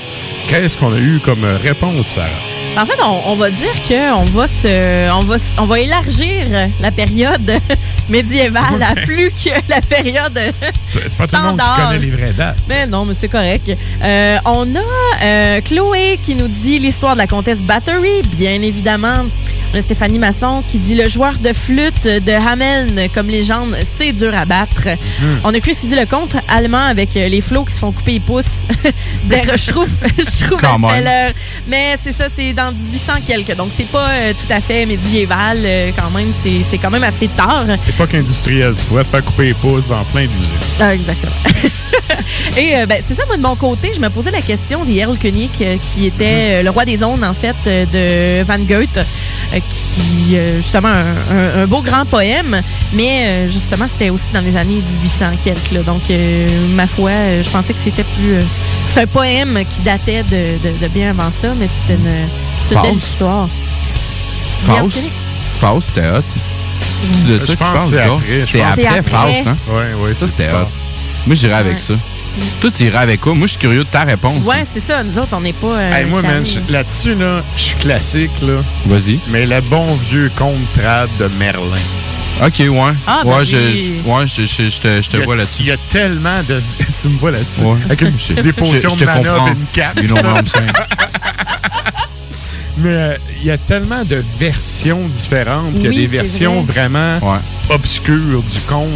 [0.48, 2.28] Qu'est-ce qu'on a eu comme réponse, Sarah?
[2.78, 6.46] En fait, on, va dire qu'on va se, on va, on va élargir
[6.80, 7.52] la période
[8.08, 10.38] médiévale à plus que la période
[10.84, 11.88] C'est pas tout le monde qui standard.
[11.88, 12.56] connaît les vraies dates.
[12.68, 13.70] Mais non, mais c'est correct.
[14.02, 19.24] Euh, on a euh, Chloé qui nous dit l'histoire de la comtesse Battery, bien évidemment.
[19.74, 24.12] On a Stéphanie Masson qui dit le joueur de flûte de Hameln comme légende, c'est
[24.12, 24.86] dur à battre.
[25.20, 25.40] Mhm.
[25.44, 27.92] On a Chris qui dit le conte allemand avec euh, les flots qui se font
[27.92, 28.46] couper les pouces
[29.24, 29.90] der Schrouf.
[31.68, 33.56] Mais c'est ça, c'est dans 1800 quelques.
[33.56, 36.32] Donc c'est pas euh, tout à fait médiéval euh, quand même.
[36.42, 37.64] C'est c'est quand même assez tard.
[37.88, 40.78] Époque industrielle, tu pouvais te faire couper les pouces dans plein d'usines.
[40.80, 41.32] Ah, exactement.
[42.58, 45.18] Et euh, ben, c'est ça, moi, de mon côté, je me posais la question d'Hierl
[45.18, 48.98] Koenig, qui était euh, le roi des ondes, en fait, de Van Goethe,
[49.52, 52.60] qui, justement, un, un- un beau grand poème,
[52.94, 55.70] mais justement, c'était aussi dans les années 1800 quelques.
[55.72, 55.80] là.
[55.82, 56.02] donc,
[56.74, 57.10] ma foi,
[57.42, 58.36] je pensais que c'était plus...
[58.92, 62.28] c'est un poème qui datait de, de- de bien avant ça, mais c'était une,
[62.68, 63.48] c'est une belle histoire.
[64.64, 64.98] Faust.
[65.60, 66.22] Faust, c'était hot.
[67.02, 69.02] C'est de Je ça que tu pense parles, que c'est après.
[69.02, 69.56] Faust, hein?
[69.68, 70.68] Ouais, ouais, Ça, c'était hot.
[71.26, 71.94] Moi, j'irais avec ça.
[72.60, 73.34] Toi, tu irais avec quoi?
[73.34, 74.44] Moi, je suis curieux de ta réponse.
[74.44, 75.02] Ouais, c'est ça.
[75.02, 75.68] Nous autres, on n'est pas...
[75.68, 78.54] euh, Hey, moi, man, là-dessus, là, je suis classique, là.
[78.86, 79.18] Vas-y.
[79.28, 81.62] Mais le bon vieux conte trad de Merlin.
[82.44, 82.92] OK, ouais.
[83.06, 83.46] Ah, ben ouais, oui.
[83.46, 85.56] je, ouais, je, je, je te, je te Il y a- vois là-dessus.
[85.62, 86.60] Il y a tellement de.
[87.00, 87.62] tu me vois là-dessus.
[87.62, 87.78] Ouais.
[87.86, 89.46] Avec une, Je- des potions je de mana comprends.
[89.48, 89.96] et une cape.
[90.02, 90.16] You know.
[92.78, 95.72] Mais euh, il y a tellement de versions différentes.
[95.76, 96.72] Il y a Oui, des versions vrai.
[96.88, 97.18] vraiment
[97.70, 98.90] obscures du conte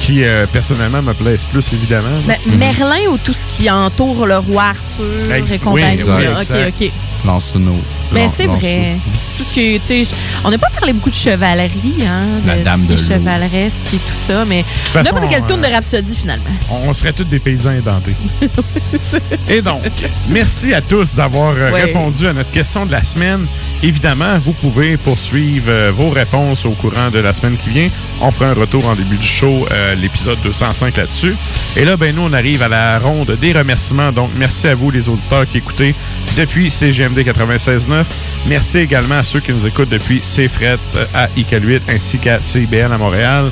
[0.00, 2.08] qui, euh, personnellement, me plaisent plus, évidemment.
[2.26, 6.02] Ben, Merlin ou tout ce qui entoure le roi Arthur Ex- et compagnie.
[6.02, 6.38] oui, là.
[6.40, 6.90] oui, ok, ok.
[7.26, 7.76] Lancelot.
[8.12, 8.96] Ben, Lan- c'est vrai.
[9.38, 10.14] Tout ce que, tu sais,
[10.44, 14.44] on n'a pas parlé beaucoup de chevalerie, hein, La de dame chevaleresque et tout ça,
[14.44, 14.64] mais
[14.94, 16.44] n'importe quel tour euh, de Rhapsody, finalement.
[16.86, 18.12] On, serait tous des paysans édentés.
[19.48, 19.82] Et donc,
[20.28, 21.84] merci à tous d'avoir euh, Ouais.
[21.84, 23.46] répondu à notre question de la semaine.
[23.82, 27.88] Évidemment, vous pouvez poursuivre euh, vos réponses au courant de la semaine qui vient.
[28.20, 31.34] On fera un retour en début du show, euh, l'épisode 205 là-dessus.
[31.76, 34.12] Et là, ben nous, on arrive à la ronde des remerciements.
[34.12, 35.94] Donc, merci à vous, les auditeurs qui écoutez
[36.36, 38.01] depuis CGMD 96.9.
[38.46, 42.92] Merci également à ceux qui nous écoutent depuis CFRET euh, à ICA8 ainsi qu'à CIBL
[42.92, 43.50] à Montréal.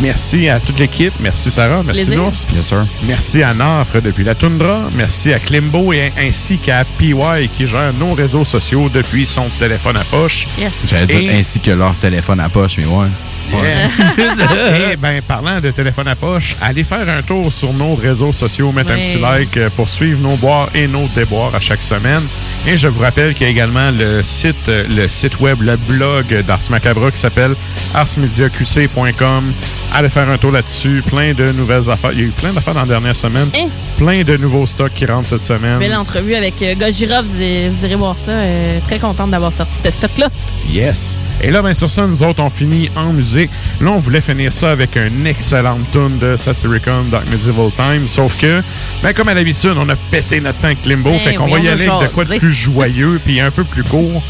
[0.00, 1.12] Merci à toute l'équipe.
[1.20, 1.82] Merci Sarah.
[1.84, 2.10] Merci.
[2.10, 2.32] Nours.
[2.54, 2.74] Yes.
[3.06, 4.82] Merci à Nafre depuis la Toundra.
[4.96, 7.14] Merci à Klimbo et ainsi qu'à PY
[7.56, 10.46] qui gère nos réseaux sociaux depuis son téléphone à poche.
[10.86, 13.06] J'allais dire Et- ainsi que leur téléphone à poche, mais ouais.
[13.50, 14.92] Yeah.
[14.92, 18.72] Et ben, parlant de téléphone à poche, allez faire un tour sur nos réseaux sociaux,
[18.72, 22.22] mettre un petit like euh, pour suivre nos boires et nos déboires à chaque semaine.
[22.66, 25.76] Et je vous rappelle qu'il y a également le site, euh, le site web, le
[25.76, 27.54] blog d'Ars Macabra qui s'appelle
[27.94, 29.52] arsmediaqc.com.
[29.94, 31.02] Allez faire un tour là-dessus.
[31.06, 32.12] Plein de nouvelles affaires.
[32.12, 33.48] Il y a eu plein d'affaires dans la dernière semaine.
[33.54, 33.68] Hein?
[33.98, 35.78] Plein de nouveaux stocks qui rentrent cette semaine.
[35.78, 38.32] Belle entrevue avec euh, Gojira, vous, irez- vous irez voir ça.
[38.32, 40.28] euh, très contente d'avoir sorti ce stock-là.
[40.70, 41.18] Yes.
[41.42, 43.50] Et là, ben, sur ça, nous autres, on finit en musique.
[43.80, 48.08] Là, on voulait finir ça avec une excellente tune de Satyricon Dark Medieval Time.
[48.08, 48.62] Sauf que,
[49.02, 51.10] ben, comme à l'habitude, on a pété notre temps avec Limbo.
[51.14, 53.50] Eh fait qu'on oui, va y aller avec de quoi de plus joyeux puis un
[53.50, 54.22] peu plus court.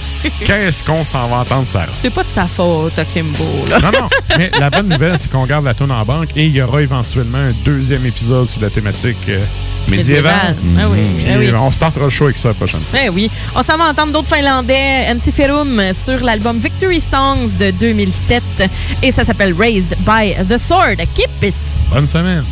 [0.44, 1.86] Qu'est-ce qu'on s'en va entendre, Sarah?
[2.00, 3.78] C'est pas de sa faute, à Kimbo, là.
[3.80, 4.08] Non, non.
[4.38, 6.80] Mais la bonne nouvelle, c'est qu'on garde la tune en banque et il y aura
[6.80, 9.38] éventuellement un deuxième épisode sur la thématique euh,
[9.90, 10.56] médiévale.
[10.80, 11.48] Ah oui, Puis, ah oui.
[11.48, 13.00] euh, On se tentera le show avec ça la prochaine fois.
[13.04, 13.30] Eh oui.
[13.54, 18.42] On s'en va entendre d'autres Finlandais, MC Ferum, sur l'album Victory Songs de 2007.
[19.02, 20.96] Et ça s'appelle Raised by the Sword.
[21.14, 21.52] Kippis!
[21.92, 22.44] Bonne semaine.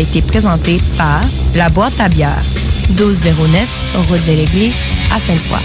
[0.00, 1.20] Été présenté par
[1.54, 2.36] La Boîte à bière,
[2.90, 4.74] 1209, route de l'Église,
[5.14, 5.58] à Sainte-Foy.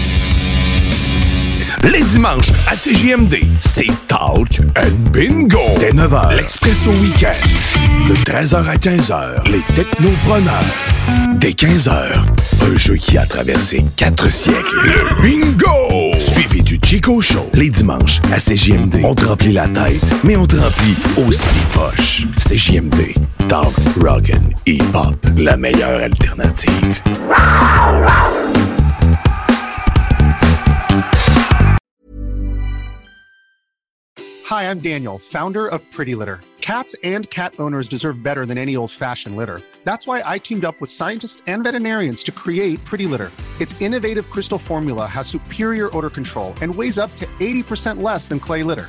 [1.84, 5.60] Les dimanches à CJMD, c'est Talk and Bingo.
[5.78, 8.08] Dès 9h, l'Expresso Week-end.
[8.08, 10.64] De 13h à 15h, les Technopreneurs.
[11.36, 12.12] Dès 15h,
[12.62, 14.76] un jeu qui a traversé quatre siècles.
[14.84, 16.16] Le Bingo!
[16.18, 17.48] Suivi du Chico Show.
[17.54, 19.00] Les dimanches à CJMD.
[19.04, 22.26] On te remplit la tête, mais on te remplit aussi les poches.
[22.38, 23.25] CJMD.
[23.48, 25.14] Talk, Rock'n, Hip-Hop.
[25.36, 27.00] La meilleure alternative.
[34.46, 36.40] Hi, I'm Daniel, founder of Pretty Litter.
[36.60, 39.60] Cats and cat owners deserve better than any old fashioned litter.
[39.84, 43.30] That's why I teamed up with scientists and veterinarians to create Pretty Litter.
[43.60, 48.40] Its innovative crystal formula has superior odor control and weighs up to 80% less than
[48.40, 48.88] clay litter.